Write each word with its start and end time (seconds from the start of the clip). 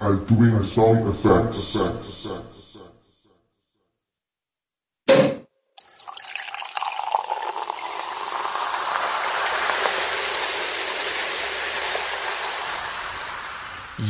are 0.00 0.14
doing 0.28 0.54
a 0.54 0.64
sound 0.64 1.10
effects. 1.10 1.76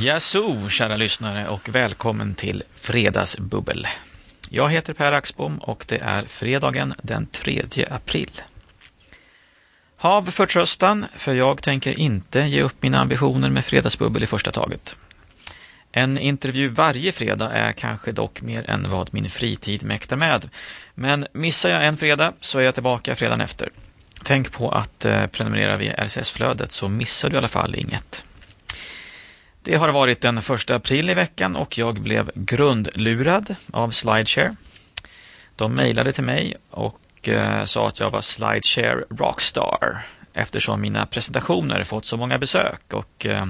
Jaså, 0.02 0.68
kära 0.68 0.96
lyssnare 0.96 1.48
och 1.48 1.68
välkommen 1.68 2.34
till 2.34 2.62
Fredagsbubbel. 2.74 3.86
Jag 4.48 4.68
heter 4.70 4.94
Per 4.94 5.12
Axbom 5.12 5.58
och 5.58 5.84
det 5.88 5.98
är 5.98 6.24
fredagen 6.24 6.94
den 7.02 7.26
3 7.26 7.64
april. 7.90 8.42
Hav 9.96 10.22
förtröstan, 10.22 11.06
för 11.16 11.34
jag 11.34 11.62
tänker 11.62 11.98
inte 11.98 12.40
ge 12.40 12.62
upp 12.62 12.82
mina 12.82 12.98
ambitioner 12.98 13.50
med 13.50 13.64
Fredagsbubbel 13.64 14.22
i 14.22 14.26
första 14.26 14.52
taget. 14.52 14.96
En 15.92 16.18
intervju 16.18 16.68
varje 16.68 17.12
fredag 17.12 17.50
är 17.52 17.72
kanske 17.72 18.12
dock 18.12 18.42
mer 18.42 18.70
än 18.70 18.90
vad 18.90 19.14
min 19.14 19.30
fritid 19.30 19.82
mäktar 19.82 20.16
med. 20.16 20.48
Men 20.94 21.26
missar 21.32 21.70
jag 21.70 21.86
en 21.86 21.96
fredag 21.96 22.32
så 22.40 22.58
är 22.58 22.62
jag 22.62 22.74
tillbaka 22.74 23.16
fredagen 23.16 23.40
efter. 23.40 23.68
Tänk 24.24 24.52
på 24.52 24.70
att 24.70 25.04
eh, 25.04 25.26
prenumerera 25.26 25.76
via 25.76 25.92
RSS-flödet 25.92 26.72
så 26.72 26.88
missar 26.88 27.30
du 27.30 27.34
i 27.34 27.38
alla 27.38 27.48
fall 27.48 27.74
inget. 27.74 28.24
Det 29.62 29.74
har 29.74 29.88
varit 29.88 30.20
den 30.20 30.42
första 30.42 30.74
april 30.74 31.10
i 31.10 31.14
veckan 31.14 31.56
och 31.56 31.78
jag 31.78 32.00
blev 32.00 32.30
grundlurad 32.34 33.54
av 33.72 33.90
Slideshare. 33.90 34.56
De 35.56 35.74
mejlade 35.74 36.12
till 36.12 36.24
mig 36.24 36.56
och 36.70 37.28
eh, 37.28 37.64
sa 37.64 37.88
att 37.88 38.00
jag 38.00 38.10
var 38.10 38.20
Slideshare 38.20 39.04
Rockstar 39.10 40.02
eftersom 40.40 40.80
mina 40.80 41.06
presentationer 41.06 41.84
fått 41.84 42.04
så 42.04 42.16
många 42.16 42.38
besök 42.38 42.92
och 42.92 43.26
eh, 43.26 43.46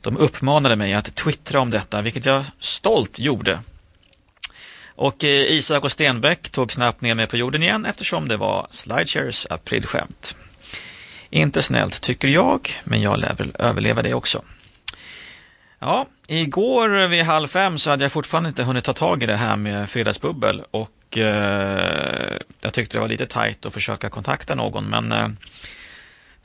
de 0.00 0.16
uppmanade 0.16 0.76
mig 0.76 0.94
att 0.94 1.14
twittra 1.14 1.60
om 1.60 1.70
detta, 1.70 2.02
vilket 2.02 2.26
jag 2.26 2.44
stolt 2.58 3.18
gjorde. 3.18 3.60
Och 4.96 5.24
eh, 5.24 5.30
Isak 5.30 5.84
och 5.84 5.92
Stenbeck 5.92 6.50
tog 6.50 6.72
snabbt 6.72 7.00
ner 7.00 7.14
mig 7.14 7.26
på 7.26 7.36
jorden 7.36 7.62
igen 7.62 7.84
eftersom 7.84 8.28
det 8.28 8.36
var 8.36 8.66
Slideshares 8.70 9.46
aprilskämt. 9.50 10.36
Inte 11.30 11.62
snällt 11.62 12.00
tycker 12.00 12.28
jag, 12.28 12.70
men 12.84 13.00
jag 13.00 13.18
lär 13.18 13.34
väl 13.34 13.52
överleva 13.58 14.02
det 14.02 14.14
också. 14.14 14.42
Ja, 15.78 16.06
igår 16.26 17.08
vid 17.08 17.22
halv 17.22 17.48
fem 17.48 17.78
så 17.78 17.90
hade 17.90 18.04
jag 18.04 18.12
fortfarande 18.12 18.48
inte 18.48 18.62
hunnit 18.62 18.84
ta 18.84 18.92
tag 18.92 19.22
i 19.22 19.26
det 19.26 19.36
här 19.36 19.56
med 19.56 19.90
fredagsbubbel 19.90 20.62
och 20.70 21.18
eh, 21.18 22.36
jag 22.60 22.72
tyckte 22.72 22.96
det 22.96 23.00
var 23.00 23.08
lite 23.08 23.26
tajt 23.26 23.66
att 23.66 23.72
försöka 23.72 24.08
kontakta 24.08 24.54
någon 24.54 24.84
men 24.84 25.12
eh, 25.12 25.28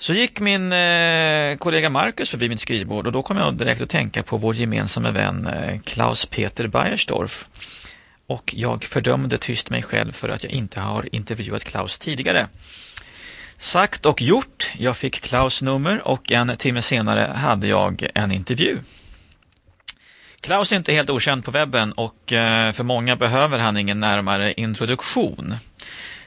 så 0.02 0.14
gick 0.14 0.40
min 0.40 0.72
eh, 0.72 1.58
kollega 1.58 1.90
Marcus 1.90 2.30
förbi 2.30 2.50
mitt 2.50 2.60
skrivbord 2.60 3.08
och 3.08 3.14
då 3.14 3.22
kom 3.22 3.38
jag 3.38 3.54
direkt 3.54 3.82
att 3.82 3.90
tänka 3.90 4.24
på 4.24 4.38
vår 4.38 4.56
gemensamma 4.56 5.12
vän 5.12 5.48
eh, 5.48 5.80
Klaus-Peter 5.80 6.68
Beiersdorf. 6.68 7.48
Och 8.28 8.54
jag 8.58 8.84
fördömde 8.84 9.38
tyst 9.38 9.70
mig 9.70 9.84
själv 9.84 10.12
för 10.12 10.30
att 10.30 10.44
jag 10.44 10.54
inte 10.54 10.80
har 10.80 11.16
intervjuat 11.16 11.64
Klaus 11.64 12.00
tidigare. 12.00 12.48
Sagt 13.58 14.06
och 14.06 14.22
gjort, 14.22 14.72
jag 14.78 14.98
fick 14.98 15.22
Klaus 15.22 15.62
nummer 15.62 16.08
och 16.08 16.32
en 16.32 16.58
timme 16.58 16.82
senare 16.82 17.34
hade 17.36 17.68
jag 17.68 18.08
en 18.16 18.32
intervju. 18.32 18.78
Klaus 20.42 20.72
är 20.72 20.76
inte 20.76 20.94
helt 20.94 21.10
okänd 21.10 21.46
på 21.46 21.52
webben 21.52 21.92
och 21.92 22.34
eh, 22.34 22.72
för 22.72 22.84
många 22.84 23.16
behöver 23.16 23.60
han 23.60 23.78
ingen 23.78 24.00
närmare 24.00 24.54
introduktion. 24.54 25.56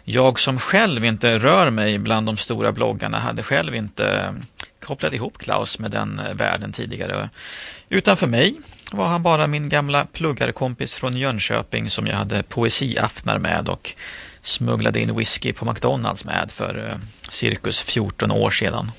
Jag 0.06 0.40
som 0.40 0.58
själv 0.58 1.04
inte 1.04 1.38
rör 1.38 1.70
mig 1.70 1.98
bland 1.98 2.26
de 2.26 2.36
stora 2.36 2.72
bloggarna 2.72 3.18
hade 3.18 3.42
själv 3.42 3.74
inte 3.74 4.34
kopplat 4.80 5.12
ihop 5.12 5.38
Klaus 5.38 5.78
med 5.78 5.90
den 5.90 6.18
eh, 6.18 6.34
världen 6.34 6.72
tidigare. 6.72 7.30
Utan 7.88 8.16
för 8.16 8.26
mig 8.26 8.56
var 8.92 9.06
han 9.06 9.22
bara 9.22 9.46
min 9.46 9.68
gamla 9.68 10.06
pluggarkompis 10.12 10.94
från 10.94 11.16
Jönköping 11.16 11.90
som 11.90 12.06
jag 12.06 12.16
hade 12.16 12.42
poesiaftnar 12.42 13.38
med 13.38 13.68
och 13.68 13.94
smugglade 14.42 15.00
in 15.00 15.16
whisky 15.16 15.52
på 15.52 15.64
McDonalds 15.64 16.24
med 16.24 16.50
för 16.50 16.88
eh, 16.88 16.98
cirkus 17.28 17.82
14 17.82 18.30
år 18.30 18.50
sedan. 18.50 18.90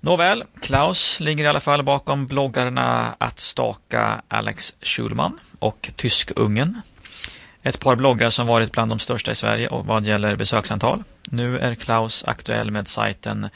Nåväl, 0.00 0.44
Klaus 0.62 1.20
ligger 1.20 1.44
i 1.44 1.46
alla 1.46 1.60
fall 1.60 1.82
bakom 1.82 2.26
bloggarna 2.26 3.16
Att 3.18 3.40
staka 3.40 4.22
Alex 4.28 4.74
Schulman 4.82 5.38
och 5.58 5.90
Tyskungen. 5.96 6.80
Ett 7.62 7.80
par 7.80 7.96
bloggar 7.96 8.30
som 8.30 8.46
varit 8.46 8.72
bland 8.72 8.90
de 8.90 8.98
största 8.98 9.30
i 9.30 9.34
Sverige 9.34 9.68
och 9.68 9.86
vad 9.86 10.04
gäller 10.04 10.36
besöksantal. 10.36 11.02
Nu 11.24 11.58
är 11.58 11.74
Klaus 11.74 12.24
aktuell 12.26 12.70
med 12.70 12.88
sajten 12.88 13.48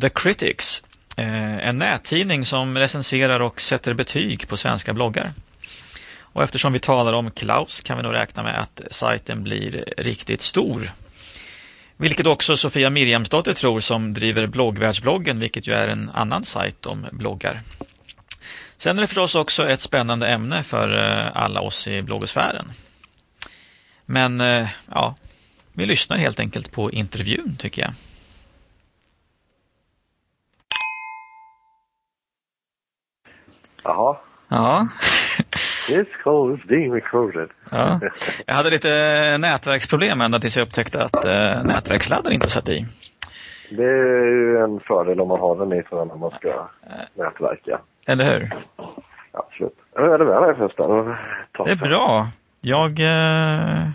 The 0.00 0.08
Critics, 0.08 0.82
eh, 1.16 1.68
en 1.68 1.78
nättidning 1.78 2.44
som 2.44 2.78
recenserar 2.78 3.40
och 3.40 3.60
sätter 3.60 3.94
betyg 3.94 4.48
på 4.48 4.56
svenska 4.56 4.92
bloggar. 4.92 5.30
Och 6.20 6.42
eftersom 6.42 6.72
vi 6.72 6.78
talar 6.78 7.12
om 7.12 7.30
Klaus 7.30 7.80
kan 7.80 7.96
vi 7.96 8.02
nog 8.02 8.14
räkna 8.14 8.42
med 8.42 8.60
att 8.60 8.80
sajten 8.90 9.42
blir 9.42 9.94
riktigt 9.96 10.40
stor 10.40 10.90
vilket 12.00 12.26
också 12.26 12.56
Sofia 12.56 12.90
Mirjamsdotter 12.90 13.54
tror 13.54 13.80
som 13.80 14.14
driver 14.14 14.46
bloggvärldsbloggen, 14.46 15.40
vilket 15.40 15.66
ju 15.66 15.72
är 15.72 15.88
en 15.88 16.10
annan 16.14 16.44
sajt 16.44 16.86
om 16.86 17.06
bloggar. 17.12 17.60
Sen 18.76 18.96
är 18.96 19.00
det 19.00 19.06
förstås 19.06 19.34
också 19.34 19.68
ett 19.68 19.80
spännande 19.80 20.28
ämne 20.28 20.62
för 20.62 20.96
eh, 20.96 21.42
alla 21.42 21.60
oss 21.60 21.88
i 21.88 22.02
bloggosfären. 22.02 22.72
Men 24.10 24.40
eh, 24.40 24.68
ja, 24.90 25.14
vi 25.72 25.86
lyssnar 25.86 26.16
helt 26.16 26.40
enkelt 26.40 26.72
på 26.72 26.90
intervjun 26.90 27.56
tycker 27.58 27.82
jag. 27.82 27.90
Jaha. 33.82 34.16
Ja. 34.48 34.88
This 35.86 36.06
call 36.22 36.54
is 36.54 36.64
being 36.68 36.94
recorded. 36.94 37.48
ja. 37.70 38.00
Jag 38.46 38.54
hade 38.54 38.70
lite 38.70 38.88
nätverksproblem 39.38 40.20
ända 40.20 40.40
tills 40.40 40.56
jag 40.56 40.66
upptäckte 40.66 41.02
att 41.02 41.24
eh, 41.24 41.64
nätverksladdar 41.64 42.30
inte 42.30 42.50
satt 42.50 42.68
i. 42.68 42.86
Det 43.70 43.84
är 43.84 44.24
ju 44.26 44.58
en 44.58 44.80
fördel 44.80 45.20
om 45.20 45.28
man 45.28 45.40
har 45.40 45.56
den 45.56 45.72
i 45.72 45.82
när 45.90 46.16
man 46.16 46.30
ska 46.30 46.68
nätverka. 47.14 47.80
Eller 48.06 48.24
hur? 48.24 48.52
Absolut. 49.32 49.76
Hur 49.94 50.14
är 50.14 50.18
det 50.18 50.24
med 50.24 50.42
dig 50.42 50.56
förresten? 50.56 51.16
Det 51.64 51.70
är 51.70 51.76
bra. 51.76 52.28
Jag 52.60 53.00
eh, 53.00 53.88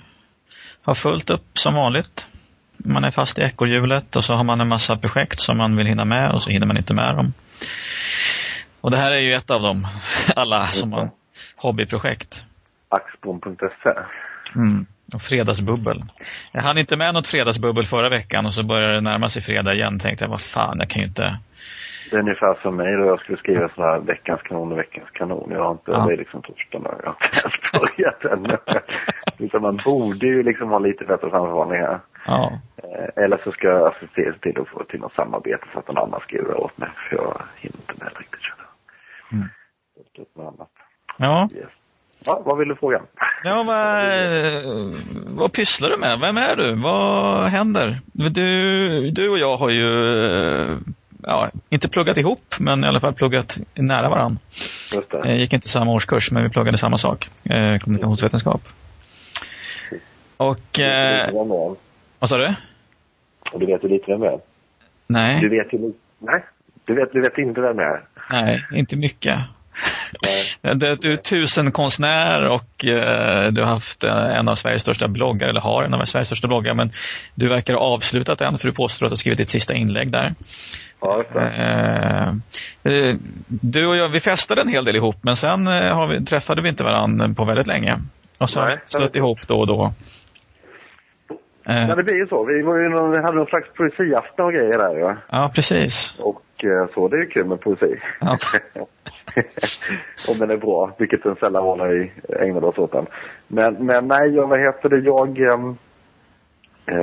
har 0.82 0.96
fullt 0.96 1.30
upp 1.30 1.58
som 1.58 1.74
vanligt. 1.74 2.28
Man 2.78 3.04
är 3.04 3.12
fast 3.12 3.40
i 3.40 3.42
ekorrhjulet 3.42 4.16
och 4.16 4.24
så 4.24 4.34
har 4.34 4.44
man 4.44 4.62
en 4.62 4.68
massa 4.68 4.98
projekt 4.98 5.40
som 5.40 5.58
man 5.58 5.76
vill 5.76 5.88
hinna 5.88 6.06
med 6.06 6.32
och 6.32 6.42
så 6.42 6.50
hinner 6.50 6.68
man 6.68 6.78
inte 6.78 6.94
med 6.94 7.16
dem. 7.16 7.34
Och 8.82 8.92
det 8.92 8.98
här 8.98 9.12
är 9.12 9.22
ju 9.22 9.34
ett 9.34 9.52
av 9.52 9.62
dem, 9.62 9.88
alla 10.36 10.68
som 10.68 10.94
har 10.94 11.10
hobbyprojekt. 11.56 12.46
Axbom.se 12.90 13.94
Mm. 14.56 14.86
Och 15.14 15.22
fredagsbubbel. 15.22 16.04
Jag 16.52 16.62
hann 16.62 16.78
inte 16.78 16.98
med 16.98 17.14
något 17.14 17.28
fredagsbubbel 17.28 17.86
förra 17.86 18.10
veckan 18.10 18.46
och 18.46 18.54
så 18.54 18.64
började 18.64 18.94
det 18.94 19.02
närma 19.02 19.30
sig 19.30 19.42
fredag 19.42 19.74
igen. 19.74 20.00
Tänkte 20.00 20.26
jag, 20.26 20.30
vad 20.30 20.42
fan, 20.42 20.78
jag 20.80 20.90
kan 20.90 21.02
ju 21.02 21.08
inte... 21.08 21.38
Det 22.10 22.16
är 22.16 22.20
ungefär 22.20 22.58
som 22.62 22.76
mig 22.76 22.98
då 22.98 23.06
jag 23.06 23.20
skulle 23.20 23.38
skriva 23.38 23.70
så 23.76 23.82
här 23.82 24.00
veckans 24.00 24.42
kanon 24.42 24.72
och 24.72 24.78
veckans 24.78 25.10
kanon. 25.12 25.52
Jag 25.52 25.64
har 25.64 25.72
inte, 25.72 25.92
Ja. 25.92 26.06
det 26.08 26.14
är 26.14 26.18
liksom 26.18 26.42
torsdag 26.42 26.80
nu. 26.80 26.90
Jag 27.04 27.06
har 27.06 27.16
inte 27.24 27.40
ens 27.44 27.72
börjat 27.98 28.26
ännu. 28.26 28.58
Utan 29.38 29.62
man 29.68 29.80
borde 29.86 30.26
ju 30.26 30.44
liksom 30.44 30.70
ha 30.70 30.80
lite 30.80 31.06
bättre 31.06 31.30
framförhållning 31.30 31.80
här. 31.80 32.00
Ja, 32.26 32.60
Eh, 32.84 33.24
Eller 33.24 33.38
så 33.44 33.52
ska 33.52 33.68
jag 33.68 33.94
se 34.16 34.34
till 34.42 34.60
att 34.62 34.68
få 34.68 34.84
till 34.84 35.00
något 35.00 35.14
samarbete 35.14 35.66
så 35.74 35.80
att 35.80 35.88
någon 35.88 36.04
annan 36.04 36.20
skriver 36.22 36.58
åt 36.58 36.78
mig. 36.78 36.90
För 36.96 37.16
jag 37.16 37.42
hinner 37.58 37.76
inte 37.78 38.04
med 38.04 38.14
riktigt 38.18 38.42
känner 38.42 38.64
jag. 38.64 39.38
Mm. 39.38 39.50
Något 40.36 40.54
annat. 40.54 40.70
ja. 41.18 41.50
Yes. 41.56 41.70
Ja, 42.26 42.42
vad 42.46 42.58
vill 42.58 42.68
du 42.68 42.76
fråga? 42.76 43.02
Ja, 43.44 43.64
vad, 43.68 44.06
vad 45.38 45.54
pysslar 45.54 45.90
du 45.90 45.98
med? 45.98 46.20
Vem 46.20 46.38
är 46.38 46.56
du? 46.56 46.76
Vad 46.76 47.44
händer? 47.44 48.00
Du, 48.14 49.12
du 49.12 49.30
och 49.30 49.38
jag 49.38 49.58
har 49.58 49.70
ju 49.70 49.88
ja, 51.24 51.50
inte 51.70 51.90
pluggat 51.90 52.18
ihop, 52.18 52.56
men 52.60 52.84
i 52.84 52.88
alla 52.88 53.00
fall 53.00 53.14
pluggat 53.14 53.58
nära 53.74 54.10
varandra. 54.10 54.40
Jag 55.12 55.38
gick 55.38 55.54
inte 55.54 55.70
samma 55.70 55.92
årskurs, 55.92 56.32
men 56.32 56.44
vi 56.44 56.50
pluggade 56.50 56.78
samma 56.78 56.98
sak, 56.98 57.30
eh, 57.44 57.80
kommunikationsvetenskap. 57.80 58.62
Och, 60.38 60.80
eh, 60.80 61.28
Du 61.28 61.34
vad 62.20 62.30
sa 62.30 62.38
du? 62.38 62.54
Och 63.52 63.60
du 63.60 63.66
vet 63.66 63.84
ju 63.84 63.88
lite 63.88 64.12
vem 64.12 64.20
det 64.20 64.28
är. 64.28 64.32
Du 64.32 64.40
Nej, 65.08 65.50
vet 65.50 65.74
ju 65.74 65.94
Nej, 66.20 66.44
du 66.86 66.96
vet, 66.96 67.14
du 67.14 67.22
vet 67.22 67.38
inte 67.38 67.62
vem 67.62 67.78
det 67.78 67.84
är. 67.84 68.02
nej, 68.30 68.66
inte 68.72 68.98
mycket. 68.98 69.40
Nej. 70.22 70.43
Du, 70.64 71.12
är 71.12 71.16
tusenkonstnär 71.16 72.50
och 72.50 72.86
eh, 72.86 73.52
du 73.52 73.62
har 73.62 73.70
haft 73.70 74.04
eh, 74.04 74.38
en 74.40 74.50
av 74.50 74.56
Sveriges 74.56 74.82
största 74.82 75.08
bloggar, 75.08 75.48
eller 75.48 75.62
har 75.62 75.84
en 75.84 75.94
av 75.94 76.06
Sveriges 76.06 76.28
största 76.28 76.48
bloggar, 76.48 76.74
men 76.74 76.92
du 77.36 77.50
verkar 77.50 77.74
ha 77.74 77.82
avslutat 77.82 78.40
den 78.40 78.58
för 78.58 78.68
du 78.68 78.74
påstår 78.74 79.06
att 79.06 79.10
du 79.10 79.12
har 79.12 79.18
skrivit 79.18 79.38
ditt 79.38 79.50
sista 79.50 79.74
inlägg 79.74 80.12
där. 80.12 80.36
Ja. 81.00 81.24
Eh, 81.36 82.28
eh, 82.84 83.16
du 83.48 83.88
och 83.88 83.98
jag, 83.98 84.08
vi 84.08 84.20
festade 84.20 84.62
en 84.62 84.68
hel 84.68 84.86
del 84.86 84.96
ihop, 84.96 85.18
men 85.22 85.36
sen 85.36 85.68
har 85.68 86.08
vi, 86.08 86.26
träffade 86.26 86.62
vi 86.62 86.70
inte 86.70 86.84
varandra 86.84 87.30
på 87.38 87.46
väldigt 87.46 87.68
länge. 87.68 87.98
Och 88.38 88.50
så 88.50 88.60
har 88.60 88.70
vi 88.70 88.78
stött 88.86 89.16
ihop 89.16 89.48
då 89.48 89.60
och 89.60 89.68
då. 89.68 89.94
Eh, 91.68 91.88
Ja, 91.88 91.96
det 91.96 92.04
blir 92.04 92.16
ju 92.16 92.28
så. 92.28 92.46
Vi, 92.46 92.62
var 92.62 92.78
ju 92.78 92.90
någon, 92.90 93.12
vi 93.12 93.18
hade 93.18 93.38
någon 93.38 93.48
slags 93.48 93.68
poesiafton 93.74 94.46
och 94.46 94.54
grejer 94.54 94.78
där 94.78 94.98
ja. 94.98 95.18
ja, 95.30 95.52
precis. 95.56 96.16
Och 96.20 96.42
eh, 96.66 96.88
så, 96.94 97.08
det 97.08 97.18
är 97.18 97.20
ju 97.22 97.26
kul 97.26 97.46
med 97.46 97.60
poesi. 97.62 97.96
Ja. 98.20 98.38
Om 100.30 100.38
den 100.40 100.52
är 100.52 100.58
bra, 100.58 100.96
vilket 100.98 101.24
den 101.24 101.36
sällan 101.36 101.64
var 101.66 101.76
när 101.76 101.88
vi 101.88 102.12
ägnade 102.40 102.66
oss 102.68 102.78
åt 102.78 102.92
den. 102.92 103.06
Men, 103.48 103.74
men 103.86 104.08
nej, 104.08 104.30
jag, 104.30 104.48
vad 104.48 104.60
heter 104.60 104.90
det, 104.90 104.98
jag... 105.00 105.40
ehm, 105.40 105.78
Eh, 106.86 106.96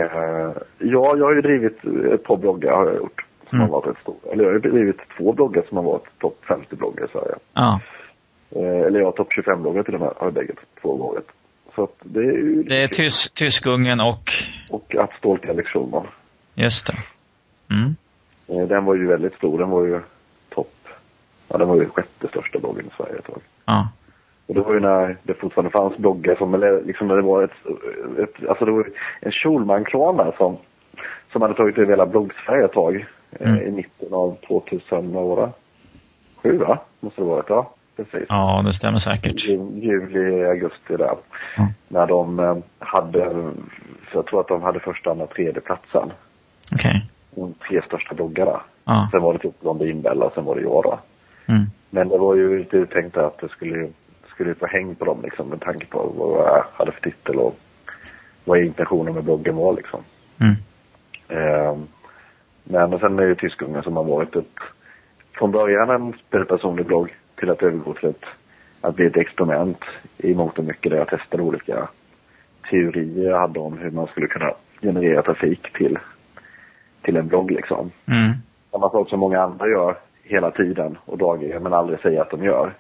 ja, 0.79 1.17
jag 1.17 1.25
har 1.25 1.35
ju 1.35 1.41
drivit 1.41 1.85
ett 2.15 2.25
par 2.25 2.37
bloggar 2.37 2.73
har 2.73 2.87
jag 2.87 2.97
gjort. 2.97 3.25
Som 3.51 3.59
Mm. 3.59 3.71
har 3.71 3.81
varit 3.81 3.87
rätt 3.87 4.03
stora. 4.03 4.33
Eller 4.33 4.45
jag 4.45 4.53
har 4.53 4.59
drivit 4.59 4.97
två 5.19 5.33
bloggar 5.33 5.63
som 5.69 5.77
har 5.77 5.85
varit 5.85 6.19
topp 6.19 6.39
50 6.49 6.77
bloggar 6.77 7.05
i 7.05 7.09
Sverige. 7.13 7.35
ja. 7.55 7.81
Eh, 8.51 8.87
eller 8.87 9.01
jag 9.01 9.17
topp 9.17 9.33
25 9.33 9.63
bloggar 9.63 9.83
till 9.83 9.95
och 9.95 10.01
med 10.01 10.09
har 10.17 10.27
jag 10.27 10.33
bägge 10.35 10.53
två 10.83 10.97
varit. 10.97 11.27
Så 11.75 11.83
att 11.85 11.95
det 12.03 12.21
är 12.21 12.33
ju... 12.33 12.63
Det 12.63 12.83
är 12.83 12.89
tys 12.89 13.31
Tyskungen 13.31 14.01
och... 14.01 14.31
Och 14.71 14.97
att 14.97 15.13
stolta 15.19 15.53
lektioner. 15.53 16.03
Just 16.55 16.87
det. 16.87 16.97
Mm. 17.75 17.97
Eh, 18.51 18.69
Den 18.69 18.85
var 18.85 18.95
ju 18.95 19.07
väldigt 19.07 19.35
stor. 19.35 19.59
Den 19.59 19.71
var 19.71 19.85
ju 19.85 20.01
topp. 20.55 20.75
Ja, 21.49 21.59
den 21.59 21.69
var 21.69 21.77
ju 21.77 21.89
sjätte 21.89 22.29
största 22.29 22.59
bloggen 22.59 22.87
i 22.87 22.91
Sverige 22.97 23.19
ett 23.19 23.25
tag. 23.27 23.41
Ja. 23.65 23.89
Och 24.47 24.55
det 24.55 24.61
var 24.61 24.75
ju 24.75 24.81
när 24.81 25.17
det 25.23 25.35
fortfarande 25.35 25.71
fanns 25.71 25.97
bloggar 25.97 26.37
som, 26.37 26.55
eller 26.55 26.83
liksom 26.83 27.09
när 27.09 27.17
det 27.17 27.23
var 27.23 27.43
ett, 27.43 27.51
ett 28.19 28.49
alltså 28.49 28.65
det 28.65 28.73
var 28.73 28.87
en 29.21 29.33
Schulman-klan 29.33 30.17
där 30.17 30.35
som, 30.39 30.57
som 31.33 31.43
hade 31.43 31.55
tagit 31.55 31.79
över 31.79 31.89
hela 31.91 32.07
bloggsverige 32.07 32.65
ett 32.65 32.73
tag. 32.73 32.97
eh, 32.97 33.03
Mm. 33.51 33.67
I 33.67 33.71
mitten 33.71 34.15
av 34.15 34.37
2007 34.49 36.59
va? 36.59 36.79
Måste 37.01 37.21
det 37.21 37.25
vara 37.27 37.43
ja. 37.49 37.71
Precis. 37.97 38.27
ja, 38.29 38.63
det 38.67 38.73
stämmer 38.73 38.99
säkert. 38.99 39.49
Ju- 39.49 39.71
Juli, 39.75 40.45
augusti 40.45 40.97
där. 40.97 41.15
Ja. 41.57 41.69
När 41.89 42.07
de 42.07 42.39
eh, 42.41 42.57
hade, 42.79 43.53
jag 44.13 44.27
tror 44.27 44.41
att 44.41 44.49
de 44.49 44.63
hade 44.63 44.81
första, 44.81 45.11
andra, 45.11 45.27
tredje 45.27 45.61
platsen. 45.61 46.13
Okej. 46.73 47.11
De 47.35 47.55
tre 47.69 47.83
största 47.83 48.15
bloggarna. 48.15 48.61
Ja. 48.85 49.09
Sen 49.13 49.23
var 49.23 49.33
det 49.33 49.39
typ 49.39 49.61
Blondinbella 49.61 50.25
och 50.27 50.33
sen 50.35 50.45
var 50.45 50.55
det 50.55 50.63
jag 50.63 50.83
då. 50.83 50.99
Mm. 51.47 51.63
Men 51.91 52.09
det 52.09 52.19
var 52.19 52.35
ju 52.35 52.59
lite 52.59 52.87
tänkt 52.87 53.17
att 53.17 53.39
det 53.39 53.49
skulle, 53.49 53.89
skulle 54.29 54.55
få 54.55 54.67
häng 54.67 54.95
på 54.95 55.05
dem 55.05 55.21
liksom 55.23 55.49
med 55.49 55.61
tanke 55.61 55.87
på 55.87 56.13
vad 56.17 56.49
jag 56.49 56.65
hade 56.73 56.93
för 56.93 57.01
titel 57.01 57.37
och 57.37 57.57
vad 58.45 58.59
intentionen 58.59 59.15
med 59.15 59.25
bloggen 59.25 59.57
var 59.57 59.73
liksom. 59.73 60.01
Mm. 60.41 60.55
Ehm, 61.29 61.87
men 62.65 62.99
sen 62.99 63.19
är 63.19 63.23
ju 63.23 63.35
Tyskungen 63.35 63.83
som 63.83 63.97
har 63.97 64.05
varit 64.05 64.37
ett, 64.37 64.59
från 65.39 65.51
början 65.51 65.91
en 65.91 66.15
väldigt 66.31 66.49
personlig 66.49 66.87
blogg 66.87 67.15
till 67.37 67.51
att 67.51 67.63
övergå 67.63 67.95
till 67.95 68.09
ett, 68.09 68.25
att 68.81 68.97
bli 68.97 69.07
ett 69.07 69.17
experiment 69.17 69.85
i 70.19 70.35
mångt 70.35 70.59
och 70.59 70.65
mycket 70.65 70.91
där 70.91 70.99
jag 70.99 71.09
testade 71.09 71.43
olika 71.43 71.89
teorier 72.71 73.31
jag 73.31 73.41
hade 73.41 73.61
om 73.61 73.79
hur 73.79 73.91
man 73.91 74.07
skulle 74.07 74.27
kunna 74.27 74.53
generera 74.83 75.23
trafik 75.23 75.73
till, 75.73 75.99
till 77.03 77.17
en 77.17 77.29
blogg 77.29 77.51
liksom. 77.51 77.91
Mm. 78.07 78.33
Samma 78.71 78.91
sak 78.91 79.09
som 79.09 79.21
många 79.21 79.41
andra 79.43 79.69
gör 79.69 79.97
hela 80.25 80.51
tiden 80.51 80.99
och 81.05 81.19
dagligen 81.19 81.63
men 81.63 81.73
aldrig 81.73 82.01
säger 82.01 82.21
att 82.21 82.31
de 82.31 82.45
gör. 82.45 82.75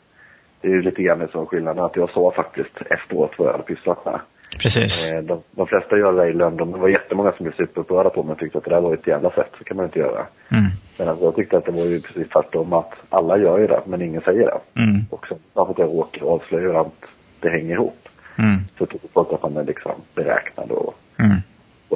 Det 0.60 0.68
är 0.68 0.72
ju 0.72 0.82
lite 0.82 1.02
grann 1.02 1.28
som 1.32 1.46
skillnaden 1.46 1.84
att 1.84 1.96
jag 1.96 2.10
sa 2.10 2.32
faktiskt 2.36 2.76
efteråt 2.90 3.30
vad 3.38 3.48
jag 3.48 3.52
hade 3.52 3.64
pysslat 3.64 4.04
med. 4.04 4.20
Precis. 4.58 5.08
Eh, 5.08 5.22
De, 5.22 5.42
de 5.50 5.66
flesta 5.66 5.98
gör 5.98 6.12
det 6.12 6.28
i 6.28 6.32
London. 6.32 6.72
Det 6.72 6.78
var 6.78 6.88
jättemånga 6.88 7.32
som 7.32 7.44
blev 7.44 7.56
superupprörda 7.56 8.10
på 8.10 8.22
mig 8.22 8.32
och 8.32 8.38
tyckte 8.38 8.58
att 8.58 8.64
det 8.64 8.70
där 8.70 8.80
var 8.80 8.94
ett 8.94 9.06
jävla 9.06 9.30
sätt. 9.30 9.50
Så 9.58 9.64
kan 9.64 9.76
man 9.76 9.86
inte 9.86 9.98
göra. 9.98 10.26
Mm. 10.48 10.64
Men 10.98 11.08
alltså, 11.08 11.24
jag 11.24 11.34
tyckte 11.36 11.56
att 11.56 11.64
det 11.64 11.72
var 11.72 11.84
ju 11.84 12.00
precis 12.00 12.28
tvärtom 12.28 12.72
att 12.72 12.92
alla 13.08 13.38
gör 13.38 13.58
ju 13.58 13.66
det 13.66 13.80
men 13.86 14.02
ingen 14.02 14.22
säger 14.22 14.46
det. 14.46 14.82
Mm. 14.82 15.00
Och 15.10 15.26
sen 15.28 15.38
för 15.54 15.70
att 15.70 15.78
jag 15.78 15.88
råkar 15.88 16.26
avslöja 16.26 16.80
att 16.80 17.04
det 17.40 17.48
hänger 17.48 17.74
ihop. 17.74 18.08
Mm. 18.38 18.58
Så 18.78 18.86
tycker 18.86 19.08
folk 19.14 19.32
att 19.32 19.42
man 19.42 19.56
är 19.56 19.64
liksom 19.64 19.92
beräknad 20.14 20.70
och, 20.70 20.94
Mm. 21.18 21.36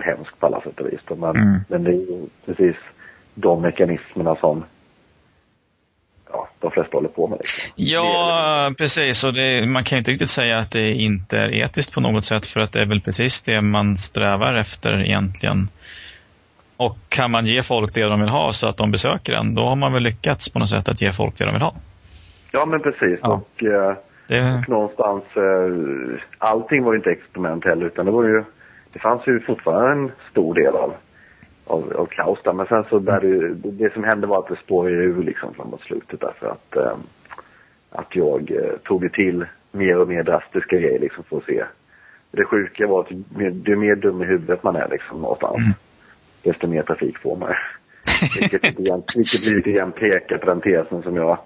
Och 0.04 0.16
hemsk 0.16 0.38
på 0.40 0.46
alla 0.46 0.60
sätt 0.60 0.80
och 0.80 0.86
vis. 0.86 1.00
då. 1.08 1.16
Men, 1.16 1.36
Mm. 1.36 1.60
men 1.68 1.84
det 1.84 1.90
är 1.90 1.94
ju 1.94 2.26
precis 2.46 2.76
de 3.34 3.62
mekanismerna 3.62 4.36
som 4.36 4.64
ja, 6.32 6.48
de 6.60 6.70
flesta 6.70 6.96
håller 6.96 7.08
på 7.08 7.26
med. 7.28 7.38
Liksom. 7.38 7.72
Ja, 7.76 8.72
precis. 8.78 9.24
Och 9.24 9.32
det, 9.34 9.66
man 9.68 9.84
kan 9.84 9.96
ju 9.96 9.98
inte 9.98 10.10
riktigt 10.10 10.28
säga 10.30 10.58
att 10.58 10.70
det 10.70 10.90
inte 10.92 11.38
är 11.38 11.54
etiskt 11.54 11.94
på 11.94 12.00
något 12.00 12.24
sätt 12.24 12.46
för 12.46 12.60
att 12.60 12.72
det 12.72 12.80
är 12.82 12.86
väl 12.86 13.00
precis 13.00 13.42
det 13.42 13.60
man 13.60 13.96
strävar 13.96 14.54
efter 14.54 15.04
egentligen. 15.04 15.68
Och 16.76 16.96
kan 17.08 17.30
man 17.30 17.46
ge 17.46 17.62
folk 17.62 17.94
det 17.94 18.02
de 18.04 18.20
vill 18.20 18.28
ha 18.28 18.52
så 18.52 18.68
att 18.68 18.76
de 18.76 18.90
besöker 18.90 19.32
den, 19.32 19.54
då 19.54 19.62
har 19.62 19.76
man 19.76 19.92
väl 19.92 20.02
lyckats 20.02 20.50
på 20.50 20.58
något 20.58 20.68
sätt 20.68 20.88
att 20.88 21.00
ge 21.02 21.12
folk 21.12 21.38
det 21.38 21.44
de 21.44 21.52
vill 21.52 21.62
ha. 21.62 21.74
Ja, 22.52 22.66
men 22.66 22.80
precis. 22.82 23.18
Ja. 23.22 23.28
Och, 23.32 23.62
eh, 23.64 23.96
Det, 24.28 24.40
och 24.54 24.68
någonstans, 24.68 25.24
eh, 25.36 26.20
allting 26.38 26.84
var 26.84 26.92
ju 26.92 26.96
inte 26.96 27.10
experiment 27.10 27.64
heller 27.64 27.86
utan 27.86 28.06
det 28.06 28.12
var 28.12 28.24
ju, 28.24 28.44
det 28.94 29.00
fanns 29.00 29.26
ju 29.26 29.40
fortfarande 29.40 29.90
en 29.92 30.10
stor 30.30 30.54
del 30.54 30.74
av, 30.76 30.94
av, 31.66 31.92
av 31.96 32.06
kaos 32.06 32.38
där. 32.44 32.52
Men 32.52 32.66
sen 32.66 32.84
så 32.90 32.98
där 32.98 33.20
det, 33.20 33.70
det 33.70 33.92
som 33.92 34.04
hände 34.04 34.26
var 34.26 34.38
att 34.38 34.48
det 34.48 34.56
spårade 34.56 34.94
ur 34.94 35.22
liksom 35.22 35.54
framåt 35.54 35.80
slutet 35.80 36.20
därför 36.20 36.46
att, 36.46 36.76
eh, 36.76 36.96
att 37.90 38.16
jag 38.16 38.50
eh, 38.50 38.76
tog 38.84 39.00
det 39.00 39.08
till 39.12 39.46
mer 39.72 39.98
och 39.98 40.08
mer 40.08 40.22
drastiska 40.22 40.76
grejer 40.76 40.98
liksom 41.00 41.24
för 41.24 41.36
att 41.36 41.44
se. 41.44 41.64
Det 42.30 42.44
sjuka 42.44 42.86
var 42.86 43.00
att 43.00 43.10
ju 43.10 43.24
mer- 43.28 43.96
dum 43.96 44.22
i 44.22 44.24
huvudet 44.24 44.62
man 44.62 44.76
är 44.76 44.88
liksom 44.88 45.20
någonstans, 45.20 45.56
Mm. 45.56 45.72
desto 46.42 46.66
mer 46.66 46.82
trafik 46.82 47.18
får 47.18 47.36
man. 47.36 47.54
vilket, 48.40 48.64
vilket 49.16 49.46
lite 49.46 49.72
grann 49.72 49.92
pekar 49.92 50.38
på 50.38 50.46
den 50.46 50.60
tesen 50.60 51.02
som 51.02 51.16
jag 51.16 51.38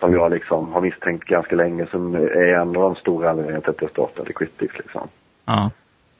som 0.00 0.12
jag 0.12 0.30
liksom 0.30 0.72
har 0.72 0.80
misstänkt 0.80 1.24
ganska 1.24 1.56
länge 1.56 1.86
som 1.86 2.14
är 2.14 2.54
en 2.54 2.68
av 2.68 2.74
de 2.74 2.94
stora 2.96 3.30
anledningarna 3.30 3.60
till 3.60 3.70
att 3.70 3.82
jag 3.82 3.90
startade 3.90 4.32
Critics 4.32 4.78
liksom. 4.78 5.08
ja. 5.44 5.70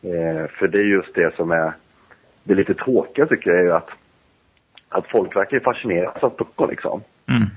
Eh, 0.02 0.46
för 0.58 0.68
det 0.68 0.78
är 0.78 0.84
just 0.84 1.14
det 1.14 1.36
som 1.36 1.50
är 1.50 1.72
det 2.44 2.54
lite 2.54 2.74
tråkiga 2.74 3.26
tycker 3.26 3.50
jag 3.50 3.58
är 3.60 3.64
ju 3.64 3.72
att 3.72 3.88
att 4.88 5.06
folk 5.10 5.36
verkar 5.36 5.60
fascineras 5.60 6.22
av 6.22 6.36
böcker 6.36 6.66
liksom. 6.70 7.02
Mm. 7.26 7.48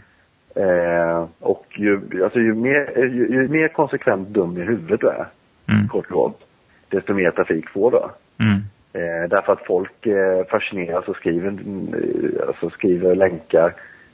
Eh, 0.55 1.27
och 1.39 1.65
ju, 1.69 2.23
alltså 2.23 2.39
ju, 2.39 2.53
mer, 2.53 2.97
ju, 2.97 3.27
ju 3.31 3.47
mer 3.47 3.67
konsekvent 3.67 4.29
dum 4.29 4.57
i 4.57 4.61
huvudet 4.61 4.99
du 5.01 5.07
är, 5.07 5.27
Mm. 5.69 5.87
kort 5.87 6.05
och 6.05 6.11
gott, 6.11 6.41
desto 6.89 7.13
mer 7.13 7.31
trafik 7.31 7.69
får 7.69 7.91
du. 7.91 7.97
Mm. 8.45 8.61
Eh, 8.93 9.29
därför 9.29 9.53
att 9.53 9.65
folk 9.65 10.05
eh, 10.05 10.45
fascineras 10.51 11.07
och 11.07 11.15
skriver, 11.15 11.47
eh, 11.51 12.47
alltså 12.47 12.69
skriver 12.69 13.15
länkar 13.15 13.73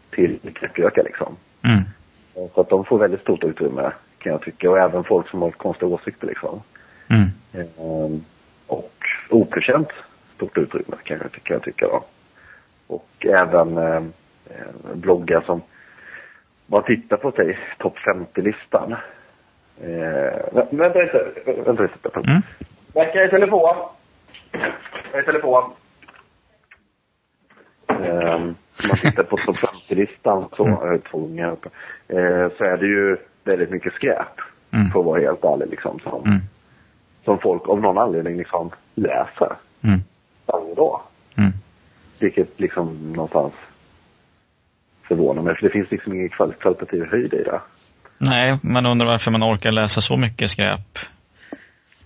till 0.09 0.39
knäppjökar 0.53 1.03
liksom. 1.03 1.35
Mm. 1.63 1.77
Eh, 2.35 2.51
Så 2.55 2.61
att 2.61 2.69
de 2.69 2.85
får 2.85 2.97
väldigt 2.99 3.21
stort 3.21 3.43
utrymme 3.43 3.91
kan 4.17 4.31
jag 4.31 4.41
tycka 4.41 4.69
och 4.69 4.79
även 4.79 5.03
folk 5.03 5.29
som 5.29 5.41
har 5.41 5.51
konstiga 5.51 5.89
åsikter 5.91 6.27
liksom. 6.27 6.61
Mm. 7.07 7.29
Eh, 7.53 8.19
och 8.67 8.93
oförtjänt 9.29 9.89
stort 10.35 10.57
utrymme 10.57 10.95
kan 11.03 11.17
jag, 11.21 11.31
kan 11.43 11.53
jag 11.55 11.63
tycka 11.63 11.87
då. 11.87 12.03
Och 12.87 13.25
även 13.25 13.77
eh, 13.77 13.95
eh, 14.45 14.93
bloggar 14.95 15.41
som 15.41 15.61
bara 16.65 16.81
tittar 16.81 17.17
på 17.17 17.31
sig 17.31 17.59
topp 17.77 17.97
50-listan. 17.97 18.95
Eh, 19.81 19.87
vä- 20.51 20.67
vänta 20.77 20.99
lite, 20.99 21.31
vänta 21.65 21.83
lite. 21.83 22.09
Mm. 22.29 22.41
Verkar 22.93 23.25
i 23.25 23.29
telefon. 23.29 23.75
Jag 24.51 24.63
är 25.13 25.21
i 25.21 25.25
telefon. 25.25 25.63
Um, 27.87 27.97
om 28.33 28.55
man 28.89 28.97
tittar 29.01 29.23
på 29.23 29.37
topp 29.37 29.55
50-listan 29.57 30.45
så, 30.57 30.65
Mm. 30.65 31.01
två 31.01 31.17
ungar 31.25 31.45
här 31.45 31.51
uppe, 31.51 31.69
eh, 32.07 32.49
så 32.57 32.63
är 32.63 32.77
det 32.77 32.85
ju 32.87 33.17
väldigt 33.43 33.69
mycket 33.69 33.93
skräp. 33.93 34.27
Mm. 34.71 34.89
För 34.91 34.99
att 34.99 35.05
vara 35.05 35.21
helt 35.21 35.43
ärlig 35.43 35.67
liksom. 35.69 35.99
Som, 35.99 36.23
Mm. 36.25 36.39
Som 37.25 37.39
folk 37.39 37.69
av 37.69 37.81
någon 37.81 37.97
anledning 37.97 38.37
liksom 38.37 38.71
läser 38.95 39.55
Mm. 39.83 39.99
varje 40.45 40.75
dag. 40.75 41.01
Mm. 41.37 41.51
Vilket 42.19 42.59
liksom 42.59 43.13
någonstans 43.13 43.53
förvånar 45.07 45.41
mig. 45.41 45.55
För 45.55 45.63
det 45.63 45.69
finns 45.69 45.91
liksom 45.91 46.13
ingen 46.13 46.29
kval- 46.29 46.53
kvalitativ 46.59 47.05
höjd 47.11 47.33
i 47.33 47.43
det. 47.43 47.59
Nej, 48.17 48.59
man 48.63 48.85
undrar 48.85 49.07
varför 49.07 49.31
man 49.31 49.43
orkar 49.43 49.71
läsa 49.71 50.01
så 50.01 50.17
mycket 50.17 50.49
skräp 50.49 50.97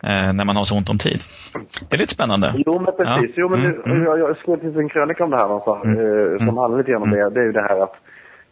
eh, 0.03 0.33
när 0.33 0.45
man 0.45 0.55
har 0.55 0.63
så 0.63 0.75
ont 0.77 0.89
om 0.89 0.97
tid. 0.97 1.19
Det 1.89 1.95
är 1.95 1.97
lite 1.99 2.13
spännande. 2.13 2.53
Jo 2.67 2.79
men 2.79 2.85
precis. 2.85 3.35
Ja. 3.35 3.41
Jo, 3.41 3.49
men 3.49 3.59
Mm, 3.59 3.81
nu, 3.85 3.91
mm. 3.91 4.03
jag, 4.03 4.19
jag 4.19 4.37
skrev 4.37 4.77
en 4.79 4.89
krönika 4.89 5.23
om 5.23 5.29
det 5.29 5.37
här 5.37 5.47
någonstans. 5.47 5.85
Mm, 5.85 5.99
Eh, 5.99 6.37
som 6.37 6.47
mm, 6.47 6.57
handlar 6.57 6.77
lite 6.77 6.91
grann 6.91 7.01
om 7.01 7.09
det. 7.11 7.29
Det 7.29 7.39
är 7.39 7.45
ju 7.45 7.51
det 7.51 7.61
här 7.61 7.83
att 7.83 7.95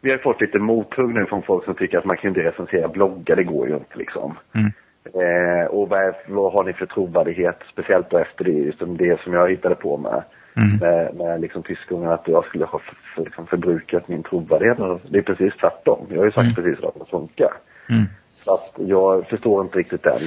vi 0.02 0.12
har 0.12 0.18
fått 0.18 0.42
lite 0.42 0.60
mothugg 0.60 1.14
nu 1.14 1.26
från 1.26 1.42
folk 1.44 1.66
som 1.66 1.76
tycker 1.76 1.98
att 1.98 2.06
man 2.06 2.18
kan 2.18 2.28
inte 2.30 2.44
recensera 2.44 2.88
bloggar. 2.88 3.36
Det 3.36 3.44
går 3.44 3.68
ju 3.68 3.74
inte 3.74 3.98
liksom. 3.98 4.38
Mm. 4.56 4.72
Eh, 5.14 5.66
och 5.70 5.90
vad, 5.90 6.54
har 6.54 6.64
ni 6.64 6.74
för 6.74 6.86
trovärdighet? 6.86 7.58
Speciellt 7.72 8.10
då 8.10 8.18
efter 8.18 8.44
det, 8.44 8.52
just 8.52 8.80
det 8.80 9.20
som 9.24 9.34
jag 9.34 9.50
hittade 9.50 9.76
på 9.76 9.98
med, 9.98 10.24
Mm. 10.60 10.78
med, 10.82 11.16
med 11.16 11.42
liksom 11.42 11.64
tyskungen 11.64 12.10
att 12.12 12.28
jag 12.28 12.46
skulle 12.46 12.66
ha 12.66 12.80
för, 12.80 13.24
liksom 13.24 13.48
förbrukat 13.48 14.08
min 14.08 14.24
trovärdighet. 14.24 14.78
Det 15.10 15.18
är 15.18 15.22
precis 15.22 15.54
tvärtom. 15.54 15.98
Jag 16.10 16.18
har 16.18 16.26
ju 16.26 16.32
sagt 16.32 16.44
Mm. 16.44 16.54
precis 16.56 16.86
att 16.86 16.94
det 17.00 17.06
funkar. 17.12 17.52
Mm. 17.90 18.04
Så 18.36 18.54
att 18.54 18.74
jag 18.78 19.28
förstår 19.28 19.62
inte 19.64 19.80
riktigt 19.80 20.04
den, 20.04 20.20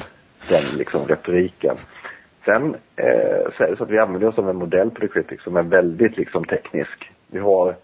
den 0.49 0.79
liksom 0.79 1.01
retoriken. 1.07 1.75
Sen 2.45 2.75
eh, 2.97 3.51
så 3.57 3.63
är 3.65 3.71
det 3.71 3.77
så 3.77 3.85
att 3.85 3.91
vi 3.91 3.99
använder 3.99 4.29
oss 4.29 4.39
av 4.39 4.51
en 4.51 4.57
modell 4.57 4.91
på 4.91 5.01
The 5.01 5.09
Critic 5.09 5.43
som 5.43 5.57
är 5.57 5.63
väldigt 5.63 6.17
liksom 6.17 6.45
teknisk. 6.45 7.11
Vi 7.27 7.39
har 7.39 7.75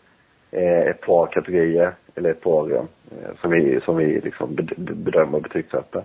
eh, 0.50 0.80
ett 0.90 1.00
par 1.00 1.26
kategorier, 1.26 1.92
eller 2.14 2.30
ett 2.30 2.40
par 2.42 2.72
eh, 2.72 2.82
som 3.40 3.50
vi, 3.50 3.80
som 3.84 3.96
vi 3.96 4.20
liksom 4.20 4.56
bed- 4.56 4.94
bedömer 4.94 5.36
och 5.36 5.42
betygsätter. 5.42 6.02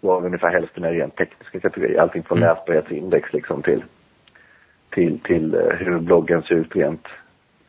Vi 0.00 0.08
ungefär 0.08 0.52
hälften 0.52 0.84
är 0.84 0.92
rent 0.92 1.16
tekniska 1.16 1.60
kategorier. 1.60 2.00
Allting 2.00 2.22
från 2.22 2.38
Mm. 2.38 2.48
läsbarhetsindex 2.48 3.32
liksom 3.32 3.62
till, 3.62 3.84
till, 4.90 5.20
till 5.20 5.54
eh, 5.54 5.60
hur 5.78 5.98
bloggen 5.98 6.42
ser 6.42 6.54
ut 6.54 6.76
rent 6.76 7.06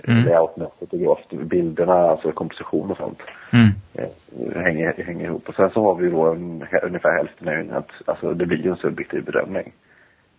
Mm. 0.07 0.25
layoutmässigt 0.25 0.93
och 0.93 1.00
gravt. 1.00 1.29
Bilderna, 1.29 1.93
alltså 1.93 2.31
komposition 2.31 2.91
och 2.91 2.97
sånt. 2.97 3.19
Mm. 3.53 3.67
eh, 3.93 4.63
hänger, 4.63 5.03
hänger 5.03 5.25
ihop. 5.25 5.50
Och 5.50 5.55
sen 5.55 5.69
så 5.69 5.83
har 5.83 5.95
vi 5.95 6.09
då 6.09 6.25
en, 6.31 6.65
ungefär 6.83 7.17
hälften 7.17 7.47
är 7.47 7.77
att 7.77 7.89
alltså, 8.05 8.33
det 8.33 8.45
blir 8.45 8.57
ju 8.63 8.69
en 8.69 8.75
subjektiv 8.77 9.23
bedömning. 9.25 9.71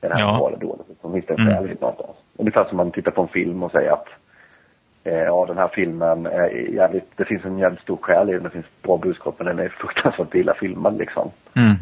Är 0.00 0.08
det 0.08 0.14
här 0.14 0.20
Ja. 0.20 0.36
bra 0.38 0.48
eller 0.48 0.58
dåligt? 0.58 0.86
Det 0.88 0.94
en 1.30 1.40
Mm. 1.40 1.52
i 1.70 1.80
någonstans? 1.80 2.16
Ungefär 2.36 2.64
som 2.64 2.76
man 2.76 2.90
tittar 2.90 3.10
på 3.10 3.22
en 3.22 3.28
film 3.28 3.62
och 3.62 3.70
säger 3.70 3.90
att 3.92 4.06
eh, 4.08 4.14
ja, 5.04 5.44
den 5.48 5.58
här 5.58 5.68
filmen 5.68 6.26
är 6.26 6.48
jävligt, 6.74 7.10
det 7.16 7.24
finns 7.24 7.44
en 7.44 7.58
jävligt 7.58 7.80
stor 7.80 7.98
själ 8.02 8.30
i 8.30 8.32
den, 8.32 8.42
det 8.42 8.50
finns 8.50 8.66
bra 8.82 8.96
budskap 8.98 9.34
men 9.38 9.46
den 9.46 9.58
är 9.58 9.68
fruktansvärt 9.68 10.34
illa 10.34 10.54
filmad 10.54 10.98
liksom. 10.98 11.30
Mm. 11.54 11.74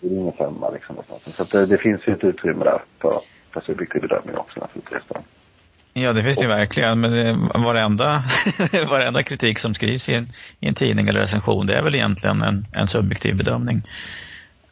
Det 0.00 0.06
är 0.06 0.12
ingen 0.20 0.32
femma 0.32 0.70
liksom. 0.70 0.96
Så 1.26 1.42
att 1.42 1.50
det, 1.50 1.66
det 1.66 1.78
finns 1.78 2.00
ju 2.06 2.12
ett 2.12 2.24
utrymme 2.24 2.64
där 2.64 2.78
för, 3.00 3.20
för 3.52 3.60
subjektiv 3.60 4.02
bedömning 4.02 4.36
också 4.36 4.60
naturligtvis. 4.60 5.02
Då. 5.08 5.16
Ja, 5.92 6.12
det 6.12 6.22
finns 6.22 6.36
det 6.36 6.42
ju 6.42 6.48
verkligen. 6.48 7.00
Men 7.00 7.12
det, 7.12 7.32
varenda, 7.58 8.24
varenda 8.90 9.22
kritik 9.22 9.58
som 9.58 9.74
skrivs 9.74 10.08
i 10.08 10.14
en, 10.14 10.28
i 10.60 10.68
en 10.68 10.74
tidning 10.74 11.08
eller 11.08 11.20
recension, 11.20 11.66
det 11.66 11.74
är 11.78 11.82
väl 11.82 11.94
egentligen 11.94 12.42
en, 12.42 12.66
en 12.72 12.86
subjektiv 12.86 13.36
bedömning. 13.36 13.82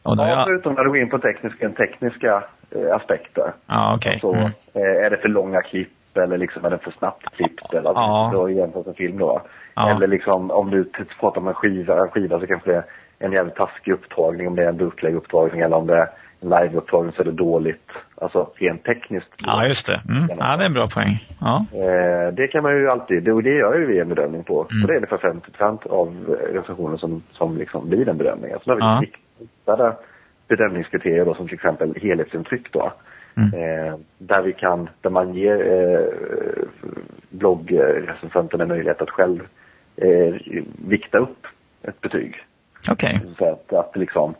Och 0.03 0.17
Ja, 0.17 0.27
ja, 0.29 0.43
förutom 0.47 0.73
när 0.73 0.83
du 0.83 0.89
går 0.89 0.97
in 0.97 1.09
på 1.09 1.19
tekniska, 1.19 1.69
tekniska 1.69 2.43
eh, 2.71 2.95
aspekter. 2.95 3.53
ja, 3.67 3.95
okej. 3.95 4.17
Så, 4.21 4.33
Mm. 4.33 4.45
eh, 4.73 5.05
är 5.05 5.09
det 5.09 5.17
för 5.17 5.29
långa 5.29 5.61
klipp 5.61 5.89
eller 6.17 6.37
liksom 6.37 6.65
är 6.65 6.69
det 6.69 6.77
för 6.77 6.91
snabbt 6.91 7.35
klippt? 7.35 7.73
Eller, 7.73 7.91
Ja. 7.95 8.31
Då 8.33 8.49
jämfört 8.49 8.85
med 8.85 8.95
film 8.95 9.17
då. 9.17 9.41
Ja. 9.75 9.89
Eller 9.89 10.07
liksom 10.07 10.51
om 10.51 10.69
du 10.71 10.83
pratar 11.19 11.41
om 11.41 11.47
en 11.47 11.53
skiva, 11.53 11.99
en 11.99 12.09
skiva 12.09 12.39
så 12.39 12.47
kanske 12.47 12.71
det 12.71 12.77
är 12.77 12.83
en 13.19 13.31
jävligt 13.31 13.55
taskig 13.55 13.91
upptagning 13.91 14.47
om 14.47 14.55
det 14.55 14.63
är 14.63 14.69
en 14.69 14.77
bootleg-upptagning 14.77 15.61
eller 15.61 15.75
om 15.77 15.87
det 15.87 15.95
är 15.97 16.07
en 16.41 16.49
live-upptagning 16.49 17.11
så 17.15 17.21
är 17.21 17.25
det 17.25 17.31
dåligt. 17.31 17.89
Alltså 18.21 18.49
rent 18.55 18.83
tekniskt. 18.83 19.29
Ja, 19.45 19.65
just 19.67 19.87
det. 19.87 20.01
Mm. 20.09 20.29
Ja, 20.39 20.57
det 20.57 20.63
är 20.63 20.67
en 20.67 20.73
bra 20.73 20.87
poäng. 20.87 21.19
Ja. 21.41 21.65
Eh, 21.73 22.33
det 22.33 22.47
kan 22.47 22.63
man 22.63 22.77
ju 22.77 22.89
alltid, 22.89 23.23
det, 23.23 23.31
och 23.31 23.43
det 23.43 23.55
gör 23.55 23.77
ju 23.79 23.85
vi 23.85 23.99
en 23.99 24.09
bedömning 24.09 24.43
på. 24.43 24.53
Mm. 24.53 24.83
Och 24.83 24.87
det 24.87 24.93
är 24.93 24.97
ungefär 24.97 25.17
50 25.17 25.89
av 25.89 26.37
recensioner 26.53 26.97
som, 26.97 27.23
som 27.31 27.57
liksom 27.57 27.89
blir 27.89 28.09
en 28.09 28.17
bedömning. 28.17 28.53
Alltså, 28.53 28.69
har 28.71 29.01
vi 29.01 29.11
Ja. 29.65 29.95
bedömningskriterier 30.47 31.25
då, 31.25 31.33
som 31.35 31.47
till 31.47 31.55
exempel 31.55 31.93
helhetsintryck 32.01 32.71
då. 32.71 32.93
Mm. 33.35 33.53
Eh, 33.53 33.95
där 34.17 34.41
vi 34.41 34.53
kan, 34.53 34.89
där 35.01 35.09
man 35.09 35.33
ger 35.33 35.71
eh, 35.71 36.65
bloggrecensenten 37.29 38.61
en 38.61 38.67
möjlighet 38.67 39.01
att 39.01 39.09
själv 39.09 39.39
eh, 39.95 40.35
vikta 40.87 41.17
upp 41.17 41.47
ett 41.83 42.01
betyg. 42.01 42.35
Okej. 42.91 43.21
Så 43.37 43.45
att, 43.51 43.73
att 43.73 43.95
liksom, 43.97 44.35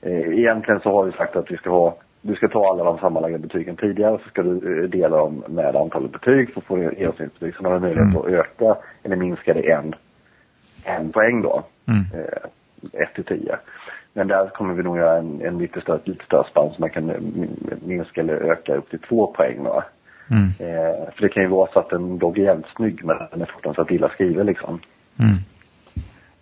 eh, 0.00 0.38
egentligen 0.38 0.80
så 0.80 0.92
har 0.92 1.04
vi 1.04 1.12
sagt 1.12 1.36
att 1.36 1.50
vi 1.50 1.56
ska 1.56 1.70
ha, 1.70 1.96
du 2.22 2.34
ska 2.34 2.48
ta 2.48 2.70
alla 2.70 2.84
de 2.84 2.98
sammanlagda 2.98 3.38
betygen 3.38 3.76
tidigare 3.76 4.18
så 4.24 4.28
ska 4.28 4.42
du 4.42 4.82
eh, 4.82 4.88
dela 4.90 5.16
dem 5.16 5.44
med 5.48 5.76
antalet 5.76 6.12
betyg 6.12 6.52
för 6.52 6.60
att 6.60 6.66
få 6.66 6.78
genomsnittsbetyg. 6.78 7.54
Så 7.54 7.62
man 7.62 7.72
har 7.72 7.78
möjlighet 7.80 8.08
Mm. 8.08 8.16
att 8.16 8.26
öka 8.26 8.76
eller 9.02 9.16
minska 9.16 9.54
det 9.54 9.70
en, 9.70 9.94
en 10.84 11.12
poäng 11.12 11.42
då. 11.42 11.64
Mm. 11.88 12.24
Eh, 12.24 13.02
1 13.02 13.14
till 13.14 13.24
10. 13.24 13.56
Men 14.16 14.28
där 14.28 14.48
kommer 14.48 14.74
vi 14.74 14.82
nog 14.82 14.98
göra 14.98 15.18
en, 15.18 15.40
en 15.42 15.58
lite 15.58 15.80
större, 15.80 16.00
lite 16.04 16.24
större 16.24 16.46
spann 16.50 16.70
så 16.74 16.80
man 16.80 16.90
kan 16.90 17.06
min- 17.06 17.80
minska 17.86 18.20
eller 18.20 18.34
öka 18.34 18.76
upp 18.76 18.90
till 18.90 18.98
två 18.98 19.26
poäng 19.26 19.64
då. 19.64 19.84
Mm. 20.30 20.44
Eh, 20.44 21.12
för 21.14 21.22
det 21.22 21.28
kan 21.28 21.42
ju 21.42 21.48
vara 21.48 21.72
så 21.72 21.78
att 21.78 21.92
en 21.92 22.18
blogg 22.18 22.38
är 22.38 22.42
jävligt 22.42 22.66
snygg 22.76 23.04
men 23.04 23.16
den 23.30 23.42
är 23.42 23.46
fruktansvärt 23.46 23.90
illa 23.90 24.08
skriven 24.08 24.46
liksom. 24.46 24.80
Mm. 25.18 25.36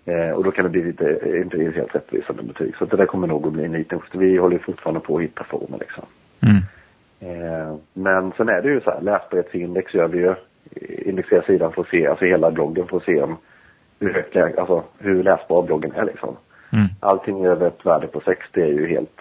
Eh, 0.04 0.37
och 0.37 0.45
då 0.45 0.50
kan 0.50 0.64
det 0.64 0.71
bli 0.71 0.85
lite, 0.85 1.21
inte 1.37 1.59
helt 1.59 1.95
rättvisande 1.95 2.43
betyg. 2.43 2.76
Så 2.76 2.85
det 2.85 2.97
där 2.97 3.07
kommer 3.07 3.26
nog 3.26 3.47
att 3.47 3.52
bli 3.52 3.64
en 3.64 3.73
liten 3.73 4.00
Vi 4.12 4.37
håller 4.37 4.59
fortfarande 4.59 5.00
på 5.00 5.16
att 5.16 5.23
hitta 5.23 5.45
former 5.45 5.78
liksom. 5.78 6.04
Mm. 6.40 6.62
Eh, 7.21 7.76
men 7.93 8.33
sen 8.37 8.49
är 8.49 8.62
det 8.62 8.69
ju 8.69 8.81
så 8.81 8.90
här, 8.90 9.00
läsbarhetsindex 9.00 9.95
gör 9.95 10.09
vi 10.09 10.19
ju. 10.19 10.35
Indexerar 11.11 11.43
sidan 11.43 11.73
för 11.73 11.83
att 11.83 11.88
se, 11.88 12.07
alltså 12.07 12.25
hela 12.25 12.50
bloggen 12.50 12.87
för 12.87 12.97
att 12.97 13.04
se 13.04 13.23
om 13.23 13.37
hur, 14.00 14.14
högt, 14.14 14.59
alltså, 14.59 14.85
hur 14.99 15.23
läsbar 15.23 15.62
bloggen 15.62 15.93
är 15.93 16.04
liksom. 16.04 16.37
Mm. 16.75 16.87
Allting 17.00 17.47
över 17.47 17.66
ett 17.69 17.87
värde 17.87 18.07
på 18.07 18.21
60 18.21 18.61
är 18.61 18.66
ju 18.66 18.88
helt, 18.88 19.21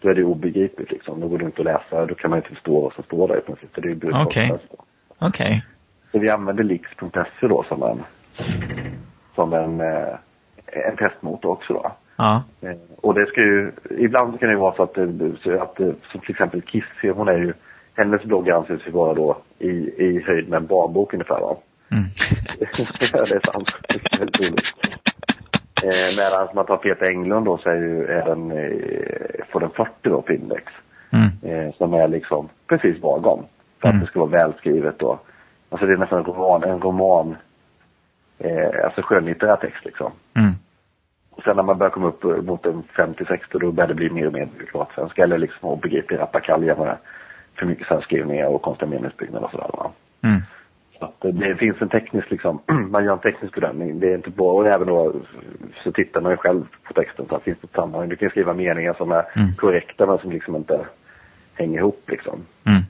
då 0.00 0.08
är 0.08 0.14
det 0.14 0.24
obegripligt 0.24 0.90
liksom. 0.90 1.20
Då 1.20 1.28
går 1.28 1.38
det 1.38 1.44
inte 1.44 1.60
att 1.60 1.64
läsa, 1.64 2.06
då 2.06 2.14
kan 2.14 2.30
man 2.30 2.38
inte 2.38 2.48
förstå 2.48 2.80
vad 2.80 2.92
som 2.92 3.04
står 3.04 3.28
där 3.28 3.38
i 3.38 3.40
princip. 3.40 3.70
Det 3.74 3.80
är 3.80 3.86
ju. 3.88 4.22
Okej. 4.22 4.52
Okej. 5.18 5.64
Så 6.12 6.18
vi 6.18 6.30
använder 6.30 6.64
Lix.se 6.64 7.46
då 7.48 7.64
som 7.68 7.82
en, 7.82 8.02
som 9.34 9.52
en, 9.52 9.80
eh, 9.80 10.14
en 10.90 10.96
testmotor 10.96 11.50
också 11.50 11.72
då. 11.72 11.92
Ja. 12.16 12.42
Eh, 12.60 12.70
Och 12.96 13.14
det 13.14 13.26
ska 13.26 13.40
ju, 13.40 13.72
ibland 13.98 14.40
kan 14.40 14.48
det 14.48 14.52
ju 14.54 14.58
vara 14.60 14.74
så 14.76 14.82
att, 14.82 14.94
det- 14.94 15.62
att 15.62 15.76
det- 15.76 15.92
som 16.12 16.20
till 16.20 16.30
exempel 16.30 16.62
Kissy, 16.62 17.10
hon 17.10 17.28
är 17.28 17.38
ju, 17.38 17.52
hennes 17.96 18.22
blogg 18.24 18.50
anses 18.50 18.86
ju 18.86 18.90
vara 18.90 19.14
då 19.14 19.36
i, 19.58 19.68
i 19.96 20.22
höjd 20.26 20.48
med 20.48 20.56
en 20.56 20.66
barnbok 20.66 21.12
ungefär 21.14 21.40
va. 21.40 21.56
Mm. 21.90 22.04
det 22.58 23.34
är 23.34 23.52
sant. 23.52 23.68
Det 23.88 24.14
är 24.14 24.18
väldigt 24.18 24.40
roligt. 24.50 24.74
Eh, 25.86 26.16
medan 26.18 26.48
man 26.54 26.66
tar 26.66 26.76
Peter 26.76 27.06
Englund 27.08 27.46
då 27.46 27.58
så 27.58 27.68
är, 27.70 27.76
ju, 27.76 28.04
är 28.06 28.24
den, 28.24 28.50
eh, 28.50 29.44
får 29.52 29.60
den 29.60 29.70
40 29.70 29.90
då 30.02 30.22
på 30.22 30.32
index. 30.32 30.72
Mm. 31.10 31.28
Eh, 31.68 31.74
som 31.74 31.94
är 31.94 32.08
liksom 32.08 32.48
precis 32.66 33.02
lagom. 33.02 33.44
För 33.80 33.88
att 33.88 33.94
Mm. 33.94 34.04
det 34.04 34.10
ska 34.10 34.20
vara 34.20 34.30
välskrivet 34.30 34.98
då. 34.98 35.18
Alltså 35.70 35.86
det 35.86 35.92
är 35.92 35.96
nästan 35.96 36.18
en 36.18 36.24
roman, 36.24 36.62
en 36.64 36.80
roman, 36.80 37.36
eh, 38.38 38.84
alltså 38.84 39.02
skönlitterär 39.02 39.56
text 39.56 39.84
liksom. 39.84 40.12
Mm. 40.36 40.52
Och 41.30 41.42
sen 41.42 41.56
när 41.56 41.62
man 41.62 41.78
börjar 41.78 41.90
komma 41.90 42.06
upp 42.06 42.24
mot 42.44 42.66
en 42.66 42.82
50-60 42.96 43.58
då 43.58 43.72
börjar 43.72 43.88
det 43.88 43.94
bli 43.94 44.10
mer 44.10 44.26
och 44.26 44.32
mer 44.32 44.48
byråkratsvenska 44.58 45.22
eller 45.22 45.38
liksom 45.38 45.68
obegriplig 45.68 46.18
rappakalja 46.18 46.76
med 46.76 46.96
för 47.58 47.66
mycket 47.66 47.86
särskrivningar 47.86 48.46
och 48.46 48.62
konstiga 48.62 48.90
meningsbyggnad 48.90 49.42
och 49.42 49.50
sådär. 49.50 49.70
Va? 49.72 49.90
Så 50.98 51.04
att 51.04 51.20
det- 51.20 51.56
finns 51.56 51.82
en 51.82 51.88
teknisk 51.88 52.30
liksom, 52.30 52.60
man 52.90 53.04
gör 53.04 53.12
en 53.12 53.18
teknisk 53.18 53.54
bedömning. 53.54 54.00
Det 54.00 54.10
är 54.10 54.14
inte 54.14 54.30
bara, 54.30 54.52
och 54.52 54.66
även 54.66 54.86
då 54.86 55.14
så 55.84 55.92
tittar 55.92 56.20
man 56.20 56.30
ju 56.30 56.36
själv 56.36 56.64
på 56.82 56.92
texten 56.94 57.26
så 57.26 57.34
att 57.36 57.44
det 57.44 57.50
finns 57.50 57.64
ett 57.64 57.74
sammanhang. 57.74 58.08
Du 58.08 58.16
kan 58.16 58.30
skriva 58.30 58.54
meningar 58.54 58.94
som 58.94 59.12
är 59.12 59.24
Mm. 59.36 59.52
korrekta 59.56 60.06
men 60.06 60.18
som 60.18 60.30
liksom 60.30 60.56
inte 60.56 60.86
hänger 61.54 61.78
ihop 61.78 62.02
liksom. 62.06 62.40
Mm. 62.66 62.82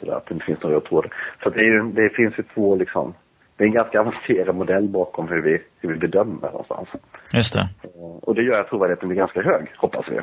Så 0.00 0.12
att 0.12 0.26
det 0.26 0.34
inte 0.34 0.46
finns 0.46 0.62
någon 0.62 0.72
röd 0.72 0.84
tråd. 0.84 1.06
Så 1.42 1.50
det, 1.50 1.62
ju- 1.62 1.92
det 1.92 2.10
finns 2.16 2.38
ju 2.38 2.42
två 2.54 2.76
liksom, 2.76 3.14
det 3.56 3.64
är 3.64 3.68
en 3.68 3.74
ganska 3.74 4.00
avancerad 4.04 4.54
modell 4.56 4.88
bakom 4.88 5.28
hur 5.28 5.42
vi, 5.42 5.62
hur 5.80 5.88
vi 5.92 5.96
bedömer 5.98 6.50
någonstans. 6.50 6.88
Just 7.32 7.52
det. 7.54 7.60
Eh, 7.82 8.00
Och 8.22 8.34
det 8.34 8.42
gör 8.42 8.60
att 8.60 8.68
trovärdigheten 8.68 9.08
blir 9.08 9.18
ganska 9.18 9.42
hög, 9.42 9.66
hoppas 9.76 10.06
vi. 10.08 10.14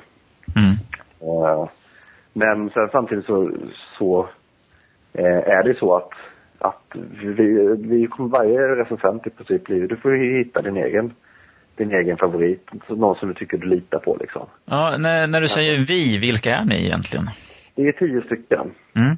Mm. 0.62 0.72
Eh, 1.22 1.69
Men 2.34 2.69
sen 2.69 2.89
samtidigt 2.91 3.25
så, 3.25 3.50
så 3.98 4.29
eh, 5.13 5.25
är 5.57 5.63
det 5.63 5.77
så 5.79 5.95
att, 5.95 6.10
att 6.59 6.95
vi, 7.21 7.75
vi 7.77 8.07
kommer 8.07 8.29
varje 8.29 8.75
recensent 8.75 9.27
i 9.27 9.29
princip 9.29 9.63
blir, 9.65 9.88
du 9.88 9.97
får 9.97 10.38
hitta 10.38 10.62
din 10.62 10.77
egen, 10.77 11.13
din 11.75 11.91
egen 11.91 12.17
favorit, 12.17 12.69
någon 12.89 13.15
som 13.15 13.27
du 13.29 13.33
tycker 13.33 13.57
du 13.57 13.67
litar 13.67 14.00
på 14.00 14.17
liksom. 14.19 14.47
Ja, 14.65 14.97
när, 14.97 15.27
när 15.27 15.41
du 15.41 15.47
säger 15.47 15.85
vi, 15.88 16.17
vilka 16.17 16.55
är 16.55 16.65
ni 16.65 16.85
egentligen? 16.85 17.25
Det 17.75 17.81
är 17.81 17.91
tio 17.91 18.21
stycken. 18.21 18.71
Mm. 18.95 19.17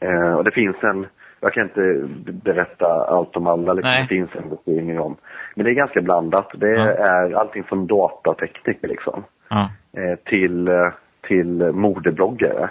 Eh, 0.00 0.34
och 0.34 0.44
det 0.44 0.50
finns 0.54 0.76
en, 0.82 1.06
jag 1.40 1.52
kan 1.52 1.62
inte 1.62 2.08
berätta 2.32 2.86
allt 2.86 3.36
om 3.36 3.46
alla, 3.46 3.72
liksom. 3.72 3.92
Det 4.00 4.06
finns 4.08 4.30
en 4.34 4.48
beskrivning 4.50 5.00
om. 5.00 5.16
Men 5.54 5.64
det 5.64 5.70
är 5.70 5.74
ganska 5.74 6.02
blandat. 6.02 6.50
Det 6.54 6.70
Ja. 6.70 6.88
är 6.88 7.32
allting 7.32 7.64
från 7.64 7.86
datatekniker 7.86 8.88
liksom, 8.88 9.24
Ja. 9.50 9.70
eh, 9.96 10.18
till, 10.24 10.68
eh, 10.68 10.88
till 11.28 11.72
modebloggare. 11.72 12.70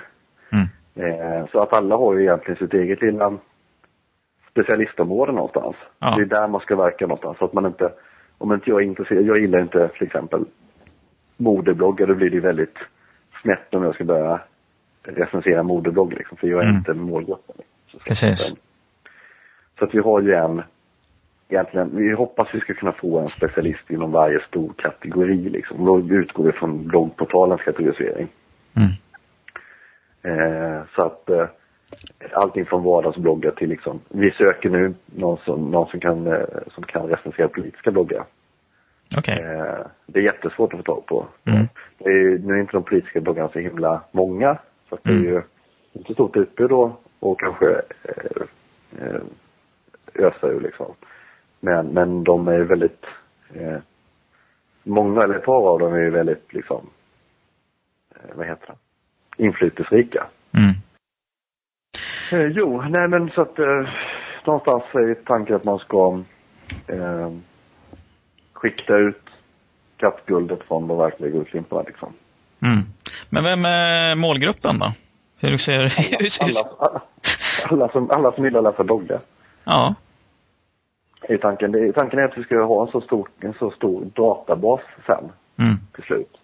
Mm. 0.52 0.68
Eh, 0.96 1.46
så 1.52 1.60
att 1.60 1.74
alla 1.74 1.96
har 1.96 2.14
ju 2.16 2.22
egentligen 2.22 2.58
sitt 2.58 2.74
eget 2.74 3.02
lilla 3.02 3.38
specialistområde 4.64 5.32
någonstans. 5.32 5.76
Ja. 6.00 6.14
Det 6.18 6.22
är 6.22 6.26
där 6.26 6.48
man 6.48 6.62
ska 6.62 6.76
verka 6.76 7.08
någonstans. 7.08 7.38
Så 7.38 7.46
att 7.46 7.54
man 7.54 7.66
inte, 7.66 7.92
om 8.38 8.54
inte 8.54 8.70
jag 8.70 8.82
är 8.82 8.86
intresserad, 8.86 9.26
jag 9.26 9.40
gillar 9.40 9.62
inte 9.62 9.88
till 9.88 10.08
exempel 10.08 10.46
modebloggar, 11.38 12.08
då 12.08 12.16
blir 12.16 12.30
det 12.30 12.40
väldigt 12.40 12.78
snett 13.42 13.74
om 13.74 13.84
jag 13.84 13.96
ska 13.96 14.04
börja 14.04 14.42
recensera 15.04 15.64
modeblogg 15.64 16.14
liksom, 16.14 16.38
för 16.38 16.48
jag 16.48 16.60
är 16.60 16.64
Mm. 16.64 16.76
inte 16.78 16.94
målgruppen. 16.94 17.56
Så- 17.92 18.00
Precis. 18.00 18.54
Så 19.80 19.86
att 19.86 19.94
vi 19.94 20.00
har 20.00 20.22
ju 20.22 20.34
en, 20.34 20.62
egentligen, 21.50 21.90
vi 21.94 22.12
hoppas 22.14 22.56
vi 22.56 22.60
ska 22.60 22.74
kunna 22.74 22.92
få 22.92 23.20
en 23.20 23.28
specialist 23.28 23.90
inom 23.92 24.12
varje 24.12 24.40
stor 24.48 24.74
kategori 24.78 25.50
liksom. 25.50 25.86
Då 25.86 26.00
utgår 26.00 26.44
vi 26.44 26.52
från 26.52 26.88
bloggportalens 26.88 27.62
kategorisering. 27.62 28.28
Mm. 28.76 28.90
Eh, 30.24 30.82
så 30.96 31.02
att 31.02 31.30
eh, 31.30 31.46
allting 32.34 32.66
från 32.66 32.84
vardagsbloggar 32.84 33.52
till 33.52 33.70
liksom, 33.70 34.00
vi 34.10 34.32
söker 34.32 34.70
nu 34.70 34.94
någon 35.06 35.38
som, 35.46 35.72
någon 35.72 35.90
som, 35.90 36.00
kan, 36.00 36.28
eh, 36.28 36.40
som 36.74 36.84
kan 36.84 37.08
recensera 37.08 37.48
politiska 37.48 37.92
bloggar. 37.92 38.26
Okej. 39.18 39.40
Eh, 39.44 39.86
det 40.06 40.20
är 40.20 40.24
jättesvårt 40.24 40.74
att 40.74 40.80
få 40.80 40.84
tag 40.84 41.06
på. 41.06 41.26
Mm. 41.46 41.68
Det 41.98 42.10
är, 42.10 42.40
nu 42.40 42.54
är 42.54 42.60
inte 42.60 42.72
de 42.74 42.84
politiska 42.84 43.22
bloggarna 43.22 43.50
så 43.50 43.60
himla 43.60 44.02
många. 44.12 44.58
Så 44.90 44.96
att 44.96 45.04
det 45.04 45.10
är 45.10 45.16
Mm. 45.18 45.34
ju 45.34 45.42
inte 45.94 46.14
stort 46.14 46.38
utbud 46.38 46.70
då 46.70 46.98
och 47.20 47.40
kanske 47.40 47.66
eh, 48.04 48.42
eh, 49.00 49.22
ösa 50.16 50.48
ur 50.48 50.60
liksom. 50.62 50.94
Men, 51.60 51.88
men 51.88 52.24
de 52.24 52.48
är 52.48 52.58
ju 52.58 52.64
väldigt, 52.64 53.06
eh, 53.54 53.78
många 54.84 55.24
eller 55.24 55.36
ett 55.36 55.46
par 55.46 55.70
av 55.70 55.80
dem 55.80 55.94
är 55.94 56.00
ju 56.02 56.10
väldigt 56.10 56.54
liksom, 56.54 56.90
eh, 58.16 58.36
vad 58.36 58.48
heter 58.48 58.68
det, 58.68 59.44
inflytelserika. 59.44 60.28
Mm. 60.52 60.74
Eh, 62.32 62.48
jo, 62.48 62.82
nej 62.82 63.08
men 63.08 63.30
så 63.30 63.42
att 63.42 63.60
eh, 63.60 63.90
någonstans 64.46 64.84
är 64.94 65.14
tanken 65.26 65.56
att 65.56 65.64
man 65.64 65.80
ska 65.80 66.24
eh, 66.88 67.32
skikta 68.54 68.98
ut 68.98 69.22
kattguldet 69.98 70.60
från 70.68 70.88
de 70.88 70.98
verkliga 70.98 71.32
guldklimparna 71.32 71.84
liksom. 71.88 72.14
Mm. 72.62 72.80
Men 73.30 73.44
vem 73.44 73.66
är 73.66 74.16
målgruppen 74.16 74.80
då? 74.80 74.86
Hur 75.40 75.58
ser, 75.58 75.82
hur 76.20 76.28
ser 76.30 76.46
Alla, 76.46 76.70
alla, 76.80 77.02
alla, 77.70 77.90
som, 77.92 78.12
alla 78.12 78.32
som 78.32 78.44
gillar 78.44 78.60
att 78.60 78.66
läsa 78.66 78.84
bloggar. 78.84 79.20
Ja. 79.64 79.96
Är 81.22 81.38
tanken, 81.38 81.72
det 81.72 81.94
tanken 81.94 82.20
är 82.20 82.24
att 82.24 82.38
vi 82.38 82.44
ska 82.44 82.64
ha 82.64 82.86
en 82.86 82.92
så 82.92 83.02
stor, 83.02 83.30
en 83.40 83.54
så 83.54 83.72
stor 83.72 84.06
databas 84.16 84.82
sen 85.06 85.32
Mm. 85.60 85.76
till 85.96 86.04
slut. 86.04 86.38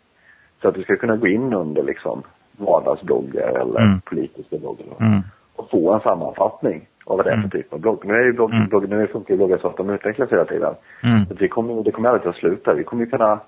Så 0.62 0.68
att 0.68 0.76
du 0.76 0.84
ska 0.84 0.96
kunna 0.96 1.16
gå 1.18 1.28
in 1.28 1.54
under 1.54 1.84
liksom 1.84 2.24
vardagsbloggar 2.52 3.48
eller 3.62 3.80
Mm. 3.82 4.02
politiska 4.02 4.58
bloggar 4.58 4.86
Mm. 5.00 5.22
Och 5.56 5.70
få 5.70 5.94
en 5.94 6.00
sammanfattning 6.02 6.88
av 7.06 7.18
vad 7.18 7.26
det 7.26 7.30
är 7.32 7.34
för 7.36 7.40
Mm. 7.40 7.50
typ 7.50 7.74
av 7.74 7.80
blogg. 7.80 8.06
Nu 8.06 8.14
är 8.14 8.26
ju 8.26 8.34
blogg, 8.34 8.54
Mm. 8.54 8.68
blogg, 8.68 8.90
nu 8.90 9.08
funkar 9.08 9.34
ju 9.34 9.38
bloggar 9.38 9.58
så 9.58 9.68
att 9.68 9.78
de 9.78 9.90
utvecklas 9.90 10.32
hela 10.32 10.46
tiden. 10.46 10.74
Mm. 11.04 11.26
Så 11.26 11.34
vi 11.34 11.48
kommer, 11.48 11.84
det 11.84 11.92
kommer 11.92 12.10
aldrig 12.10 12.34
ta 12.34 12.40
slut 12.40 12.66
där. 12.66 12.76
Vi 12.76 12.84
kommer 12.84 13.04
ju 13.06 13.10
kunna 13.10 13.40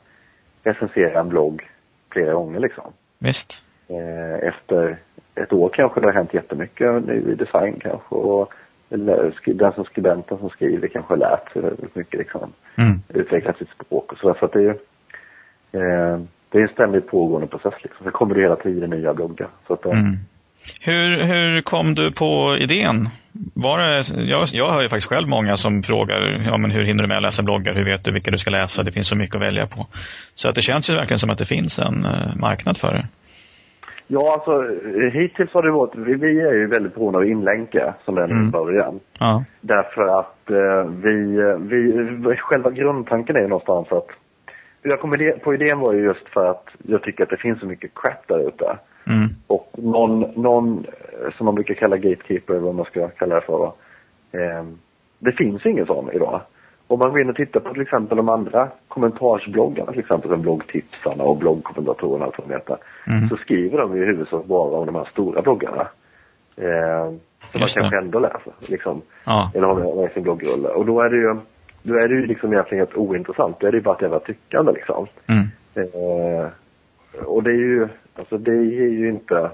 recensera 0.63 1.19
en 1.19 1.29
blogg 1.29 1.69
flera 2.11 2.33
gånger 2.33 2.59
liksom. 2.59 2.91
Visst. 3.19 3.63
Eh, 3.87 4.47
efter 4.47 4.97
ett 5.35 5.53
år 5.53 5.69
kanske 5.73 5.99
det 6.01 6.07
har 6.07 6.13
hänt 6.13 6.33
jättemycket 6.33 7.03
nu 7.05 7.31
i 7.31 7.35
design 7.35 7.79
kanske 7.79 8.15
och 8.15 8.53
den 8.89 9.73
som 9.73 9.83
skribenten 9.85 10.37
som 10.37 10.49
skriver 10.49 10.87
kanske 10.87 11.13
har 11.13 11.17
lärt 11.17 11.51
sig 11.53 11.61
väldigt 11.61 11.95
mycket 11.95 12.19
liksom. 12.19 12.53
Mm. 12.77 12.99
Utvecklat 13.09 13.57
sitt 13.57 13.69
språk 13.69 14.11
och 14.11 14.17
sådär. 14.17 14.35
Så 14.39 14.45
att 14.45 14.53
det 14.53 14.59
är 14.59 14.63
ju 14.63 14.69
eh, 15.71 16.19
det 16.49 16.57
är 16.57 16.61
en 16.61 16.67
ständigt 16.73 17.07
pågående 17.07 17.47
process 17.47 17.73
liksom. 17.83 18.05
Det 18.05 18.11
kommer 18.11 18.35
det 18.35 18.41
hela 18.41 18.55
tiden 18.55 18.89
nya 18.89 19.13
bloggar. 19.13 19.47
Så 19.67 19.73
att, 19.73 19.85
eh, 19.85 19.91
Mm. 19.91 20.15
Hur, 20.81 21.23
hur 21.23 21.61
kom 21.61 21.95
du 21.95 22.11
på 22.11 22.57
idén? 22.59 23.09
Var 23.53 23.77
det, 23.79 24.23
jag, 24.29 24.47
jag 24.51 24.71
hör 24.71 24.81
ju 24.81 24.89
faktiskt 24.89 25.07
själv 25.09 25.27
många 25.29 25.57
som 25.57 25.83
frågar 25.83 26.41
ja, 26.45 26.57
men 26.57 26.71
hur 26.71 26.83
hinner 26.83 27.03
du 27.03 27.07
med 27.07 27.17
att 27.17 27.23
läsa 27.23 27.43
bloggar? 27.43 27.75
Hur 27.75 27.85
vet 27.85 28.03
du 28.03 28.11
vilka 28.11 28.31
du 28.31 28.37
ska 28.37 28.49
läsa? 28.51 28.83
Det 28.83 28.91
finns 28.91 29.07
så 29.07 29.15
mycket 29.15 29.35
att 29.35 29.41
välja 29.41 29.67
på. 29.67 29.87
Så 30.35 30.49
att 30.49 30.55
det 30.55 30.61
känns 30.61 30.89
ju 30.89 30.93
verkligen 30.95 31.19
som 31.19 31.29
att 31.29 31.37
det 31.37 31.45
finns 31.45 31.79
en 31.79 32.05
eh, 32.05 32.35
marknad 32.35 32.77
för 32.77 32.93
det. 32.93 33.07
Ja, 34.07 34.33
alltså 34.33 34.63
hittills 35.13 35.53
har 35.53 35.63
det 35.63 35.71
varit, 35.71 35.95
vi, 35.95 36.13
vi 36.13 36.41
är 36.41 36.53
ju 36.53 36.67
väldigt 36.67 36.95
beroende 36.95 37.19
av 37.19 37.25
inlänkar 37.25 37.93
som 38.05 38.17
i 38.17 38.21
Mm. 38.21 38.51
början. 38.51 38.99
Ja. 39.19 39.43
Därför 39.61 40.19
att 40.19 40.49
eh, 40.49 40.91
vi, 41.03 41.37
vi, 41.59 42.35
själva 42.37 42.71
grundtanken 42.71 43.35
är 43.35 43.41
ju 43.41 43.47
någonstans 43.47 43.87
att 43.91 44.07
jag 44.81 45.01
kom 45.01 45.17
på 45.43 45.53
idén 45.53 45.79
var 45.79 45.93
ju 45.93 46.03
just 46.03 46.29
för 46.33 46.45
att 46.51 46.65
jag 46.77 47.03
tycker 47.03 47.23
att 47.23 47.29
det 47.29 47.37
finns 47.37 47.59
så 47.59 47.65
mycket 47.65 47.91
crap 47.95 48.27
där 48.27 48.47
ute. 48.47 48.77
Mm. 49.09 49.29
Och 49.47 49.71
någon, 49.77 50.19
någon 50.35 50.85
eh, 50.85 51.33
som 51.37 51.45
man 51.45 51.55
brukar 51.55 51.73
kalla 51.73 51.97
gatekeeper, 51.97 52.53
eller 52.53 52.65
vad 52.65 52.75
man 52.75 52.85
ska 52.85 53.07
kalla 53.07 53.35
det 53.35 53.41
för. 53.41 53.65
Eh, 54.31 54.65
det 55.19 55.31
finns 55.31 55.65
ingen 55.65 55.85
sån 55.85 56.11
idag. 56.13 56.41
Om 56.87 56.99
man 56.99 57.11
går 57.11 57.21
in 57.21 57.29
och 57.29 57.35
tittar 57.35 57.59
på 57.59 57.73
till 57.73 57.81
exempel 57.81 58.17
de 58.17 58.29
andra 58.29 58.69
kommentarsbloggarna, 58.87 59.91
till 59.91 59.99
exempel 59.99 60.31
som 60.31 60.41
bloggtipsarna 60.41 61.23
och 61.23 61.37
bloggkommentatorerna 61.37 62.25
och 62.25 62.31
allt 62.31 62.37
vad 62.37 62.47
de 62.47 62.53
heter. 62.53 62.77
Mm. 63.07 63.29
Så 63.29 63.37
skriver 63.37 63.77
de 63.77 63.97
i 63.97 64.05
huvudsak 64.05 64.45
bara 64.45 64.79
om 64.79 64.85
de 64.85 64.95
här 64.95 65.09
stora 65.11 65.41
bloggarna. 65.41 65.87
Eh, 66.57 67.11
som 67.51 67.59
man 67.59 67.67
kanske 67.75 67.97
ändå 67.97 68.19
läser. 68.19 68.53
Liksom. 68.59 69.01
Ja. 69.25 69.51
Eller 69.55 69.67
har 69.67 70.01
med 70.01 70.11
sin 70.11 70.23
bloggrulle. 70.23 70.67
Och 70.67 70.85
då 70.85 71.01
är 71.01 71.09
det 71.09 71.17
ju, 71.17 71.35
då 71.83 71.93
är 71.93 72.07
det 72.07 72.15
ju 72.15 72.25
liksom 72.25 72.53
egentligen 72.53 72.85
helt 72.85 72.97
ointressant. 72.97 73.59
Då 73.59 73.67
är 73.67 73.71
det 73.71 73.77
ju 73.77 73.83
bara 73.83 73.95
ett 73.95 74.01
jävla 74.01 74.19
tyckande 74.19 74.71
liksom. 74.71 75.07
Mm. 75.27 75.47
Eh, 75.75 76.47
och 77.25 77.43
det 77.43 77.51
är 77.51 77.55
ju, 77.55 77.87
alltså 78.15 78.37
det 78.37 78.51
är 78.51 78.89
ju 78.89 79.09
inte... 79.09 79.51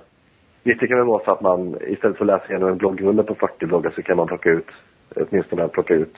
Visst 0.63 0.79
det 0.79 0.87
kan 0.87 0.97
väl 0.97 1.07
vara 1.07 1.23
så 1.25 1.31
att 1.31 1.41
man 1.41 1.77
istället 1.87 2.17
för 2.17 2.25
att 2.25 2.27
läsa 2.27 2.49
igenom 2.49 2.69
en 2.69 2.77
bloggrulle 2.77 3.23
på 3.23 3.35
40 3.35 3.65
bloggar 3.65 3.91
så 3.95 4.01
kan 4.01 4.17
man 4.17 4.27
plocka 4.27 4.49
ut, 4.49 4.67
åtminstone 5.15 5.67
plocka 5.67 5.93
ut 5.93 6.15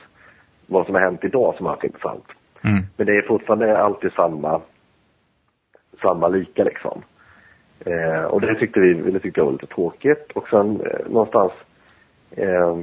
vad 0.67 0.85
som 0.85 0.95
har 0.95 1.01
hänt 1.01 1.23
idag 1.23 1.55
som 1.57 1.65
har 1.65 1.75
varit 1.75 1.83
intressant. 1.83 2.25
Mm. 2.61 2.83
Men 2.97 3.07
det 3.07 3.17
är 3.17 3.27
fortfarande 3.27 3.77
alltid 3.77 4.11
samma, 4.11 4.61
samma 6.01 6.27
lika 6.27 6.63
liksom. 6.63 7.01
Eh, 7.79 8.23
och 8.23 8.41
det 8.41 8.55
tyckte 8.55 8.79
vi, 8.79 8.93
det 8.93 9.19
tyckte 9.19 9.39
jag 9.39 9.45
var 9.45 9.51
lite 9.51 9.67
tråkigt. 9.67 10.31
Och 10.33 10.47
sen 10.49 10.81
eh, 10.81 11.09
någonstans, 11.09 11.51
eh, 12.31 12.79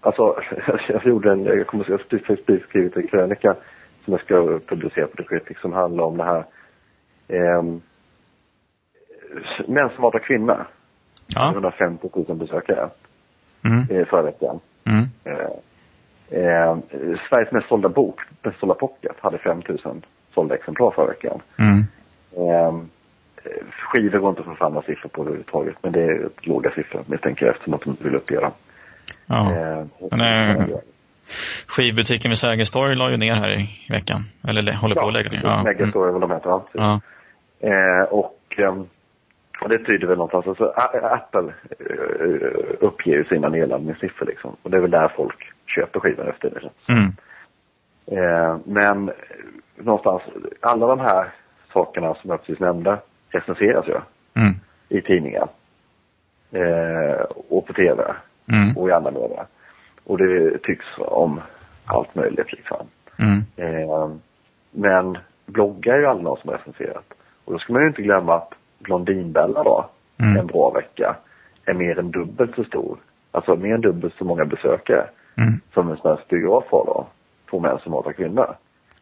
alltså 0.00 0.36
jag 0.88 1.06
gjorde 1.06 1.32
en, 1.32 1.44
jag 1.44 1.66
kommer 1.66 1.94
att 1.94 2.00
skriva 2.00 2.60
skrivit 2.68 2.96
en 2.96 3.06
krönika 3.06 3.56
som 4.04 4.12
jag 4.12 4.20
ska 4.20 4.60
publicera 4.66 5.06
på 5.06 5.16
The 5.16 5.24
Critic 5.24 5.58
som 5.60 5.72
handlar 5.72 6.04
om 6.04 6.16
det 6.16 6.24
här 6.24 6.44
eh, 7.28 7.62
Män 9.66 9.90
som 9.94 10.04
hatar 10.04 10.18
kvinnor. 10.18 10.66
Ja. 11.26 11.50
150 11.52 12.08
000 12.28 12.36
besökare 12.36 12.88
Mm. 13.66 13.86
eh, 13.90 14.06
förra 14.06 14.22
veckan. 14.22 14.60
Mm. 14.84 15.04
Eh, 15.24 16.40
eh, 16.40 16.76
Sveriges 17.28 17.52
mest 17.52 17.68
sålda 17.68 17.88
bok, 17.88 18.20
Best 18.42 18.60
sålda 18.60 18.74
pocket, 18.74 19.16
hade 19.20 19.38
5 19.38 19.62
000 19.84 20.02
sålda 20.34 20.54
exemplar 20.54 20.90
förra 20.90 21.06
veckan. 21.06 21.40
Mm. 21.58 21.84
Eh, 22.36 22.74
skivor 23.70 24.18
går 24.18 24.28
inte 24.30 24.40
att 24.40 24.46
få 24.46 24.54
fram 24.54 24.72
några 24.72 24.86
siffror 24.86 25.08
på 25.08 25.22
överhuvudtaget, 25.22 25.76
men 25.82 25.92
det 25.92 26.02
är 26.02 26.28
låga 26.40 26.70
siffror 26.70 27.02
misstänker 27.06 27.46
jag 27.46 27.52
eftersom 27.54 27.74
att 27.74 27.80
de 27.82 27.96
vill 28.00 28.14
uppge 28.14 28.40
dem. 28.40 28.52
Ja. 29.26 29.52
Eh, 29.52 29.84
Men, 30.10 30.56
eh, 30.60 30.66
Skivbutiken 31.76 32.30
vid 32.30 32.38
Sergels 32.38 32.70
torg 32.70 32.94
la 32.96 33.10
ju 33.10 33.16
ner 33.16 33.34
här 33.34 33.50
i 33.60 33.68
veckan. 33.90 34.24
Eller 34.48 34.72
håller 34.72 34.94
på 34.94 35.06
att 35.06 35.12
lägga 35.12 35.30
ner. 35.30 35.40
Ja. 35.44 35.52
Mm. 35.52 35.64
Megastore 35.64 36.08
är 36.08 36.12
vad 36.12 36.20
de 36.20 36.30
heter. 36.30 36.60
Ja. 36.72 37.00
Eh, 37.60 38.04
och, 38.10 38.38
ehm, 38.58 38.86
och 39.60 39.68
det 39.68 39.78
tyder 39.78 40.06
väl 40.06 40.16
någonstans, 40.18 40.46
alltså 40.46 40.72
Apple 41.02 41.52
eh, 41.80 42.76
uppger 42.80 43.12
ju 43.12 43.24
sina 43.24 43.48
nedladdningssiffror 43.48 44.26
liksom. 44.26 44.56
Och 44.62 44.70
det 44.70 44.76
är 44.76 44.80
väl 44.80 44.90
där 44.90 45.12
folk 45.16 45.52
köper 45.66 46.00
skivor 46.00 46.28
efter 46.30 46.50
det. 46.50 46.92
Mm. 46.92 47.12
Eh, 48.06 48.56
men 48.64 49.10
någonstans, 49.76 50.22
alla 50.60 50.86
de 50.86 51.00
här 51.00 51.32
sakerna 51.72 52.14
som 52.14 52.30
jag 52.30 52.40
precis 52.40 52.60
nämnde 52.60 52.98
recenseras 53.28 53.86
ju 53.88 54.00
Mm. 54.42 54.54
i 54.88 55.00
tidningar. 55.00 55.48
Eh, 56.52 57.20
och 57.48 57.66
på 57.66 57.72
TV 57.72 58.04
Mm. 58.52 58.76
och 58.76 58.88
i 58.88 58.92
andra 58.92 59.10
medier. 59.10 59.46
Och 60.04 60.18
det 60.18 60.58
tycks 60.62 60.86
om 60.98 61.40
allt 61.84 62.14
möjligt 62.14 62.52
liksom. 62.52 62.86
Mm. 63.18 63.44
Eh, 63.56 64.08
men 64.70 65.18
bloggar 65.46 65.94
är 65.94 65.98
ju 65.98 66.06
aldrig 66.06 66.24
någon 66.24 66.38
som 66.40 66.50
har 66.50 66.56
recenserat. 66.58 67.04
Och 67.44 67.52
då 67.52 67.58
ska 67.58 67.72
man 67.72 67.82
ju 67.82 67.88
inte 67.88 68.02
glömma 68.02 68.34
att 68.34 68.52
Blondinbella 68.78 69.62
då, 69.62 69.88
Mm. 70.18 70.36
en 70.36 70.46
bra 70.46 70.70
vecka, 70.70 71.16
är 71.64 71.74
mer 71.74 71.98
än 71.98 72.10
dubbelt 72.10 72.54
så 72.54 72.64
stor. 72.64 72.98
Alltså 73.30 73.56
mer 73.56 73.74
än 73.74 73.80
dubbelt 73.80 74.14
så 74.18 74.24
många 74.24 74.44
besökare 74.44 75.06
Mm. 75.36 75.60
som 75.74 75.90
en 75.90 75.96
svensk 75.96 76.28
biograf 76.28 76.64
har 76.70 76.84
då. 76.84 77.06
Två 77.50 77.60
män 77.60 77.78
som 77.82 77.92
hatar 77.92 78.12
kvinnor. 78.12 78.56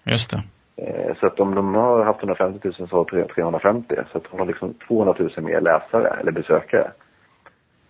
Just 0.05 0.31
det. 0.31 0.43
Eh, 0.77 1.17
så 1.21 1.27
att 1.27 1.41
om 1.41 1.55
de 1.55 1.75
har 1.75 2.05
haft 2.05 2.19
150 2.21 2.71
000 2.79 2.89
så 2.89 2.97
har 2.97 3.05
de 3.05 3.25
350. 3.35 3.95
Så 4.13 4.19
att 4.19 4.25
de 4.31 4.39
har 4.39 4.47
liksom 4.47 4.75
200 4.89 5.15
000 5.19 5.31
mer 5.37 5.61
läsare 5.61 6.09
eller 6.21 6.33
besökare 6.33 6.91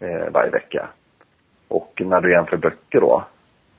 eh, 0.00 0.31
varje 0.33 0.50
vecka. 0.50 0.88
Och 1.68 2.02
när 2.05 2.20
du 2.20 2.33
jämför 2.33 2.57
böcker 2.57 3.00
då 3.00 3.24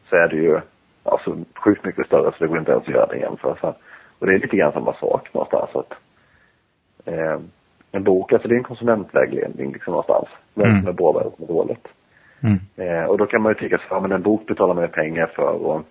så 0.09 0.15
är 0.15 0.27
det 0.29 0.35
ju 0.35 0.59
alltså 1.03 1.37
sjukt 1.63 1.85
mycket 1.85 2.05
större 2.05 2.31
så 2.31 2.37
det 2.39 2.47
går 2.47 2.57
inte 2.57 2.71
ens 2.71 2.87
att 2.87 2.93
göra 2.93 3.05
den 3.05 3.19
jämförelsen. 3.19 3.73
Och 4.19 4.27
det 4.27 4.33
är 4.33 4.39
lite 4.39 4.57
grann 4.57 4.71
samma 4.73 4.93
sak 4.93 5.33
någonstans. 5.33 5.69
Att, 5.75 5.93
eh, 7.05 7.39
en 7.91 8.03
bok, 8.03 8.33
alltså 8.33 8.47
det 8.47 8.55
är 8.55 8.57
en 8.57 8.63
konsumentvägledning 8.63 9.73
liksom 9.73 9.91
någonstans. 9.91 10.27
Vad 10.53 10.67
Mm. 10.67 10.79
som 10.79 10.89
är 10.89 10.93
bra 10.93 11.07
och 11.07 11.13
vad 11.15 11.33
som 11.35 11.43
är 11.43 11.47
dåligt. 11.47 11.87
Mm. 12.41 12.59
Eh, 12.75 13.05
och 13.05 13.17
då 13.17 13.25
kan 13.25 13.41
man 13.41 13.51
ju 13.51 13.59
tycka 13.59 13.77
så 13.77 13.83
ja 13.89 13.99
men 13.99 14.11
en 14.11 14.21
bok 14.21 14.47
betalar 14.47 14.73
man 14.73 14.83
ju 14.83 14.87
pengar 14.89 15.27
för 15.35 15.65
och, 15.65 15.81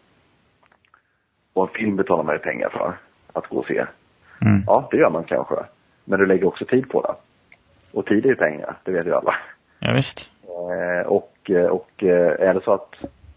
och 1.52 1.68
en 1.68 1.74
film 1.74 1.96
betalar 1.96 2.22
man 2.24 2.34
ju 2.34 2.38
pengar 2.38 2.68
för 2.68 2.94
att 3.32 3.46
gå 3.46 3.58
och 3.58 3.66
se. 3.66 3.86
Mm. 4.42 4.62
Ja, 4.66 4.88
det 4.90 4.96
gör 4.96 5.10
man 5.10 5.24
kanske. 5.24 5.54
Men 6.04 6.18
du 6.18 6.26
lägger 6.26 6.46
också 6.46 6.64
tid 6.64 6.88
på 6.88 7.02
det. 7.02 7.14
Och 7.98 8.06
tid 8.06 8.24
är 8.24 8.28
ju 8.28 8.36
pengar, 8.36 8.76
det 8.84 8.92
vet 8.92 9.06
ju 9.06 9.14
alla. 9.14 9.34
Ja, 9.78 9.92
visst. 9.94 10.30
Eh, 10.44 11.06
och, 11.06 11.50
och 11.70 12.02
eh, 12.02 12.48
är 12.48 12.54
det 12.54 12.60
så 12.64 12.72
att 12.72 12.94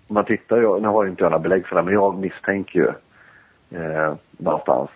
man 0.08 0.26
tittar, 0.26 0.58
ju, 0.58 0.80
nu 0.80 0.88
har 0.88 1.04
jag 1.04 1.12
inte 1.12 1.24
jag 1.24 1.32
några 1.32 1.44
belägg 1.44 1.68
för 1.68 1.76
det, 1.76 1.84
men 1.84 1.94
jag 1.94 2.18
misstänker 2.18 2.80
ju 2.80 2.88
eh, 3.80 4.14
någonstans, 4.32 4.90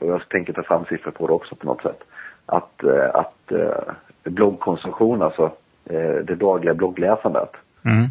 och 0.00 0.06
jag 0.08 0.28
tänker 0.28 0.52
ta 0.52 0.62
fram 0.62 0.84
siffror 0.84 1.10
på 1.10 1.26
det 1.26 1.32
också 1.32 1.54
på 1.54 1.66
något 1.66 1.82
sätt, 1.82 2.00
att, 2.46 2.84
eh, 2.84 3.10
att 3.14 3.52
eh, 3.52 3.92
bloggkonsumtion, 4.24 5.22
alltså 5.22 5.52
eh, 5.84 6.14
det 6.24 6.34
dagliga 6.34 6.74
bloggläsandet, 6.74 7.50
Mm. 7.84 8.04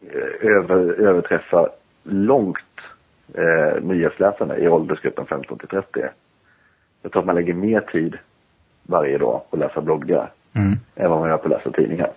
eh, 0.00 0.56
över, 0.56 1.00
överträffar 1.00 1.68
långt 2.02 2.58
eh, 3.34 3.82
nyhetsläsarna 3.82 4.56
i 4.58 4.68
åldersgruppen 4.68 5.26
15 5.26 5.58
till 5.58 5.68
30. 5.68 6.00
Jag 7.02 7.12
tror 7.12 7.22
att 7.22 7.26
man 7.26 7.34
lägger 7.34 7.54
mer 7.54 7.80
tid 7.80 8.18
varje 8.82 9.18
dag 9.18 9.40
på 9.50 9.56
att 9.56 9.58
läsa 9.60 9.80
bloggar 9.80 10.32
Mm. 10.54 10.72
än 10.96 11.10
vad 11.10 11.20
man 11.20 11.28
gör 11.28 11.36
på 11.36 11.44
att 11.44 11.50
läsa 11.50 11.70
tidningar. 11.70 12.10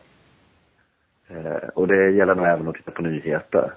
Eh, 1.29 1.67
och 1.73 1.87
det 1.87 2.11
gäller 2.11 2.35
nog 2.35 2.45
även 2.45 2.67
att 2.67 2.75
titta 2.75 2.91
på 2.91 3.01
nyheter. 3.01 3.71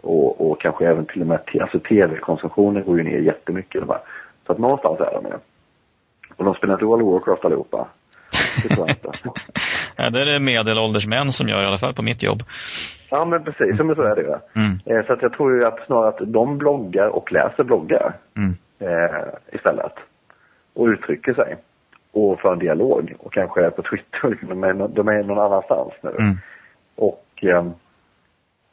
Och, 0.00 0.50
och 0.50 0.60
kanske 0.60 0.86
även 0.86 1.06
till 1.06 1.20
och 1.20 1.26
med 1.26 1.38
alltså 1.60 1.78
tv-konsumtionen 1.80 2.84
går 2.84 2.98
ju 2.98 3.04
ner 3.04 3.18
jättemycket. 3.18 3.82
Va? 3.84 4.00
Så 4.46 4.52
att 4.52 4.58
någonstans 4.58 5.00
är 5.00 5.12
de 5.12 5.26
ju. 5.26 5.34
Och 6.36 6.44
de 6.44 6.54
spelar 6.54 6.74
inte 6.74 6.84
World 6.84 7.02
of 7.02 7.12
Warcraft 7.12 7.44
allihopa. 7.44 7.88
Det 8.62 8.68
tror 8.68 8.88
jag 8.88 8.90
inte. 8.90 9.10
Ja, 9.96 10.10
det 10.10 10.20
är 10.20 10.26
det 10.26 10.38
medelålders 10.38 11.06
män 11.06 11.32
som 11.32 11.48
gör 11.48 11.62
i 11.62 11.66
alla 11.66 11.78
fall 11.78 11.94
på 11.94 12.02
mitt 12.02 12.22
jobb. 12.22 12.42
Ja, 13.10 13.24
men 13.24 13.44
precis. 13.44 13.80
Men 13.80 13.94
så 13.94 14.02
är 14.02 14.16
det 14.16 14.22
ju. 14.22 14.32
Mm. 14.62 14.78
Eh, 15.00 15.06
Så 15.06 15.12
att 15.12 15.22
jag 15.22 15.32
tror 15.32 15.56
ju 15.56 15.64
att 15.64 15.86
snarare 15.86 16.08
att 16.08 16.18
de 16.32 16.58
bloggar 16.58 17.08
och 17.08 17.32
läser 17.32 17.64
bloggar 17.64 18.12
Mm. 18.36 18.56
eh, 18.78 19.20
istället. 19.52 19.92
Och 20.74 20.86
uttrycker 20.86 21.34
sig. 21.34 21.56
Och 22.12 22.40
för 22.40 22.52
en 22.52 22.58
dialog. 22.58 23.14
Och 23.18 23.32
kanske 23.32 23.64
är 23.66 23.70
på 23.70 23.82
Twitter. 23.82 24.54
Men 24.54 24.94
de 24.94 25.08
är 25.08 25.22
någon 25.22 25.38
annanstans 25.38 25.92
nu. 26.00 26.10
Mm. 26.18 26.36
Och, 27.42 27.78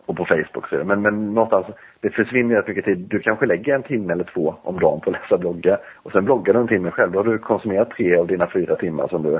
och 0.05 0.17
på 0.17 0.25
Facebook. 0.25 0.69
Så. 0.69 0.77
det. 0.77 0.83
Men, 0.83 1.01
men 1.01 1.33
någonstans, 1.33 1.65
det 1.99 2.09
försvinner 2.09 2.55
rätt 2.55 2.67
mycket 2.67 2.85
tid. 2.85 2.97
Du 2.97 3.19
kanske 3.19 3.45
lägger 3.45 3.75
en 3.75 3.83
timme 3.83 4.13
eller 4.13 4.23
två 4.23 4.55
om 4.63 4.79
dagen 4.79 4.99
på 4.99 5.09
att 5.09 5.21
läsa 5.21 5.37
bloggar. 5.37 5.79
Och 5.95 6.11
sen 6.11 6.25
bloggar 6.25 6.53
du 6.53 6.59
en 6.59 6.67
timme 6.67 6.91
själv. 6.91 7.11
Då 7.11 7.19
har 7.19 7.23
du 7.23 7.37
konsumerat 7.37 7.89
tre 7.89 8.15
av 8.15 8.27
dina 8.27 8.49
fyra 8.53 8.75
timmar 8.75 9.07
som 9.07 9.23
du, 9.23 9.39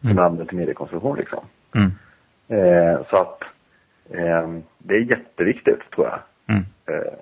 som 0.00 0.16
du 0.16 0.22
använder 0.22 0.44
till 0.44 0.56
mediekonsumtion. 0.58 1.16
Liksom. 1.16 1.44
Mm. 1.74 1.90
Eh, 2.48 3.00
så 3.10 3.16
att 3.16 3.42
ehm, 4.14 4.62
det 4.78 4.94
är 4.94 5.00
jätteviktigt 5.00 5.90
tror 5.94 6.06
jag. 6.06 6.18
Mm. 6.56 6.64
Eh, 6.86 7.12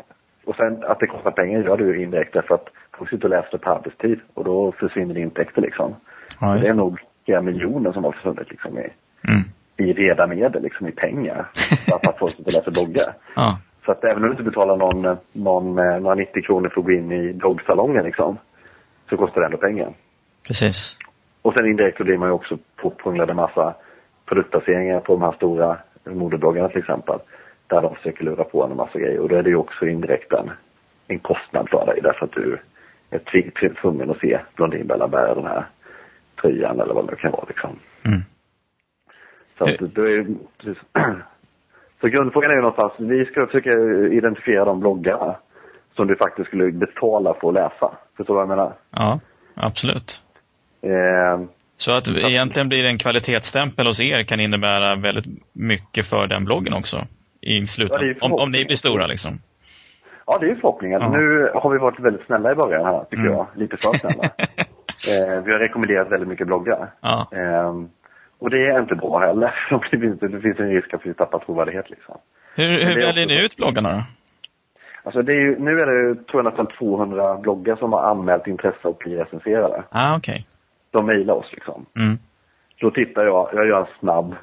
och 0.45 0.57
sen 0.57 0.85
att 0.85 1.01
det 1.01 1.07
kostar 1.07 1.31
pengar 1.31 1.63
gör 1.63 1.77
det 1.77 1.85
ju 1.85 2.03
indirekt 2.03 2.33
därför 2.33 2.55
att 2.55 2.69
folk 2.99 3.11
sitter 3.11 3.25
och 3.25 3.31
läser 3.31 3.59
på 3.59 3.71
arbetstid 3.71 4.21
och 4.35 4.45
då 4.45 4.73
försvinner 4.73 5.19
intäkter 5.19 5.63
liksom. 5.63 5.95
Ja, 6.41 6.53
det 6.53 6.59
just 6.59 6.71
är 6.71 6.75
det. 6.75 6.81
nog 6.81 7.01
flera 7.25 7.43
miljoner 7.43 7.93
som 7.93 8.05
har 8.05 8.13
försvunnit 8.13 8.51
liksom 8.51 8.79
i, 8.79 8.89
Mm. 9.29 9.43
I 9.77 9.93
reda 9.93 10.27
medel, 10.27 10.63
liksom 10.63 10.89
i 10.89 10.93
pengar. 10.93 11.49
För 11.55 11.95
att 12.09 12.19
folk 12.19 12.37
sitter 12.37 12.47
och 12.47 12.53
läser 12.53 12.71
bloggar. 12.71 13.15
Ja. 13.37 13.59
Så 13.85 13.93
att 13.93 14.05
även 14.05 14.23
om 14.23 14.23
du 14.23 14.31
inte 14.31 14.43
betalar 14.43 14.77
någon, 14.77 15.17
någon, 15.33 15.79
eh, 15.79 16.01
några 16.01 16.15
90 16.15 16.43
kronor 16.43 16.69
för 16.69 16.81
att 16.81 16.87
gå 16.87 16.93
in 16.93 17.13
i 17.13 17.33
bloggsalongen 17.33 18.05
liksom, 18.05 18.39
så 19.11 19.17
kostar 19.17 19.41
det 19.41 19.47
ändå 19.47 19.59
pengar. 19.59 19.93
Precis. 20.47 20.97
Och 21.43 21.55
sen 21.55 21.67
indirekt 21.67 21.99
så 21.99 22.05
blir 22.05 22.19
man 22.19 22.29
ju 22.29 22.33
också 22.33 22.59
påprånglad 22.77 23.31
en 23.31 23.37
massa 23.37 23.75
produktplaceringar 24.27 25.01
på 25.01 25.13
de 25.13 25.23
här 25.23 25.33
stora 25.33 25.79
modebloggarna 26.05 26.69
till 26.69 26.79
exempel. 26.79 27.19
Där 27.67 27.83
de 27.83 27.95
försöker 27.95 28.25
lura 28.25 28.45
på 28.45 28.65
en 28.65 28.77
massa 28.77 28.99
grejer 28.99 29.19
och 29.19 29.29
då 29.29 29.37
är 29.37 29.43
det 29.43 29.51
ju 29.51 29.57
också 29.57 29.87
indirekt 29.87 30.33
en, 30.33 30.51
en 31.09 31.19
kostnad 31.19 31.69
för 31.71 31.87
dig 31.87 32.01
därför 32.03 32.25
att 32.25 32.33
du 32.33 32.59
är 33.11 33.19
tv- 33.19 33.51
tv- 33.51 33.75
tvungen 33.75 34.11
att 34.11 34.19
se 34.19 34.39
Blondinbella 34.57 35.09
bära 35.09 35.35
den 35.35 35.47
här 35.47 35.67
tröjan 36.41 36.81
eller 36.81 36.95
vad 36.95 37.07
det 37.09 37.17
kan 37.17 37.33
vara 37.33 37.45
liksom. 37.49 37.71
Mm. 38.05 38.21
Så, 39.59 39.65
att, 39.65 39.79
då 39.79 40.03
är, 40.09 40.27
så 42.01 42.07
grundfrågan 42.09 42.51
är 42.51 42.55
ju 42.55 42.61
någonstans, 42.61 42.93
vi 42.99 43.25
ska 43.25 43.47
försöka 43.47 43.71
identifiera 44.13 44.65
de 44.65 44.81
bloggarna 44.81 45.37
som 45.97 46.07
du 46.07 46.17
faktiskt 46.17 46.49
skulle 46.49 46.73
betala 46.73 47.35
för 47.41 47.49
att 47.49 47.55
läsa. 47.55 47.91
Förstår 48.17 48.35
du 48.35 48.39
vad 48.39 48.43
jag 48.43 48.49
menar? 48.49 48.73
Ja, 48.91 49.21
absolut. 49.55 50.23
Eh, 50.83 51.41
Så 51.77 51.93
att 51.93 52.09
egentligen 52.09 52.69
blir 52.69 52.83
det 52.83 52.89
en 52.89 52.99
kvalitetsstämpel 52.99 53.87
hos 53.87 54.01
er 54.01 54.23
kan 54.23 54.41
innebära 54.41 54.97
väldigt 54.97 55.43
mycket 55.53 56.07
för 56.07 56.27
den 56.27 56.45
bloggen 56.45 56.73
också. 56.75 56.97
I 57.41 57.55
Ja, 57.55 57.61
det 57.61 57.67
slutändan. 57.67 58.09
är 58.09 58.25
om, 58.25 58.33
om 58.33 58.53
ni 58.53 58.65
blir 58.65 58.77
stora 58.77 59.07
liksom. 59.07 59.39
Ja, 60.27 60.39
det 60.39 60.47
är 60.47 60.49
ju 60.51 60.55
förhoppningen. 60.55 61.01
Ja. 61.01 61.09
Nu 61.11 61.51
har 61.55 61.71
vi 61.71 61.79
varit 61.79 62.01
väldigt 62.01 62.27
snälla 62.27 62.53
i 62.53 62.55
början 62.55 62.85
här, 62.85 63.05
tycker 63.05 63.17
Mm. 63.23 63.33
jag. 63.33 63.47
Lite 63.55 63.77
för 63.77 63.93
snälla. 63.99 64.25
eh, 65.09 65.45
vi 65.45 65.53
har 65.53 65.59
rekommenderat 65.59 66.13
väldigt 66.13 66.29
mycket 66.29 66.47
bloggar. 66.47 66.91
Ja. 67.01 67.29
Eh, 67.33 67.75
och 68.39 68.51
det 68.51 68.67
är 68.67 68.81
inte 68.81 68.95
bra 68.95 69.19
heller. 69.19 69.55
det, 69.91 69.99
finns, 69.99 70.21
det 70.21 70.41
finns 70.41 70.59
en 70.59 70.71
risk 70.71 70.95
att 70.95 71.07
vi 71.07 71.15
tappar 71.15 71.39
trovärdighet 71.39 71.91
liksom. 71.91 72.19
Hur, 72.55 72.85
hur 72.85 72.95
väljer 72.95 73.27
ni 73.27 73.45
ut 73.45 73.57
bloggarna 73.57 73.93
då? 73.93 74.03
Alltså 75.07 75.23
det 75.23 75.33
är 75.33 75.41
ju, 75.41 75.59
nu 75.59 75.81
är 75.81 75.87
det 75.87 76.15
tror 76.15 76.43
jag 76.43 76.45
nästan 76.45 76.67
200 76.67 77.37
bloggar 77.37 77.77
som 77.77 77.93
har 77.93 78.03
anmält 78.03 78.47
intresse 78.47 78.89
och 78.89 78.97
blir 78.97 79.17
recenserade. 79.17 79.85
Ah, 79.91 80.17
okej. 80.17 80.47
De 80.91 81.07
mejlar 81.07 81.35
oss 81.35 81.53
liksom. 81.53 81.87
Mm. 81.97 82.19
Då 82.81 82.91
tittar 82.91 83.25
jag, 83.25 83.49
jag 83.53 83.67
gör 83.67 83.81
en 83.81 83.87
snabb 84.01 84.35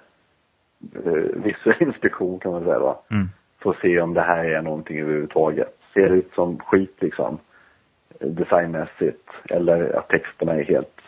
eh, 1.05 1.43
visuell 1.43 1.75
inspektion 1.87 2.39
kan 2.39 2.51
man 2.51 2.63
säga 2.63 2.79
då. 2.79 3.03
Mm. 3.11 3.29
För 3.63 3.69
att 3.69 3.79
se 3.79 4.01
om 4.01 4.13
det 4.13 4.21
här 4.21 4.45
är 4.45 4.61
någonting 4.61 4.99
överhuvudtaget. 4.99 5.77
Ser 5.93 6.09
det 6.09 6.15
ut 6.15 6.31
som 6.35 6.59
skit 6.59 6.95
liksom 6.99 7.37
eh, 8.19 8.27
designmässigt 8.27 9.29
eller 9.49 9.97
att 9.97 10.09
texterna 10.09 10.53
är 10.53 10.63
helt 10.63 11.01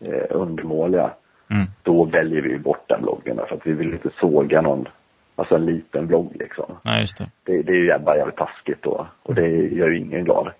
eh, 0.00 0.26
undermåliga. 0.30 1.10
Mm. 1.54 1.66
Då 1.82 2.04
väljer 2.04 2.42
vi 2.42 2.58
bort 2.58 2.88
den 2.88 3.02
bloggen 3.02 3.36
för 3.48 3.56
att 3.56 3.66
vi 3.66 3.72
vill 3.72 3.92
inte 3.92 4.10
såga 4.20 4.60
någon, 4.60 4.88
alltså 5.36 5.54
en 5.54 5.66
liten 5.66 6.06
blogg 6.06 6.36
liksom. 6.38 6.76
Nej, 6.82 7.00
just 7.00 7.18
det. 7.18 7.30
Det, 7.44 7.62
det 7.62 7.72
är 7.72 7.76
ju 7.76 7.98
bara 7.98 8.16
jävligt 8.16 8.36
taskigt 8.36 8.82
då 8.82 9.06
och 9.22 9.34
det 9.34 9.48
gör 9.48 9.88
ju 9.88 9.98
ingen 9.98 10.24
glad. 10.24 10.50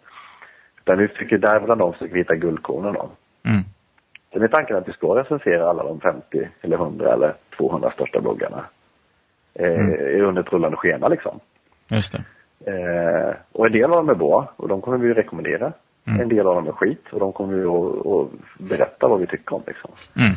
Utan 0.80 0.98
vi 0.98 1.09
försöker 1.09 1.38
där 1.38 1.61
bland 1.61 1.80
dem 1.80 1.92
försöker 1.92 2.14
vi 2.14 2.20
hitta 2.20 2.35
guldkornen 2.35 2.94
då. 2.94 3.11
Mm. 3.46 3.62
Sen 4.33 4.42
är 4.42 4.48
tanken 4.48 4.76
att 4.76 4.88
vi 4.88 4.92
ska 4.92 5.07
recensera 5.20 5.70
alla 5.70 5.83
de 5.85 6.00
50 6.00 6.48
eller 6.62 6.76
100 6.76 7.12
eller 7.12 7.35
200 7.57 7.90
största 7.90 8.20
bloggarna. 8.20 8.64
Eh, 9.54 9.80
Mm. 9.80 10.24
Under 10.24 10.42
ett 10.42 10.52
rullande 10.52 10.76
schema 10.76 11.09
liksom. 11.09 11.40
Just 11.90 12.12
det. 12.12 12.24
Eh, 12.70 13.35
och 13.52 13.66
en 13.66 13.72
del 13.72 13.85
av 13.85 13.96
dem 13.96 14.09
är 14.09 14.14
bra 14.14 14.52
och 14.57 14.68
de 14.68 14.80
kommer 14.80 14.98
vi 14.98 15.09
ju 15.09 15.14
rekommendera. 15.14 15.72
Mm. 16.07 16.20
En 16.20 16.28
del 16.28 16.46
av 16.46 16.54
dem 16.54 16.68
är 16.68 16.72
skit 16.72 17.04
och 17.12 17.20
de 17.20 17.33
kommer 17.33 17.54
vi 17.54 17.64
att, 17.64 18.07
att 18.07 18.68
berätta 18.68 19.09
vad 19.09 19.20
vi 19.20 19.26
tycker 19.26 19.54
om 19.54 19.62
liksom. 19.66 19.90
Mm. 20.16 20.35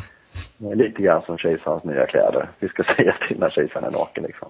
Lite 0.58 1.02
grann 1.02 1.22
som 1.22 1.38
kejsarens 1.38 1.84
nya 1.84 2.06
kläder. 2.06 2.48
Vi 2.58 2.68
ska 2.68 2.82
säga 2.96 3.14
till 3.28 3.38
när 3.40 3.50
kejsaren 3.50 3.84
är 3.84 3.90
naken 3.90 4.24
liksom. 4.24 4.48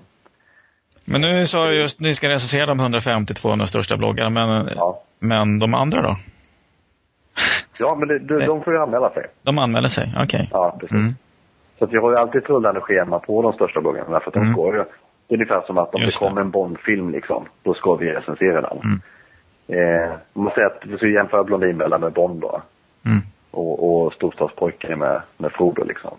Men 1.05 1.21
nu 1.21 1.47
sa 1.47 1.67
du 1.67 1.75
just 1.75 2.01
ni 2.01 2.15
ska 2.15 2.29
recensera 2.29 2.67
de 2.67 2.81
150-200 2.81 3.67
största 3.67 3.97
bloggarna, 3.97 4.31
men, 4.31 4.69
Ja, 4.77 5.03
men 5.19 5.59
de 5.59 5.75
andra 5.75 6.03
då? 6.03 6.17
ja 7.79 7.95
men 7.95 8.09
det, 8.09 8.19
de, 8.19 8.47
de 8.47 8.63
får 8.63 8.73
ju 8.73 8.79
anmäla 8.81 9.11
sig. 9.11 9.27
De 9.43 9.59
anmäler 9.59 9.89
sig? 9.89 10.15
Okej. 10.23 10.49
Ja, 10.53 10.77
precis. 10.81 10.97
Mm. 10.97 11.15
Så 11.79 11.85
att 11.85 11.93
vi 11.93 11.97
har 11.97 12.11
ju 12.11 12.17
alltid 12.17 12.43
ett 12.43 12.49
rullande 12.51 12.81
schema 12.81 13.19
på 13.19 13.43
de 13.43 13.53
största 13.53 13.81
bloggarna 13.81 14.11
därför 14.11 14.27
att 14.29 14.35
de 14.35 14.41
Mm. 14.41 14.53
ska 14.53 14.67
ju 14.67 14.85
det 15.29 15.35
är 15.35 15.37
ungefär 15.37 15.63
som 15.67 15.79
att 15.79 15.95
om 15.95 16.03
Just 16.03 16.21
det 16.21 16.27
kommer 16.29 16.41
en 16.41 16.51
Bondfilm 16.51 17.11
liksom, 17.11 17.45
då 17.63 17.75
ska 17.75 17.95
vi 17.95 18.13
recensera 18.13 18.61
den. 18.61 18.79
Mm. 18.85 20.05
Eh, 20.05 20.11
man 20.33 20.53
säga 20.55 20.67
att 20.67 20.83
vi 20.87 20.97
ska 20.97 21.07
jämföra 21.07 21.45
Blondinbella 21.45 21.99
med 21.99 22.13
Bond 22.13 22.41
då. 22.41 22.63
Mm. 23.07 23.19
Och, 23.51 24.05
och 24.05 24.13
Storstadspojken 24.13 24.99
med, 24.99 25.23
med 25.37 25.53
Frodo 25.53 25.85
liksom. 25.85 26.17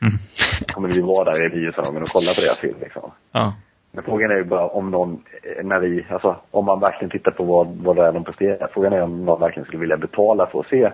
Mm. 0.00 0.14
Kommer 0.72 0.88
vi 0.88 1.00
vara 1.00 1.34
där 1.34 1.46
i 1.46 1.48
biosalongen 1.48 2.02
och 2.02 2.08
kolla 2.08 2.30
på 2.34 2.40
deras 2.40 2.60
film 2.60 2.76
liksom. 2.80 3.10
Ja. 3.32 3.54
Men 3.92 4.04
frågan 4.04 4.30
är 4.30 4.36
ju 4.36 4.44
bara 4.44 4.66
om 4.66 4.90
någon, 4.90 5.22
när 5.62 5.80
vi, 5.80 6.06
alltså 6.10 6.36
om 6.50 6.64
man 6.64 6.80
verkligen 6.80 7.10
tittar 7.10 7.30
på 7.30 7.44
vad, 7.44 7.66
vad 7.66 7.96
det 7.96 8.06
är 8.06 8.12
de 8.12 8.24
presterar. 8.24 8.68
Frågan 8.74 8.92
är 8.92 9.02
om 9.02 9.24
någon 9.24 9.40
verkligen 9.40 9.66
skulle 9.66 9.80
vilja 9.80 9.96
betala 9.96 10.46
för 10.46 10.60
att 10.60 10.66
se 10.66 10.92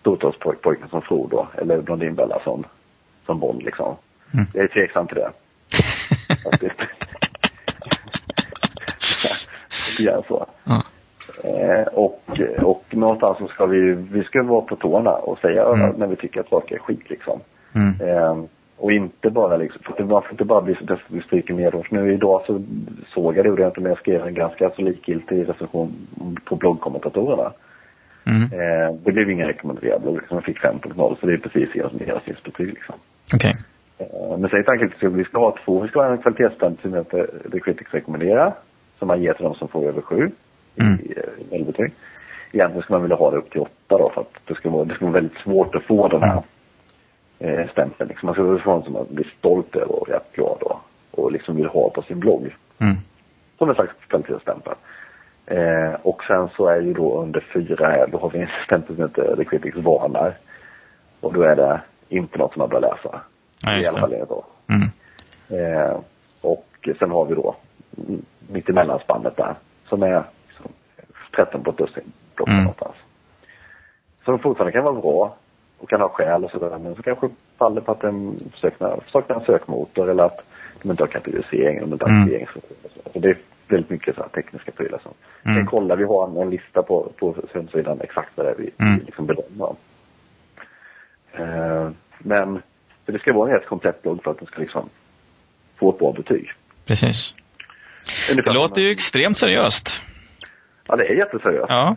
Storstadspojken 0.00 0.88
som 0.88 1.02
Frodo 1.02 1.46
eller 1.58 1.80
Blondinbella 1.80 2.38
som, 2.44 2.64
som 3.26 3.40
Bond 3.40 3.62
liksom. 3.62 3.96
Mm. 4.34 4.46
Jag 4.54 4.64
är 4.64 4.68
tveksam 4.68 5.06
till 5.06 5.16
det. 5.16 5.32
Lite 9.90 10.02
grann 10.02 10.22
så. 10.28 10.46
ja. 10.64 10.82
Eh, 11.48 11.86
och, 11.94 12.22
och 12.62 12.84
någonstans 12.90 13.38
så 13.38 13.48
ska 13.48 13.66
vi, 13.66 13.92
vi 13.94 14.24
ska 14.24 14.42
vara 14.42 14.60
på 14.60 14.76
tårna 14.76 15.10
och 15.10 15.38
säga 15.38 15.64
Mm. 15.64 15.96
när 15.96 16.06
vi 16.06 16.16
tycker 16.16 16.40
att 16.40 16.48
saker 16.48 16.74
är 16.74 16.78
skit 16.78 17.10
liksom. 17.10 17.40
Mm. 17.74 18.00
Eh, 18.00 18.44
och 18.76 18.92
inte 18.92 19.30
bara 19.30 19.56
liksom, 19.56 19.82
för 19.82 20.04
man 20.04 20.22
får 20.22 20.30
inte 20.30 20.44
bara 20.44 20.62
bli 20.62 20.74
så 20.74 20.92
att 20.92 21.00
vi 21.08 21.20
stryker 21.22 21.54
med 21.54 21.74
oss. 21.74 21.86
Nu 21.90 22.12
idag 22.12 22.42
så 22.46 22.62
såg 23.14 23.36
jag 23.36 23.44
det, 23.44 23.50
och 23.50 23.58
inte, 23.58 23.80
men 23.80 23.90
jag 23.90 23.98
skrev 23.98 24.26
en 24.26 24.34
ganska 24.34 24.70
så 24.70 24.82
likgiltig 24.82 25.48
recension 25.48 25.92
på 26.44 26.56
bloggkommentatorerna. 26.56 27.52
Mm. 28.26 28.42
Eh, 28.42 28.94
det 29.04 29.12
blev 29.12 29.30
ingen 29.30 29.46
rekommenderad 29.46 30.02
blogg, 30.02 30.16
liksom. 30.16 30.36
jag 30.36 30.44
fick 30.44 30.58
5.0 30.58 31.16
så 31.20 31.26
det 31.26 31.32
är 31.32 31.38
precis 31.38 31.72
deras 31.72 31.92
genomsnittsbetyg 31.92 32.66
liksom. 32.68 32.94
Okej. 33.34 33.52
Eh, 33.98 34.38
Men 34.38 34.44
är 34.44 34.62
tanken 34.62 34.92
att 35.02 35.12
vi 35.12 35.24
ska 35.24 35.38
ha 35.38 35.56
två, 35.64 35.80
vi 35.80 35.88
ska 35.88 36.02
ha 36.02 36.12
en 36.12 36.18
kvalitetsstämpel 36.18 36.82
som 36.82 36.94
heter 36.94 37.30
The 37.52 37.60
Critics 37.60 37.94
rekommenderar. 37.94 38.52
Som 38.98 39.08
man 39.08 39.22
ger 39.22 39.32
till 39.32 39.44
de 39.44 39.54
som 39.54 39.68
får 39.68 39.88
över 39.88 40.02
sju 40.02 40.30
Mm. 40.80 41.00
i 41.00 41.14
medelbetyg. 41.50 41.92
Egentligen 42.52 42.82
skulle 42.82 42.94
man 42.94 43.02
vilja 43.02 43.16
ha 43.16 43.30
det 43.30 43.36
upp 43.36 43.50
till 43.50 43.60
åtta 43.60 43.98
då 43.98 44.10
för 44.14 44.20
att 44.20 44.40
det 44.46 44.54
ska 44.54 44.70
vara, 44.70 44.84
det 44.84 44.94
ska 44.94 45.04
vara 45.04 45.14
väldigt 45.14 45.38
svårt 45.38 45.74
att 45.74 45.82
få 45.82 46.08
den 46.08 46.22
här 46.22 46.42
eh, 47.38 47.68
stämpeln. 47.70 48.08
Liksom. 48.08 48.26
Man 48.26 48.34
ska 48.34 48.42
vara 48.42 48.62
sån 48.62 48.82
som 48.82 48.92
man 48.92 49.06
blir 49.10 49.34
stolt 49.38 49.76
över 49.76 49.92
och 49.92 50.08
rätt 50.08 50.32
glad 50.32 50.56
då. 50.60 50.80
Och 51.10 51.32
liksom 51.32 51.56
vill 51.56 51.66
ha 51.66 51.90
på 51.90 52.02
sin 52.02 52.20
blogg. 52.20 52.56
Mm. 52.78 52.96
Som 53.58 53.68
en 53.68 53.74
slags 53.74 53.92
kvalitetsstämpel. 54.08 54.74
Eh, 55.46 55.94
och 56.02 56.24
sen 56.24 56.48
så 56.56 56.66
är 56.66 56.80
ju 56.80 56.94
då 56.94 57.22
under 57.22 57.40
fyra 57.54 57.86
här, 57.86 58.06
då 58.12 58.18
har 58.18 58.30
vi 58.30 58.38
en 58.38 58.48
stämpel 58.64 58.96
som 58.96 59.04
heter 59.04 59.36
The 59.36 59.44
Critics 59.44 59.76
varnar. 59.76 60.36
Och 61.20 61.32
då 61.32 61.42
är 61.42 61.56
det 61.56 61.80
inte 62.08 62.38
något 62.38 62.52
som 62.52 62.60
man 62.60 62.68
bör 62.68 62.80
läsa. 62.80 63.20
Ja, 63.62 63.78
I 63.78 63.86
alla 63.86 64.00
fall 64.00 64.10
det. 64.10 64.16
enligt 64.16 64.30
oss. 64.30 64.44
Mm. 64.68 64.88
Eh, 65.48 65.96
och 66.40 66.88
sen 66.98 67.10
har 67.10 67.24
vi 67.24 67.34
då 67.34 67.56
mm, 68.08 68.22
mitt 68.48 68.68
emellanspannet 68.68 69.36
där 69.36 69.54
som 69.88 70.02
är 70.02 70.22
13 71.36 71.62
på 71.64 71.70
ett 71.70 71.78
dussin 71.78 72.12
Mm. 72.46 72.58
någonstans. 72.58 72.94
Som 74.24 74.38
fortfarande 74.38 74.72
kan 74.72 74.84
vara 74.84 75.00
bra 75.00 75.36
och 75.78 75.90
kan 75.90 76.00
ha 76.00 76.08
skäl 76.08 76.44
och 76.44 76.50
sådär 76.50 76.78
men 76.78 76.94
så 76.94 77.02
kanske 77.02 77.28
faller 77.58 77.80
på 77.80 77.92
att 77.92 78.00
den 78.00 78.40
saknar, 78.54 79.00
saknar 79.12 79.40
en 79.40 79.44
sökmotor 79.46 80.10
eller 80.10 80.24
att 80.24 80.40
de 80.82 80.90
inte 80.90 81.02
har 81.02 81.08
kategorisering, 81.08 81.80
de 81.80 81.92
inte 81.92 82.04
har 82.04 82.10
Mm. 82.10 82.46
Så 83.12 83.18
det 83.18 83.28
är 83.28 83.38
väldigt 83.68 83.90
mycket 83.90 84.14
så 84.14 84.20
här 84.22 84.28
tekniska 84.28 84.72
prylar 84.72 84.98
som. 85.02 85.12
Mm. 85.44 85.56
Sen 85.58 85.66
kollar 85.66 85.96
vi 85.96 86.04
har 86.04 86.28
en, 86.28 86.36
en 86.36 86.50
lista 86.50 86.82
på, 86.82 87.12
på 87.18 87.36
hemsidan 87.54 88.00
exakt 88.00 88.28
vad 88.34 88.46
det 88.46 88.50
är 88.50 88.56
vi, 88.56 88.70
Mm. 88.78 88.98
vi 88.98 89.04
liksom 89.04 89.26
bedömer. 89.26 89.74
Eh, 91.32 91.90
men 92.18 92.62
För 93.04 93.12
det 93.12 93.18
ska 93.18 93.32
vara 93.32 93.50
en 93.50 93.58
rätt 93.58 93.68
komplett 93.68 94.02
blogg 94.02 94.22
för 94.24 94.30
att 94.30 94.38
den 94.38 94.46
ska 94.46 94.60
liksom 94.60 94.88
få 95.78 95.90
ett 95.90 95.98
bra 95.98 96.12
betyg. 96.12 96.50
Precis. 96.86 97.32
Ungefär 98.30 98.52
Det 98.52 98.58
låter 98.58 98.82
ju 98.82 98.90
extremt 98.90 99.38
seriöst. 99.38 100.00
Ja, 100.88 100.96
det 100.96 101.06
är 101.06 101.14
jätteseriöst. 101.14 101.66
Ja, 101.68 101.96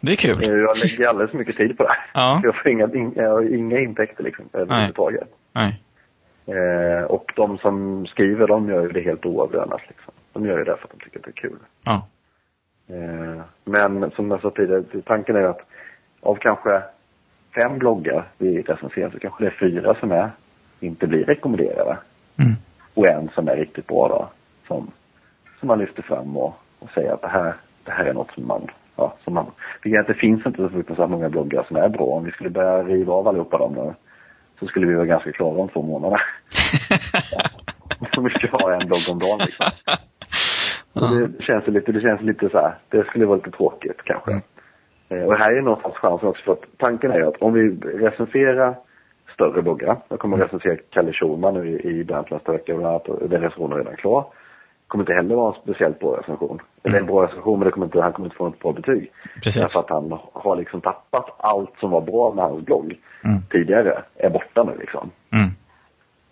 det 0.00 0.12
är 0.12 0.16
kul. 0.16 0.42
Jag 0.42 0.76
lägger 0.76 1.08
alldeles 1.08 1.30
för 1.30 1.38
mycket 1.38 1.56
tid 1.56 1.78
på 1.78 1.82
det. 1.82 1.96
Ja. 2.14 2.40
Jag 2.44 2.56
får 2.56 2.70
inga, 2.70 2.84
in, 2.84 3.12
jag 3.16 3.30
har 3.30 3.54
inga 3.54 3.78
intäkter 3.78 4.24
liksom 4.24 4.44
överhuvudtaget. 4.52 5.28
Nej. 5.52 5.82
Eh, 6.46 7.04
och 7.04 7.32
de 7.36 7.58
som 7.58 8.06
skriver, 8.06 8.46
de 8.46 8.68
gör 8.68 8.82
ju 8.82 8.88
det 8.88 9.00
helt 9.00 9.26
oavlönat 9.26 9.80
liksom. 9.88 10.12
De 10.32 10.46
gör 10.46 10.58
ju 10.58 10.64
det 10.64 10.76
för 10.76 10.84
att 10.84 10.90
de 10.98 11.04
tycker 11.04 11.18
att 11.18 11.24
det 11.24 11.30
är 11.30 11.48
kul. 11.48 11.58
Ja. 11.84 12.08
Eh, 12.88 13.42
men 13.64 14.10
som 14.10 14.30
jag 14.30 14.40
sa 14.40 14.50
tidigare, 14.50 14.82
tanken 15.04 15.36
är 15.36 15.42
att 15.42 15.60
av 16.20 16.34
kanske 16.34 16.82
fem 17.54 17.78
bloggar 17.78 18.28
vi 18.38 18.62
recenserar 18.62 19.10
så 19.10 19.18
kanske 19.18 19.44
det 19.44 19.48
är 19.48 19.56
fyra 19.60 19.94
som 20.00 20.12
är, 20.12 20.30
inte 20.80 21.06
blir 21.06 21.24
rekommenderade. 21.24 21.98
Mm. 22.36 22.52
Och 22.94 23.06
en 23.06 23.28
som 23.34 23.48
är 23.48 23.56
riktigt 23.56 23.86
bra 23.86 24.08
då. 24.08 24.30
Som, 24.66 24.90
som 25.60 25.68
man 25.68 25.78
lyfter 25.78 26.02
fram 26.02 26.36
och, 26.36 26.54
och 26.78 26.90
säger 26.90 27.12
att 27.12 27.22
det 27.22 27.28
här, 27.28 27.54
det 27.84 27.92
här 27.92 28.04
är 28.04 28.14
något 28.14 28.30
som 28.34 28.46
man, 28.46 28.70
ja, 28.96 29.14
som 29.24 29.34
man, 29.34 29.46
det, 29.82 30.14
finns 30.14 30.46
inte 30.46 30.62
så 30.62 30.68
fruktansvärt 30.68 31.10
många 31.10 31.28
bloggar 31.28 31.64
som 31.68 31.76
är 31.76 31.88
bra. 31.88 32.04
Om 32.04 32.24
vi 32.24 32.30
skulle 32.30 32.50
börja 32.50 32.82
riva 32.82 33.12
av 33.12 33.28
allihopa 33.28 33.58
dem 33.58 33.72
nu 33.72 33.94
så 34.60 34.66
skulle 34.66 34.86
vi 34.86 34.94
vara 34.94 35.06
ganska 35.06 35.32
klara 35.32 35.58
om 35.58 35.68
två 35.68 35.82
månader. 35.82 36.20
Om 38.16 38.24
vi 38.24 38.30
ska 38.30 38.48
ha 38.50 38.72
en 38.72 38.86
blogg 38.86 39.00
om 39.12 39.18
dagen 39.18 39.38
liksom. 39.38 39.66
Och 40.92 41.16
det 41.16 41.44
känns 41.44 41.66
lite, 41.66 41.92
det 41.92 42.00
känns 42.00 42.22
lite 42.22 42.48
så 42.48 42.58
här, 42.58 42.74
det 42.88 43.06
skulle 43.06 43.26
vara 43.26 43.36
lite 43.36 43.50
tråkigt 43.50 44.02
kanske. 44.04 44.30
Mm. 45.08 45.26
Och 45.26 45.34
här 45.34 45.52
är 45.52 45.62
någonstans 45.62 45.94
chansen 45.94 46.28
också 46.28 46.44
för 46.44 46.52
att 46.52 46.64
tanken 46.76 47.10
är 47.10 47.18
ju 47.18 47.26
att 47.26 47.42
om 47.42 47.52
vi 47.52 47.70
recenserar 47.84 48.74
större 49.34 49.62
bloggar, 49.62 49.96
jag 50.08 50.18
kommer 50.18 50.36
att 50.36 50.42
recensera 50.42 50.76
Kalle 50.90 51.12
Schulman 51.12 51.54
nu 51.54 51.68
i, 51.68 52.00
i 52.00 52.04
på 52.04 52.26
nästa 52.30 52.52
vecka 52.52 52.74
och 52.74 53.28
den 53.28 53.42
recensionen 53.42 53.72
är 53.72 53.76
redan 53.76 53.96
klar. 53.96 54.26
Kommer 54.92 55.02
inte 55.02 55.12
heller 55.14 55.34
vara 55.34 55.54
en 55.54 55.60
speciellt 55.62 55.98
bra 55.98 56.16
recension. 56.16 56.60
Eller 56.82 56.98
en 56.98 57.06
bra 57.06 57.26
recension 57.26 57.58
men 57.58 57.66
det 57.66 57.72
kommer 57.72 57.86
inte, 57.86 58.00
han 58.00 58.12
kommer 58.12 58.26
inte 58.26 58.36
få 58.36 58.48
ett 58.48 58.58
bra 58.58 58.72
betyg. 58.72 59.12
Precis. 59.34 59.54
Därför 59.60 59.78
att 59.80 59.90
han 59.90 60.18
har 60.32 60.56
liksom 60.56 60.80
tappat 60.80 61.26
allt 61.36 61.70
som 61.80 61.90
var 61.90 62.00
bra 62.00 62.32
med 62.34 62.44
hans 62.44 62.64
blogg 62.64 63.00
Mm. 63.24 63.38
tidigare, 63.50 64.02
är 64.16 64.30
borta 64.30 64.64
nu 64.64 64.76
liksom. 64.80 65.10
Mm. 65.32 65.50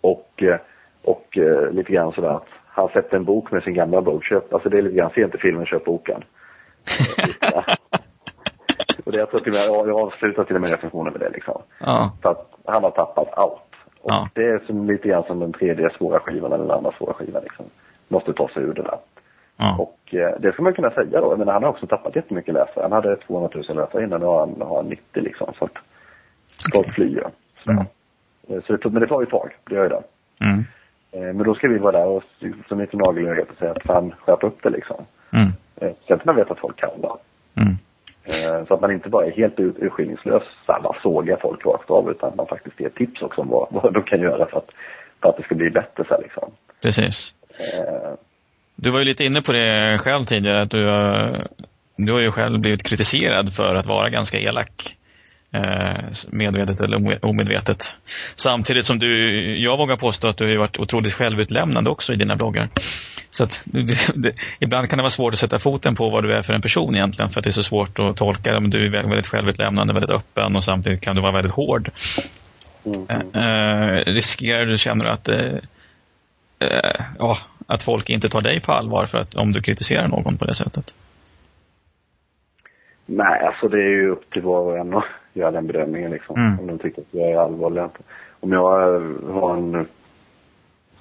Och, 0.01 0.43
eh, 0.43 0.57
och 1.03 1.37
eh, 1.37 1.71
lite 1.71 1.91
grann 1.93 2.11
sådär 2.11 2.29
att 2.29 2.47
han 2.67 2.89
släppte 2.89 3.15
en 3.15 3.25
bok 3.25 3.51
med 3.51 3.63
sin 3.63 3.73
gamla 3.73 4.01
blogg. 4.01 4.23
Köp, 4.23 4.53
alltså 4.53 4.69
det 4.69 4.77
är 4.77 4.81
lite 4.81 4.95
grann, 4.95 5.11
se 5.15 5.21
inte 5.21 5.37
filmen, 5.37 5.65
köp 5.65 5.85
boken. 5.85 6.23
Och 9.05 9.11
det 9.11 9.17
jag 9.17 9.29
tror 9.29 9.39
till 9.39 9.51
och 9.51 9.55
med, 9.55 9.87
jag 9.87 9.93
har 9.93 10.01
avslutat 10.07 10.47
till 10.47 10.55
och 10.55 10.61
med 10.61 10.71
recensionen 10.71 11.13
med 11.13 11.21
det 11.21 11.29
liksom. 11.29 11.61
Ja. 11.79 12.11
För 12.21 12.29
att 12.31 12.51
han 12.65 12.83
har 12.83 12.91
tappat 12.91 13.27
allt. 13.33 13.61
Och 14.01 14.11
Ja. 14.11 14.29
det 14.33 14.43
är 14.45 14.59
som, 14.59 14.85
lite 14.85 15.07
grann 15.07 15.23
som 15.23 15.39
den 15.39 15.53
tredje 15.53 15.89
svåra 15.97 16.19
skivan 16.19 16.53
eller 16.53 16.63
den 16.63 16.71
andra 16.77 16.91
svåra 16.91 17.13
skivan 17.13 17.43
liksom. 17.43 17.65
Måste 18.11 18.33
ta 18.33 18.47
sig 18.49 18.63
ur 18.63 18.73
det 18.73 18.81
där. 18.81 18.97
Ja. 19.57 19.75
Och 19.79 20.15
eh, 20.15 20.35
det 20.39 20.51
ska 20.53 20.61
man 20.63 20.73
kunna 20.73 20.91
säga 20.91 21.21
då. 21.21 21.31
Jag 21.31 21.39
menar, 21.39 21.53
han 21.53 21.63
har 21.63 21.69
också 21.69 21.87
tappat 21.87 22.15
jättemycket 22.15 22.53
läsare. 22.53 22.81
Han 22.81 22.91
hade 22.91 23.15
200 23.15 23.49
000 23.53 23.63
läsare 23.77 24.03
innan, 24.03 24.19
nu 24.19 24.25
har 24.25 24.39
han, 24.39 24.61
har 24.61 24.75
han 24.75 24.85
90 24.85 25.03
liksom. 25.21 25.53
Så 25.59 25.65
att 25.65 25.71
folk 26.73 26.93
flyr. 26.93 27.23
Så, 27.63 27.71
Mm. 27.71 27.85
Eh, 28.49 28.63
så 28.63 28.71
det, 28.73 28.77
tog- 28.77 28.93
men 28.93 29.01
det 29.01 29.07
tar 29.07 29.21
ju 29.21 29.23
ett 29.23 29.29
tag, 29.31 29.49
det 29.69 29.75
gör 29.75 29.83
ju 29.83 29.89
det. 29.89 30.03
Mm. 30.45 30.63
Eh, 31.11 31.33
Men 31.33 31.43
då 31.43 31.55
ska 31.55 31.67
vi 31.67 31.77
vara 31.77 31.91
där 31.91 32.05
och 32.07 32.23
som 32.67 32.79
lite 32.79 32.97
nagelögat 32.97 33.49
och 33.49 33.57
säga 33.57 33.71
att 33.71 33.83
fan, 33.83 34.13
skärp 34.25 34.43
upp 34.43 34.63
det 34.63 34.69
liksom. 34.69 35.05
Mm. 35.33 35.47
Eh, 35.75 35.95
Så 36.07 36.13
att 36.13 36.25
man 36.25 36.35
vet 36.35 36.51
att 36.51 36.59
folk 36.59 36.77
kan 36.77 37.01
va. 37.01 37.17
Mm. 37.55 37.73
Eh, 38.23 38.67
Så 38.67 38.73
att 38.73 38.81
man 38.81 38.91
inte 38.91 39.09
bara 39.09 39.25
är 39.25 39.31
helt 39.31 39.59
ur- 39.59 39.73
urskillningslös, 39.83 40.43
bara 40.67 40.95
sågar 41.01 41.37
folk 41.37 41.65
rakt 41.65 41.89
av, 41.89 42.11
utan 42.11 42.31
man 42.35 42.47
faktiskt 42.47 42.79
ger 42.79 42.89
tips 42.89 43.21
också 43.21 43.41
om 43.41 43.49
vad, 43.49 43.67
vad 43.83 43.93
de 43.93 44.03
kan 44.03 44.21
göra 44.21 44.45
för 44.45 44.57
att, 44.57 44.69
för 45.21 45.29
att 45.29 45.37
det 45.37 45.43
ska 45.43 45.55
bli 45.55 45.69
bättre 45.69 46.03
så 46.07 46.13
här, 46.13 46.21
liksom. 46.21 46.51
Precis. 46.81 47.35
Eh, 47.59 48.13
Du 48.75 48.89
var 48.89 48.99
ju 48.99 49.05
lite 49.05 49.23
inne 49.25 49.41
på 49.41 49.51
det 49.51 49.97
själv 50.01 50.25
tidigare, 50.25 50.61
att 50.61 50.71
du, 50.71 50.85
har- 50.85 51.47
du 51.97 52.11
har 52.11 52.19
ju 52.19 52.31
själv 52.31 52.59
blivit 52.59 52.83
kritiserad 52.83 53.53
för 53.53 53.75
att 53.75 53.85
vara 53.85 54.09
ganska 54.09 54.39
elak. 54.39 54.95
eh, 55.53 55.93
Medvetet 56.29 56.81
eller 56.81 56.97
omed- 56.97 57.19
omedvetet. 57.21 57.95
Samtidigt 58.35 58.85
som 58.85 58.99
du, 58.99 59.57
jag 59.57 59.77
vågar 59.77 59.95
påstå 59.95 60.27
att 60.27 60.37
du 60.37 60.49
har 60.49 60.57
varit 60.57 60.79
otroligt 60.79 61.13
självutlämnande 61.13 61.89
också 61.89 62.13
i 62.13 62.15
dina 62.15 62.35
bloggar. 62.35 62.69
Så 63.31 63.43
att 63.43 63.67
det, 63.71 63.97
det, 64.15 64.33
ibland 64.59 64.89
kan 64.89 64.97
det 64.97 65.03
vara 65.03 65.11
svårt 65.11 65.33
att 65.33 65.39
sätta 65.39 65.59
foten 65.59 65.95
på 65.95 66.09
vad 66.09 66.23
du 66.23 66.33
är 66.33 66.41
för 66.41 66.53
en 66.53 66.61
person 66.61 66.95
egentligen 66.95 67.29
för 67.31 67.39
att 67.39 67.43
det 67.43 67.49
är 67.49 67.51
så 67.51 67.63
svårt 67.63 67.99
att 67.99 68.17
tolka. 68.17 68.59
Men 68.59 68.69
du 68.69 68.85
är 68.85 68.89
väldigt 68.89 69.27
självutlämnande, 69.27 69.93
väldigt 69.93 70.11
öppen 70.11 70.55
och 70.55 70.63
samtidigt 70.63 71.01
kan 71.01 71.15
du 71.15 71.21
vara 71.21 71.31
väldigt 71.31 71.53
hård. 71.53 71.89
mm, 72.85 73.05
Eh, 73.09 73.19
mm. 73.33 73.89
eh, 73.99 74.05
riskerar 74.13 74.65
du, 74.65 74.77
känner 74.77 75.05
du 75.05 75.11
att, 75.11 75.29
eh, 75.29 75.57
eh, 76.61 77.05
ja, 77.19 77.37
att 77.67 77.83
folk 77.83 78.09
inte 78.09 78.29
tar 78.29 78.41
dig 78.41 78.61
på 78.61 78.71
allvar 78.71 79.05
för 79.05 79.17
att, 79.17 79.35
om 79.35 79.51
du 79.51 79.61
kritiserar 79.61 80.07
någon 80.07 80.37
på 80.37 80.45
det 80.45 80.55
sättet? 80.55 80.93
Nej, 83.05 83.39
alltså 83.45 83.67
det 83.67 83.77
är 83.83 83.89
ju 83.89 84.09
upp 84.09 84.29
till 84.33 84.41
var 84.41 84.59
och 84.59 84.77
en 84.77 84.93
att 84.93 85.03
göra 85.33 85.51
den 85.51 85.67
bedömningen 85.67 86.11
liksom. 86.11 86.35
Mm. 86.35 86.59
Om 86.59 86.67
de 86.67 86.79
tycker 86.79 87.01
att 87.01 87.07
jag 87.11 87.31
är 87.31 87.37
allvarlig 87.37 87.77
eller 87.77 87.83
inte. 87.83 87.99
Om 88.39 88.51
jag 88.51 88.61
har 89.33 89.57
en 89.57 89.85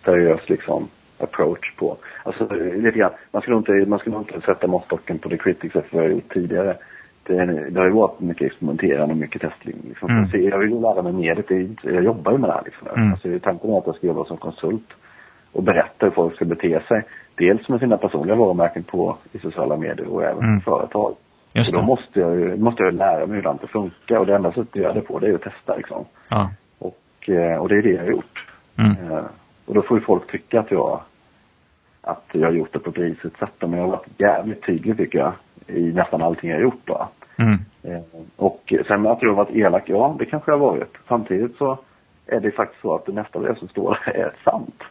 seriös 0.05 0.49
liksom 0.49 0.88
approach 1.18 1.75
på, 1.77 1.96
alltså 2.25 2.55
lite 2.55 2.99
grann, 2.99 3.11
man 3.31 3.42
skulle 3.42 3.57
inte, 3.57 3.73
man 3.73 3.99
skulle 3.99 4.16
inte 4.16 4.40
sätta 4.40 4.66
måttstocken 4.66 5.18
på 5.18 5.29
The 5.29 5.37
Critics 5.38 5.77
efter 5.77 5.96
vad 5.96 6.05
jag 6.05 6.12
gjort 6.12 6.33
tidigare. 6.33 6.77
Det, 7.23 7.37
är- 7.37 7.70
det 7.70 7.81
har 7.81 7.87
ju 7.87 7.92
varit 7.92 8.20
mycket 8.20 8.46
experimenterande 8.46 9.12
och 9.14 9.18
mycket 9.20 9.42
testing. 9.42 9.77
Liksom. 9.88 10.11
Mm. 10.11 10.29
Så 10.31 10.37
jag 10.37 10.59
vill 10.59 10.70
ju 10.70 10.81
lära 10.81 11.03
mig 11.03 11.12
mer, 11.12 11.44
det 11.49 11.90
jag 11.92 12.05
jobbar 12.05 12.33
ju 12.33 12.38
med 12.38 12.51
det 12.51 12.55
här 12.55 12.62
liksom. 12.64 12.88
Mm. 12.96 13.12
Alltså, 13.12 13.29
tanken 13.42 13.70
är 13.70 13.79
att 13.79 13.87
jag 13.87 13.94
ska 13.96 14.07
jobba 14.07 14.25
som 14.25 14.37
konsult 14.37 14.88
och 15.52 15.62
berätta 15.62 16.06
hur 16.06 16.10
folk 16.10 16.34
ska 16.36 16.44
bete 16.44 16.82
sig. 16.88 17.02
Dels 17.34 17.68
med 17.68 17.80
sina 17.80 17.96
personliga 17.96 18.36
varumärken 18.36 18.82
på 18.82 19.16
i 19.32 19.38
sociala 19.38 19.76
medier 19.76 20.06
och 20.08 20.24
även 20.24 20.44
Mm. 20.44 20.60
företag. 20.60 21.14
Just 21.54 21.70
Och 21.70 21.74
då 21.76 21.80
det. 21.80 21.86
måste 21.86 22.20
jag 22.20 22.34
ju 22.40 22.56
måste 22.56 22.82
jag 22.82 22.94
lära 22.94 23.26
mig 23.26 23.36
hur 23.36 23.42
det 23.60 23.66
funkar 23.66 24.18
och 24.18 24.26
det 24.26 24.34
enda 24.34 24.50
sättet 24.52 24.68
att 24.70 24.76
göra 24.76 24.92
det 24.92 25.00
på 25.00 25.18
det 25.18 25.26
är 25.28 25.34
att 25.34 25.42
testa 25.42 25.76
liksom. 25.76 26.04
Ja. 26.30 26.50
Och, 26.78 27.28
eh, 27.28 27.56
och 27.58 27.68
det 27.68 27.76
är 27.78 27.82
det 27.82 27.90
jag 27.90 28.02
har 28.02 28.10
gjort. 28.10 28.46
Mm. 28.78 29.12
Eh, 29.12 29.24
Och 29.66 29.74
då 29.74 29.82
får 29.82 29.98
ju 29.98 30.04
folk 30.04 30.30
tycka 30.30 30.60
att 30.60 30.70
jag 30.70 31.00
att 32.02 32.24
jag 32.32 32.46
har 32.46 32.52
gjort 32.52 32.72
det 32.72 32.78
på 32.78 32.90
ett 32.90 32.98
risigt 32.98 33.38
sätt. 33.38 33.52
Men 33.58 33.72
jag 33.72 33.80
har 33.80 33.88
varit 33.90 34.06
jävligt 34.20 34.66
tydlig 34.66 34.96
tycker 34.96 35.18
jag 35.18 35.32
i 35.66 35.92
nästan 35.92 36.22
allting 36.22 36.50
jag 36.50 36.56
har 36.56 36.62
gjort 36.62 36.80
då. 36.84 37.08
Mm. 37.38 37.58
Eh, 37.82 38.00
Och 38.36 38.72
sen 38.88 39.06
att 39.06 39.22
jag 39.22 39.28
har 39.28 39.36
varit 39.36 39.56
elak, 39.56 39.82
ja 39.86 40.16
det 40.18 40.24
kanske 40.24 40.50
jag 40.50 40.58
har 40.58 40.66
varit. 40.66 40.96
Samtidigt 41.08 41.56
så 41.56 41.78
är 42.26 42.40
det 42.40 42.50
faktiskt 42.50 42.82
så 42.82 42.94
att 42.94 43.06
det 43.06 43.24
av 43.32 43.42
det 43.42 43.54
som 43.58 43.68
står 43.68 43.98
är 44.06 44.32
sant. 44.44 44.82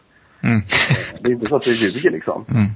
Mm. 0.50 0.62
Det 1.20 1.28
är 1.28 1.32
inte 1.32 1.46
så 1.46 1.56
att 1.56 1.66
jag 1.66 1.76
ljuger 1.76 2.10
liksom. 2.10 2.44
Mm. 2.50 2.66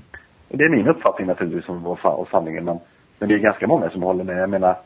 Det 0.49 0.65
är 0.65 0.71
min 0.71 0.89
uppfattning 0.89 1.27
naturligtvis 1.27 1.69
om 1.69 1.87
och 1.87 2.29
sanningen 2.31 2.65
men, 2.65 2.79
men 3.19 3.29
det 3.29 3.35
är 3.35 3.39
ganska 3.39 3.67
många 3.67 3.91
som 3.91 4.03
håller 4.03 4.25
med. 4.25 4.39
Jag 4.39 4.51
menar, 4.51 4.77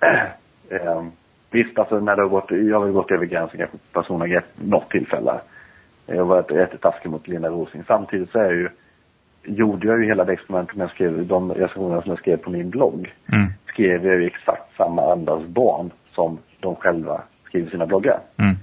eh, 0.70 1.04
visst 1.50 1.78
alltså 1.78 2.00
när 2.00 2.16
det 2.16 2.22
har 2.22 2.28
gått, 2.28 2.50
jag 2.50 2.78
har 2.78 2.84
väl 2.84 2.94
gått 2.94 3.10
över 3.10 3.26
gränsen 3.26 3.58
kanske 3.58 3.76
personangrepp 3.92 4.44
något 4.54 4.90
tillfälle. 4.90 5.40
Jag 6.06 6.16
har 6.16 6.24
varit 6.24 6.50
jättetaskig 6.50 7.10
mot 7.10 7.28
Lena 7.28 7.48
Rosing. 7.48 7.82
Samtidigt 7.86 8.30
så 8.30 8.38
är 8.38 8.44
jag 8.44 8.54
ju, 8.54 8.68
gjorde 9.42 9.86
jag 9.86 10.00
ju 10.00 10.06
hela 10.06 10.24
det 10.24 10.32
experimentet 10.32 10.76
när 10.76 10.84
jag 10.84 10.90
skrev, 10.90 11.26
de 11.26 11.52
recensionerna 11.52 12.02
som 12.02 12.10
jag 12.10 12.18
skrev 12.18 12.36
på 12.36 12.50
min 12.50 12.70
blogg. 12.70 13.14
Mm. 13.32 13.52
Skrev 13.66 14.06
jag 14.06 14.20
ju 14.20 14.26
exakt 14.26 14.76
samma 14.76 15.12
andas 15.12 15.46
barn 15.46 15.90
som 16.14 16.38
de 16.60 16.76
själva 16.76 17.22
skriver 17.44 17.70
sina 17.70 17.86
bloggar. 17.86 18.20
Mm. 18.36 18.56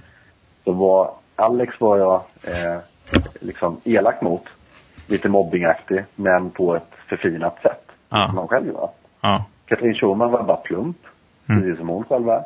Så 0.64 0.72
var, 0.72 1.10
Alex 1.36 1.80
var 1.80 1.98
jag 1.98 2.14
eh, 2.44 2.80
liksom 3.40 3.76
elak 3.84 4.22
mot, 4.22 4.42
lite 5.06 5.28
mobbingaktig, 5.28 6.04
men 6.16 6.50
på 6.50 6.74
ett 6.76 6.90
förfinat 7.08 7.62
sätt. 7.62 7.84
Ja. 8.08 8.26
Som 8.26 8.38
han 8.38 8.48
själv 8.48 8.72
var. 8.72 8.90
Ja. 9.20 9.44
Katrin 9.66 9.94
Schulman 9.94 10.30
var 10.30 10.42
bara 10.42 10.56
plump, 10.56 10.96
Mm. 11.48 11.62
precis 11.62 11.78
som 11.78 11.88
hon 11.88 12.04
själv 12.04 12.28
är. 12.28 12.42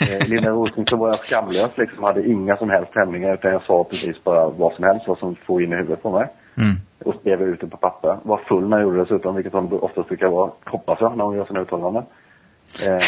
Eh, 0.00 0.28
Linda 0.28 0.50
Rosing 0.50 0.86
så 0.86 0.96
var 0.96 1.08
jag 1.08 1.18
skamlös 1.18 1.70
liksom, 1.76 2.04
hade 2.04 2.28
inga 2.28 2.56
som 2.56 2.70
helst 2.70 2.90
hämningar 2.94 3.34
utan 3.34 3.50
jag 3.52 3.62
sa 3.62 3.84
precis 3.84 4.24
bara 4.24 4.48
vad 4.48 4.72
som 4.72 4.84
helst, 4.84 5.08
vad 5.08 5.18
som 5.18 5.36
får 5.46 5.62
in 5.62 5.72
i 5.72 5.76
huvudet 5.76 6.02
på 6.02 6.10
mig. 6.10 6.28
Mm. 6.56 6.76
Och 7.04 7.14
skrev 7.20 7.42
ut 7.42 7.60
det 7.60 7.66
på 7.66 7.76
papper. 7.76 8.18
Var 8.22 8.40
full 8.48 8.68
när 8.68 8.76
jag 8.76 8.84
gjorde 8.84 8.96
det 8.96 9.02
dessutom, 9.04 9.34
vilket 9.34 9.52
hon 9.52 9.72
oftast 9.72 10.08
brukar 10.08 10.28
vara, 10.28 10.50
hoppas 10.64 10.98
jag, 11.00 11.16
när 11.16 11.24
hon 11.24 11.36
gör 11.36 11.44
sina 11.44 11.60
uttalanden. 11.60 12.02
Eh, 12.86 12.98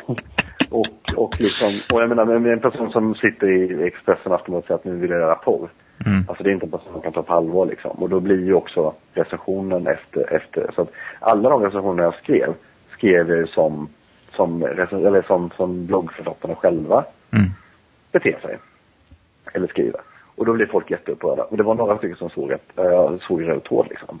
och, 0.70 0.86
och 1.16 1.40
liksom, 1.40 1.96
och 1.96 2.02
jag 2.02 2.08
menar 2.08 2.24
med 2.38 2.52
en 2.52 2.60
person 2.60 2.90
som 2.90 3.14
sitter 3.14 3.46
i 3.46 3.86
Expressen 3.86 4.32
och 4.32 4.38
Aftonbladet 4.38 4.66
säger 4.66 4.78
att 4.78 4.84
nu 4.84 4.96
vill 4.96 5.10
jag 5.10 5.20
göra 5.20 5.34
porr. 5.34 5.68
Mm. 6.06 6.24
Alltså 6.28 6.44
det 6.44 6.50
är 6.50 6.54
inte 6.54 6.66
en 6.66 6.70
person 6.70 6.92
man 6.92 7.02
kan 7.02 7.12
ta 7.12 7.22
på 7.22 7.32
allvar 7.32 7.66
liksom. 7.66 7.90
Och 7.90 8.08
då 8.08 8.20
blir 8.20 8.44
ju 8.44 8.54
också 8.54 8.94
recensionen 9.12 9.86
efter, 9.86 10.34
efter. 10.34 10.70
Så 10.74 10.82
att 10.82 10.90
alla 11.20 11.50
de 11.50 11.62
recensioner 11.62 12.02
jag 12.02 12.14
skrev, 12.14 12.54
skrev 12.92 13.28
jag 13.28 13.38
ju 13.38 13.46
som, 13.46 13.88
som, 14.36 14.62
eller 14.62 15.22
som, 15.26 15.50
som 15.56 15.86
bloggförfattarna 15.86 16.54
själva 16.54 17.04
Mm. 17.32 17.50
beter 18.12 18.40
sig. 18.42 18.58
Eller 19.52 19.66
skriver. 19.66 20.00
Och 20.36 20.46
då 20.46 20.52
blev 20.52 20.66
folk 20.70 20.90
jätteupprörda. 20.90 21.42
Och 21.42 21.56
det 21.56 21.62
var 21.62 21.74
några 21.74 21.98
stycken 21.98 22.16
som 22.16 22.30
såg 22.30 22.52
att 22.52 22.78
äh, 22.78 22.84
jag 22.84 23.22
såg 23.22 23.48
röd 23.48 23.64
tråd 23.64 23.86
liksom. 23.90 24.20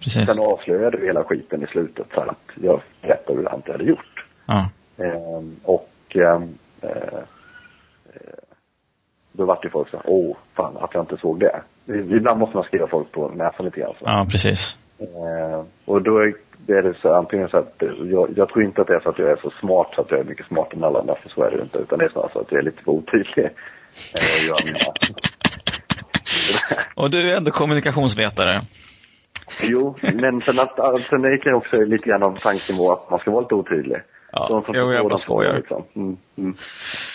Precis. 0.00 0.26
Sen 0.26 0.44
avslöjade 0.46 0.98
vi 0.98 1.06
hela 1.06 1.24
skiten 1.24 1.62
i 1.62 1.66
slutet 1.66 2.06
för 2.10 2.26
att 2.26 2.62
jag 2.62 2.80
berättade 3.02 3.38
hur 3.38 3.44
jag 3.44 3.72
hade 3.72 3.84
gjort. 3.84 4.26
Ja. 4.46 4.68
Ehm, 4.96 5.56
och 5.62 5.90
ehm, 6.14 6.58
eh, 6.80 6.90
eh, 6.90 7.18
Då 9.36 9.44
vart 9.44 9.64
ju 9.64 9.70
folk 9.70 9.90
så 9.90 9.96
här, 9.96 10.06
åh, 10.08 10.36
fan 10.56 10.76
att 10.76 10.94
jag 10.94 11.02
inte 11.02 11.16
såg 11.16 11.40
det. 11.40 11.62
Ibland 12.16 12.40
måste 12.40 12.56
man 12.56 12.64
skriva 12.64 12.86
folk 12.86 13.12
på 13.12 13.28
näsan 13.28 13.66
lite 13.66 13.80
grann. 13.80 13.94
Så. 13.98 14.04
Ja, 14.04 14.26
precis. 14.30 14.78
Eh, 14.98 15.64
och 15.84 16.02
då 16.02 16.18
är 16.66 16.82
det 16.82 16.94
så 17.02 17.14
antingen 17.14 17.48
så 17.48 17.56
att 17.56 17.82
jag, 18.10 18.28
jag 18.36 18.48
tror 18.48 18.64
inte 18.64 18.80
att 18.80 18.86
det 18.86 18.94
är 18.94 19.00
så 19.00 19.08
att 19.08 19.18
jag 19.18 19.30
är 19.30 19.36
så 19.36 19.50
smart 19.60 19.92
så 19.94 20.00
att 20.00 20.10
jag 20.10 20.20
är 20.20 20.24
mycket 20.24 20.46
smartare 20.46 20.76
än 20.76 20.84
alla 20.84 21.00
andra, 21.00 21.14
för 21.22 21.28
så 21.28 21.42
är 21.42 21.50
det 21.50 21.62
inte. 21.62 21.78
Utan 21.78 21.98
det 21.98 22.04
är 22.04 22.08
snarare 22.08 22.32
så 22.32 22.40
att 22.40 22.52
jag 22.52 22.58
är 22.58 22.64
lite 22.64 22.82
för 22.82 22.92
otydlig. 22.92 23.44
Eh, 23.44 23.50
och 26.94 27.10
du 27.10 27.30
är 27.30 27.36
ändå 27.36 27.50
kommunikationsvetare. 27.50 28.60
Jo, 29.62 29.96
men 30.00 30.42
sen, 30.42 30.58
att, 30.58 30.98
sen 31.00 31.32
gick 31.32 31.46
jag 31.46 31.56
också 31.56 31.76
lite 31.76 32.08
grann 32.08 32.22
av 32.22 32.38
tanken 32.38 32.76
på 32.76 32.92
att 32.92 33.10
man 33.10 33.18
ska 33.18 33.30
vara 33.30 33.40
lite 33.42 33.54
otydlig. 33.54 33.96
Ja, 34.36 34.46
de 34.48 34.64
som 34.64 34.74
jo, 34.76 34.92
jag 34.92 35.04
bara 35.04 35.16
skojar. 35.16 35.54
Liksom. 35.54 35.84
Mm, 35.94 36.16
mm. 36.36 36.54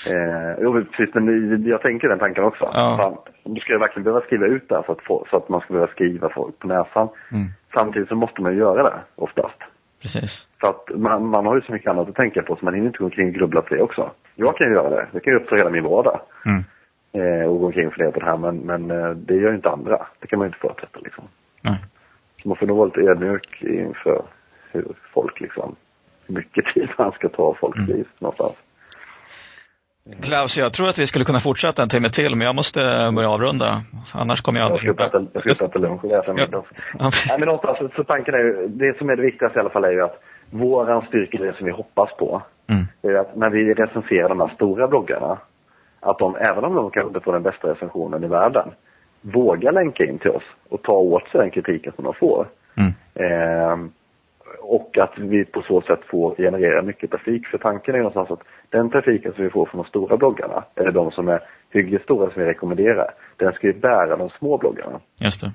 Eh, 0.07 0.55
jo, 0.61 0.85
precis, 0.91 1.15
men 1.15 1.65
jag 1.65 1.81
tänker 1.81 2.09
den 2.09 2.19
tanken 2.19 2.43
också. 2.43 2.69
Ja. 2.73 2.97
Fan, 2.97 3.17
du 3.43 3.61
ska 3.61 3.79
verkligen 3.79 4.03
behöva 4.03 4.25
skriva 4.25 4.45
ut 4.45 4.69
det 4.69 4.75
här 4.75 4.83
så 4.83 4.91
att, 4.91 5.03
få, 5.03 5.25
så 5.29 5.37
att 5.37 5.49
man 5.49 5.61
ska 5.61 5.73
behöva 5.73 5.91
skriva 5.91 6.29
folk 6.29 6.59
på 6.59 6.67
näsan. 6.67 7.09
Mm. 7.31 7.47
Samtidigt 7.73 8.09
så 8.09 8.15
måste 8.15 8.41
man 8.41 8.53
ju 8.53 8.59
göra 8.59 8.83
det 8.83 8.99
oftast. 9.15 9.59
Precis. 10.01 10.47
För 10.61 10.67
att 10.67 10.89
man, 10.95 11.27
man 11.27 11.45
har 11.45 11.55
ju 11.55 11.61
så 11.61 11.71
mycket 11.71 11.89
annat 11.89 12.09
att 12.09 12.15
tänka 12.15 12.41
på 12.41 12.55
så 12.55 12.65
man 12.65 12.73
hinner 12.73 12.87
inte 12.87 12.99
gå 12.99 13.05
omkring 13.05 13.27
och 13.27 13.33
grubbla 13.33 13.61
på 13.61 13.75
det 13.75 13.81
också. 13.81 14.11
Jag 14.35 14.57
kan 14.57 14.67
ju 14.67 14.73
göra 14.73 14.89
det. 14.89 15.07
Jag 15.13 15.23
kan 15.23 15.33
ju 15.33 15.39
uppta 15.39 15.55
hela 15.55 15.69
min 15.69 15.83
vardag. 15.83 16.19
Mm. 16.45 16.63
Eh, 17.11 17.49
och 17.49 17.59
gå 17.59 17.65
omkring 17.65 17.87
och 17.87 17.93
fundera 17.93 18.11
på 18.11 18.19
det 18.19 18.25
här 18.25 18.37
men, 18.37 18.57
men 18.57 18.91
eh, 18.91 19.09
det 19.09 19.35
gör 19.35 19.49
ju 19.49 19.55
inte 19.55 19.69
andra. 19.69 20.07
Det 20.19 20.27
kan 20.27 20.39
man 20.39 20.45
ju 20.45 20.49
inte 20.49 20.59
förutsätta 20.59 20.99
liksom. 20.99 21.23
Nej. 21.61 21.77
Så 22.41 22.47
man 22.47 22.57
får 22.57 22.67
nog 22.67 22.77
vara 22.77 22.85
lite 22.85 23.01
ödmjuk 23.01 23.61
inför 23.61 24.25
hur 24.71 24.85
folk 25.13 25.39
liksom, 25.39 25.75
mycket 26.29 26.65
tid 26.65 26.89
man 26.97 27.11
ska 27.11 27.29
ta 27.29 27.55
folks 27.59 27.79
mm. 27.79 27.91
liv 27.91 28.07
någonstans. 28.19 28.65
Klaus, 30.21 30.57
jag 30.57 30.73
tror 30.73 30.89
att 30.89 30.99
vi 30.99 31.07
skulle 31.07 31.25
kunna 31.25 31.39
fortsätta 31.39 31.83
en 31.83 31.89
timme 31.89 32.09
till, 32.09 32.35
men 32.35 32.45
jag 32.45 32.55
måste 32.55 32.79
börja 33.15 33.29
avrunda. 33.29 33.81
Annars 34.13 34.41
kommer 34.41 34.59
jag 34.59 34.71
aldrig... 34.71 34.89
Jag 35.43 35.55
ska 35.55 35.65
äta 35.65 35.79
lunch 35.79 36.05
och 36.05 36.11
äta 36.11 36.33
middag. 36.33 36.63
Nej, 36.99 37.11
men 37.39 37.47
någonstans, 37.47 37.93
så 37.95 38.03
tanken 38.03 38.33
är 38.33 38.39
ju, 38.39 38.67
det 38.67 38.97
som 38.97 39.09
är 39.09 39.15
det 39.15 39.21
viktigaste 39.21 39.59
i 39.59 39.61
alla 39.61 39.69
fall 39.69 39.83
är 39.83 39.91
ju 39.91 40.01
att 40.01 40.23
våran 40.49 41.05
styrka, 41.07 41.37
det 41.37 41.57
som 41.57 41.65
vi 41.65 41.71
hoppas 41.71 42.09
på, 42.19 42.41
mm. 42.67 42.87
är 43.01 43.15
att 43.15 43.35
när 43.35 43.49
vi 43.49 43.73
recenserar 43.73 44.29
de 44.29 44.39
här 44.39 44.51
stora 44.55 44.87
bloggarna, 44.87 45.37
att 45.99 46.19
de, 46.19 46.35
även 46.35 46.63
om 46.63 46.75
de 46.75 46.91
kanske 46.91 47.07
inte 47.07 47.19
får 47.19 47.33
den 47.33 47.43
bästa 47.43 47.67
recensionen 47.67 48.23
i 48.23 48.27
världen, 48.27 48.69
vågar 49.21 49.71
länka 49.71 50.05
in 50.05 50.19
till 50.19 50.31
oss 50.31 50.43
och 50.69 50.81
ta 50.81 50.93
åt 50.93 51.29
sig 51.29 51.41
den 51.41 51.51
kritiken 51.51 51.93
som 51.95 52.03
de 52.03 52.13
får. 52.13 52.47
Mm. 52.75 52.93
Eh, 53.13 53.89
och 54.69 54.97
att 54.97 55.13
vi 55.17 55.45
på 55.45 55.61
så 55.61 55.81
sätt 55.81 55.99
får 56.05 56.35
generera 56.35 56.81
mycket 56.81 57.11
trafik. 57.11 57.47
För 57.47 57.57
tanken 57.57 57.95
är 57.95 57.99
någonstans 57.99 58.31
att 58.31 58.47
den 58.69 58.89
trafiken 58.89 59.33
som 59.33 59.43
vi 59.43 59.49
får 59.49 59.65
från 59.65 59.81
de 59.81 59.89
stora 59.89 60.17
bloggarna, 60.17 60.63
eller 60.75 60.91
de 60.91 61.11
som 61.11 61.27
är 61.27 61.43
hyggligt 61.69 62.03
stora 62.03 62.31
som 62.31 62.41
vi 62.41 62.49
rekommenderar, 62.49 63.13
den 63.37 63.53
ska 63.53 63.67
ju 63.67 63.73
bära 63.73 64.17
de 64.17 64.29
små 64.29 64.57
bloggarna. 64.57 64.99
Just 65.19 65.41
det. 65.41 65.51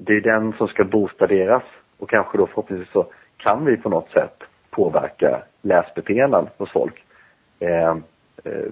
Det 0.00 0.12
är 0.12 0.20
den 0.20 0.52
som 0.52 0.68
ska 0.68 0.84
boosta 0.84 1.26
deras 1.26 1.62
och 1.98 2.10
kanske 2.10 2.38
då 2.38 2.46
förhoppningsvis 2.46 2.92
så 2.92 3.06
kan 3.36 3.64
vi 3.64 3.76
på 3.76 3.88
något 3.88 4.10
sätt 4.10 4.42
påverka 4.70 5.42
läsbeteenden 5.62 6.46
hos 6.58 6.72
folk. 6.72 7.04
Eh, 7.60 7.90
eh, 8.44 8.70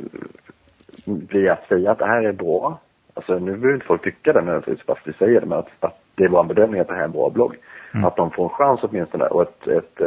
via 1.04 1.52
att 1.52 1.68
säga 1.68 1.90
att 1.90 1.98
det 1.98 2.06
här 2.06 2.22
är 2.22 2.32
bra. 2.32 2.80
Alltså 3.14 3.38
nu 3.38 3.56
behöver 3.56 3.74
inte 3.74 3.86
folk 3.86 4.04
tycka 4.04 4.32
det 4.32 4.40
nödvändigtvis 4.40 4.86
för 4.86 4.92
att 4.92 5.06
vi 5.06 5.12
säger 5.12 5.40
det, 5.40 5.46
men 5.46 5.58
att, 5.58 5.68
att 5.80 6.03
det 6.14 6.24
är 6.24 6.28
vår 6.28 6.44
bedömning 6.44 6.80
att 6.80 6.88
det 6.88 6.94
här 6.94 7.00
är 7.00 7.04
en 7.04 7.12
bra 7.12 7.30
blogg. 7.30 7.56
Mm. 7.94 8.04
Att 8.04 8.16
de 8.16 8.30
får 8.30 8.44
en 8.44 8.50
chans 8.50 8.80
åtminstone 8.82 9.24
och 9.24 9.42
ett, 9.42 9.66
ett, 9.66 10.00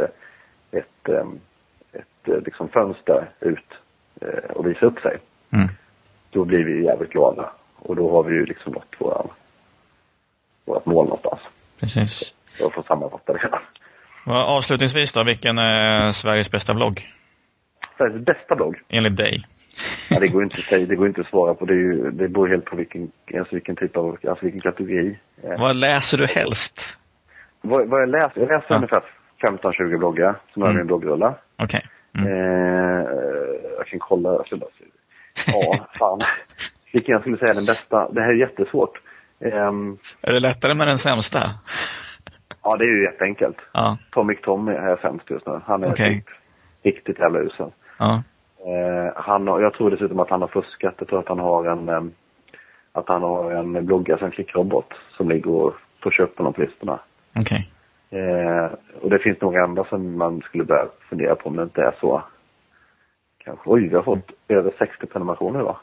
ett, 0.70 1.08
ett, 1.08 2.28
ett 2.28 2.44
liksom 2.44 2.68
fönster 2.68 3.30
ut 3.40 3.72
eh, 4.20 4.50
och 4.50 4.66
visa 4.66 4.86
upp 4.86 5.00
sig. 5.00 5.18
Mm. 5.50 5.68
Då 6.30 6.44
blir 6.44 6.64
vi 6.64 6.84
jävligt 6.84 7.10
glada. 7.10 7.52
Och 7.76 7.96
då 7.96 8.10
har 8.10 8.22
vi 8.22 8.34
ju 8.34 8.44
liksom 8.44 8.72
nått 8.72 8.94
våran, 8.98 9.28
vårat 10.64 10.86
mål 10.86 11.04
någonstans. 11.04 11.40
Precis. 11.80 12.34
Jag 12.60 12.74
får 12.74 12.82
sammanfatta 12.82 13.32
det 13.32 13.40
hela. 13.42 13.60
Avslutningsvis 14.26 15.12
då, 15.12 15.24
vilken 15.24 15.58
är 15.58 16.12
Sveriges 16.12 16.50
bästa 16.50 16.74
blogg? 16.74 17.06
Sveriges 17.96 18.24
bästa 18.24 18.56
blogg? 18.56 18.82
Enligt 18.88 19.16
dig? 19.16 19.46
Ja, 20.10 20.20
det 20.20 20.28
går 20.28 20.42
inte 20.42 20.78
det 20.78 20.96
går 20.96 21.06
inte 21.06 21.20
att 21.20 21.26
svara 21.26 21.54
på. 21.54 21.64
Det, 21.64 21.72
är 21.72 21.76
ju, 21.76 22.10
det 22.10 22.28
beror 22.28 22.48
helt 22.48 22.64
på 22.64 22.76
vilken, 22.76 23.10
alltså 23.38 23.54
vilken 23.54 23.76
typ 23.76 23.96
av, 23.96 24.18
alltså 24.28 24.44
vilken 24.44 24.60
kategori. 24.60 25.18
Vad 25.58 25.76
läser 25.76 26.18
du 26.18 26.26
helst? 26.26 26.96
Vad, 27.60 27.88
vad 27.88 28.02
jag 28.02 28.08
läser? 28.08 28.40
Jag 28.40 28.48
läser 28.48 28.66
ja. 28.68 28.76
ungefär 28.76 29.02
15-20 29.42 29.98
bloggar 29.98 30.34
som 30.52 30.62
mm. 30.62 30.76
min 30.76 30.86
bloggrulla. 30.86 31.34
Okej. 31.56 31.82
Okay. 32.14 32.32
Mm. 32.32 32.32
Eh, 32.32 33.06
jag 33.76 33.86
kan 33.86 33.98
kolla. 33.98 34.44
Ja, 35.46 35.86
fan. 35.98 36.20
Vilken 36.92 37.12
jag 37.12 37.20
skulle 37.20 37.38
säga 37.38 37.50
är 37.50 37.54
den 37.54 37.64
bästa. 37.64 38.08
Det 38.12 38.20
här 38.20 38.28
är 38.28 38.34
jättesvårt. 38.34 39.00
Um, 39.38 39.98
är 40.20 40.32
det 40.32 40.40
lättare 40.40 40.74
med 40.74 40.88
den 40.88 40.98
sämsta? 40.98 41.50
Ja, 42.62 42.76
det 42.76 42.84
är 42.84 42.96
ju 42.96 43.04
jätteenkelt. 43.04 43.56
Ja. 43.72 43.98
Tomic 44.10 44.38
Tommy 44.42 44.72
är 44.72 44.96
sämst 44.96 45.30
just 45.30 45.46
nu. 45.46 45.60
Han 45.66 45.84
är 45.84 45.92
okay. 45.92 46.14
typ 46.14 46.24
riktigt 46.82 47.18
jävla 47.18 47.40
usel. 47.40 47.70
Ja. 47.98 48.22
Eh, 48.66 49.12
han 49.16 49.48
har, 49.48 49.60
jag 49.60 49.74
tror 49.74 49.90
dessutom 49.90 50.20
att 50.20 50.30
han 50.30 50.40
har 50.40 50.48
fuskat. 50.48 50.94
Jag 50.98 51.08
tror 51.08 51.18
att 51.18 51.28
han 51.28 51.38
har 51.38 51.64
en, 51.64 51.88
um, 51.88 52.12
att 52.92 53.08
han 53.08 53.22
har 53.22 53.52
en 53.52 53.86
bloggare 53.86 54.18
som 54.18 54.30
klickrobot 54.30 54.92
som 55.16 55.28
ligger 55.28 55.50
och 55.50 55.74
pushar 56.02 56.24
upp 56.24 56.38
honom 56.38 56.52
på 56.52 56.60
listorna. 56.60 57.00
Okej. 57.36 57.42
Okay. 57.42 58.20
Eh, 58.20 58.70
och 59.02 59.10
det 59.10 59.18
finns 59.18 59.40
några 59.40 59.64
andra 59.64 59.84
som 59.84 60.18
man 60.18 60.40
skulle 60.40 60.64
börja 60.64 60.86
fundera 61.08 61.34
på 61.34 61.48
om 61.48 61.56
det 61.56 61.62
inte 61.62 61.82
är 61.82 61.94
så. 62.00 62.22
Kanske. 63.38 63.70
Oj, 63.70 63.88
vi 63.88 63.94
har 63.94 64.02
fått 64.02 64.30
mm. 64.48 64.60
över 64.60 64.72
60 64.78 65.06
prenumerationer 65.06 65.60
idag. 65.60 65.76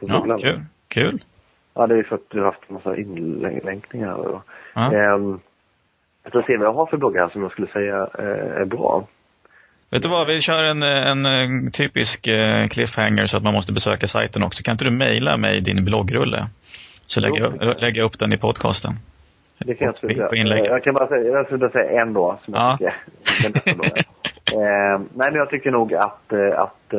ja, 0.00 0.36
kul. 0.38 0.60
Kul. 0.88 1.24
Ja, 1.74 1.86
det 1.86 1.98
är 1.98 2.02
för 2.02 2.14
att 2.14 2.30
du 2.30 2.38
har 2.38 2.46
haft 2.46 2.62
en 2.68 2.74
massa 2.74 2.96
inlänkningar. 2.96 4.14
Och, 4.14 4.42
ja. 4.74 4.92
eh, 4.92 5.38
jag 6.22 6.32
ska 6.32 6.42
se 6.42 6.56
vad 6.58 6.66
jag 6.66 6.72
har 6.72 6.86
för 6.86 6.96
bloggar 6.96 7.28
som 7.28 7.42
jag 7.42 7.52
skulle 7.52 7.66
säga 7.66 8.08
eh, 8.18 8.60
är 8.60 8.64
bra. 8.64 9.06
Vet 9.92 10.02
du 10.02 10.08
vad, 10.08 10.26
vi 10.26 10.40
kör 10.40 10.64
en, 10.64 10.82
en, 10.82 11.26
en 11.26 11.70
typisk 11.70 12.26
eh, 12.26 12.68
cliffhanger 12.68 13.26
så 13.26 13.36
att 13.36 13.42
man 13.42 13.54
måste 13.54 13.72
besöka 13.72 14.06
sajten 14.06 14.42
också. 14.42 14.62
Kan 14.62 14.72
inte 14.72 14.84
du 14.84 14.90
mejla 14.90 15.36
mig 15.36 15.60
din 15.60 15.84
bloggrulle? 15.84 16.46
Så 17.06 17.20
lägger 17.20 17.40
jag, 17.40 17.80
lägger 17.80 18.00
jag 18.00 18.06
upp 18.06 18.18
den 18.18 18.32
i 18.32 18.36
podcasten. 18.36 18.92
Det 19.58 19.74
kan 19.74 19.84
jag 19.84 19.94
absolut 19.94 20.16
göra. 20.16 20.58
Jag 20.58 20.82
kan 20.82 20.94
bara 20.94 21.08
säga, 21.08 21.32
jag 21.32 21.46
skulle 21.46 21.70
säga 21.70 22.02
en 22.02 22.12
då. 22.12 22.38
Som 22.44 22.54
ja. 22.54 22.78
jag 22.80 23.54
tycker, 23.54 23.70
eh, 23.80 25.00
nej, 25.14 25.30
men 25.30 25.34
jag 25.34 25.50
tycker 25.50 25.70
nog 25.70 25.94
att, 25.94 26.32
eh, 26.32 26.60
att 26.60 26.94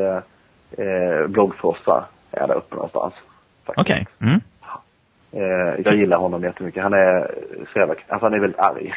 eh, 0.78 1.28
bloggfrossa 1.28 2.06
är 2.32 2.48
där 2.48 2.56
uppe 2.56 2.76
någonstans. 2.76 3.14
Okej. 3.66 3.82
Okay. 3.82 4.06
Mm. 4.30 4.42
Eh, 5.32 5.82
jag 5.86 5.96
gillar 5.96 6.18
honom 6.18 6.44
jättemycket. 6.44 6.84
Han 6.84 6.94
är 6.94 7.36
så 7.74 7.80
jävla, 7.80 7.96
alltså 8.08 8.26
han 8.26 8.34
är 8.34 8.40
väldigt 8.40 8.60
arg. 8.60 8.94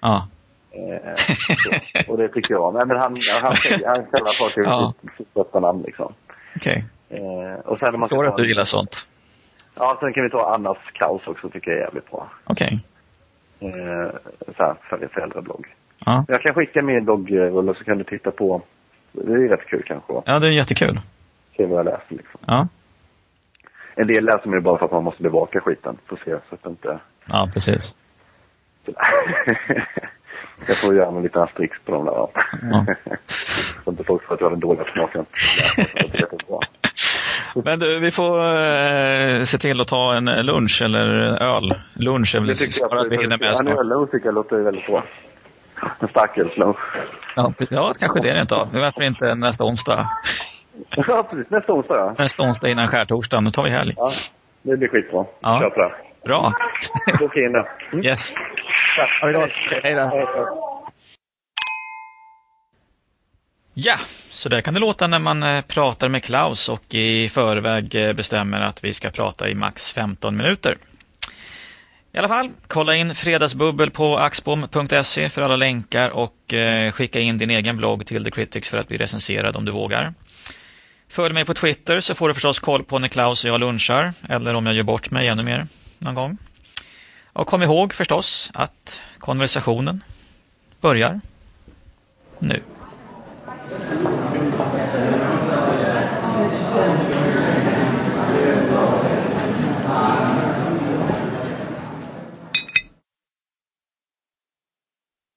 Ja. 0.00 0.26
Eh, 0.72 2.08
och 2.08 2.18
det 2.18 2.28
tycker 2.28 2.54
jag 2.54 2.62
om. 2.62 2.74
Men 2.74 2.90
han, 2.90 3.16
han, 3.42 3.56
han, 3.86 4.06
kallar 4.06 4.54
folk 4.54 4.66
ja. 4.66 4.94
sitt 5.16 5.54
namn 5.54 5.82
liksom. 5.86 6.14
Okej. 6.56 6.84
Okay. 7.10 7.20
Eh, 7.20 7.54
och 7.54 7.78
sen 7.78 7.92
man 7.92 8.00
Förstår 8.00 8.26
att 8.26 8.36
du 8.36 8.48
gillar 8.48 8.64
sånt. 8.64 9.06
Ja, 9.74 9.96
sen 10.00 10.12
kan 10.12 10.24
vi 10.24 10.30
ta 10.30 10.54
Annas 10.54 10.78
kaos 10.92 11.26
också, 11.26 11.48
tycker 11.48 11.70
jag 11.70 11.80
är 11.80 11.84
jävligt 11.84 12.10
bra. 12.10 12.30
Okej. 12.44 12.66
Okay 12.66 12.78
eh, 13.60 14.10
så 14.46 14.76
för 14.88 15.08
föräldrablogg. 15.14 15.66
Ja. 16.04 16.24
Jag 16.28 16.42
kan 16.42 16.54
skicka 16.54 16.82
min 16.82 17.04
bloggrulle 17.04 17.74
så 17.74 17.84
kan 17.84 17.98
du 17.98 18.04
titta 18.04 18.30
på. 18.30 18.62
Det 19.12 19.32
är 19.32 19.48
rätt 19.48 19.66
kul 19.66 19.82
kanske. 19.86 20.12
Ja, 20.26 20.38
det 20.38 20.48
är 20.48 20.52
jättekul. 20.52 21.00
Se 21.56 21.66
vad 21.66 21.78
jag 21.78 21.84
läser 21.84 22.04
liksom. 22.08 22.40
Ja. 22.46 22.68
En 23.94 24.06
del 24.06 24.24
läser 24.24 24.48
man 24.48 24.58
ju 24.58 24.60
bara 24.60 24.78
för 24.78 24.84
att 24.84 24.92
man 24.92 25.04
måste 25.04 25.22
bevaka 25.22 25.60
skiten. 25.60 25.98
För 26.06 26.16
att 26.16 26.22
se 26.22 26.36
så 26.48 26.54
att 26.54 26.66
inte... 26.66 27.00
Ja, 27.28 27.48
precis. 27.52 27.96
jag 30.68 30.76
får 30.76 30.94
göra 30.94 31.08
en 31.08 31.22
liten 31.22 31.42
asterix 31.42 31.76
på 31.84 31.92
dem 31.92 32.04
där. 32.04 32.12
Ja. 32.12 32.86
så 33.84 33.90
inte 33.90 34.04
folk 34.04 34.26
tror 34.26 34.34
att 34.34 34.40
jag 34.40 34.46
har 34.46 34.50
den 34.50 34.60
dåliga 34.60 34.84
smaken. 34.84 35.26
Men 37.64 37.78
du, 37.78 37.98
vi 37.98 38.10
får 38.10 38.38
eh, 38.38 39.42
se 39.42 39.58
till 39.58 39.80
att 39.80 39.88
ta 39.88 40.14
en 40.14 40.24
lunch 40.24 40.82
eller 40.82 41.06
öl. 41.42 41.74
Lunch 41.94 42.34
är 42.34 42.40
väl 42.40 42.56
bara 42.90 43.00
att 43.00 43.10
vi 43.10 43.16
hinner 43.16 43.38
med. 43.38 43.54
En 43.60 43.78
öllunch 43.78 44.10
tycker 44.10 44.26
jag 44.26 44.34
låter 44.34 44.56
väldigt 44.56 44.86
bra. 44.86 45.04
En 45.98 46.08
starkölslunch. 46.08 46.78
Ja, 47.36 47.52
precis. 47.58 47.76
Ja, 47.76 47.92
kanske 47.98 48.20
det 48.20 48.34
rent 48.34 48.52
av. 48.52 48.68
Varför 48.72 49.02
inte 49.02 49.34
nästa 49.34 49.64
onsdag? 49.64 50.08
Ja, 50.96 51.22
precis. 51.30 51.50
Nästa 51.50 51.72
onsdag, 51.72 51.96
ja. 51.96 52.14
Nästa 52.18 52.42
onsdag 52.42 52.68
innan 52.68 52.88
skärtorsdagen. 52.88 53.44
Då 53.44 53.50
tar 53.50 53.62
vi 53.62 53.70
helg. 53.70 53.94
Ja, 53.96 54.10
det 54.62 54.76
blir 54.76 54.88
skitbra. 54.88 55.24
Ja. 55.40 55.60
Kör 55.60 55.70
på 55.70 55.80
det. 55.80 55.92
Bra. 56.24 56.52
Boka 57.20 57.40
in 57.40 57.52
det. 57.52 57.66
Mm. 57.92 58.04
Yes. 58.04 58.34
Ha 59.20 59.26
det 59.26 59.32
gott. 59.32 59.50
Hej 59.82 59.94
då. 59.94 60.70
Ja, 63.74 63.96
så 64.30 64.48
där 64.48 64.60
kan 64.60 64.74
det 64.74 64.80
låta 64.80 65.06
när 65.06 65.18
man 65.18 65.42
eh, 65.42 65.60
pratar 65.60 66.08
med 66.08 66.24
Klaus 66.24 66.68
och 66.68 66.94
i 66.94 67.28
förväg 67.28 67.94
eh, 67.94 68.12
bestämmer 68.12 68.60
att 68.60 68.84
vi 68.84 68.92
ska 68.92 69.10
prata 69.10 69.48
i 69.48 69.54
max 69.54 69.92
15 69.92 70.36
minuter. 70.36 70.76
I 72.12 72.18
alla 72.18 72.28
fall, 72.28 72.50
kolla 72.66 72.96
in 72.96 73.14
Fredagsbubbel 73.14 73.90
på 73.90 74.18
axbom.se 74.18 75.28
för 75.28 75.42
alla 75.42 75.56
länkar 75.56 76.10
och 76.10 76.54
eh, 76.54 76.92
skicka 76.92 77.20
in 77.20 77.38
din 77.38 77.50
egen 77.50 77.76
blogg 77.76 78.06
till 78.06 78.24
The 78.24 78.30
Critics 78.30 78.68
för 78.68 78.78
att 78.78 78.88
bli 78.88 78.98
recenserad 78.98 79.56
om 79.56 79.64
du 79.64 79.72
vågar. 79.72 80.12
Följ 81.08 81.34
mig 81.34 81.44
på 81.44 81.54
Twitter 81.54 82.00
så 82.00 82.14
får 82.14 82.28
du 82.28 82.34
förstås 82.34 82.58
koll 82.58 82.84
på 82.84 82.98
när 82.98 83.08
Klaus 83.08 83.44
och 83.44 83.50
jag 83.50 83.60
lunchar 83.60 84.12
eller 84.28 84.54
om 84.54 84.66
jag 84.66 84.74
gör 84.74 84.82
bort 84.82 85.10
mig 85.10 85.28
ännu 85.28 85.42
mer 85.42 85.66
någon 85.98 86.14
gång. 86.14 86.38
Och 87.32 87.46
kom 87.46 87.62
ihåg 87.62 87.94
förstås 87.94 88.50
att 88.54 89.02
konversationen 89.18 90.04
börjar 90.80 91.20
nu. 92.38 92.62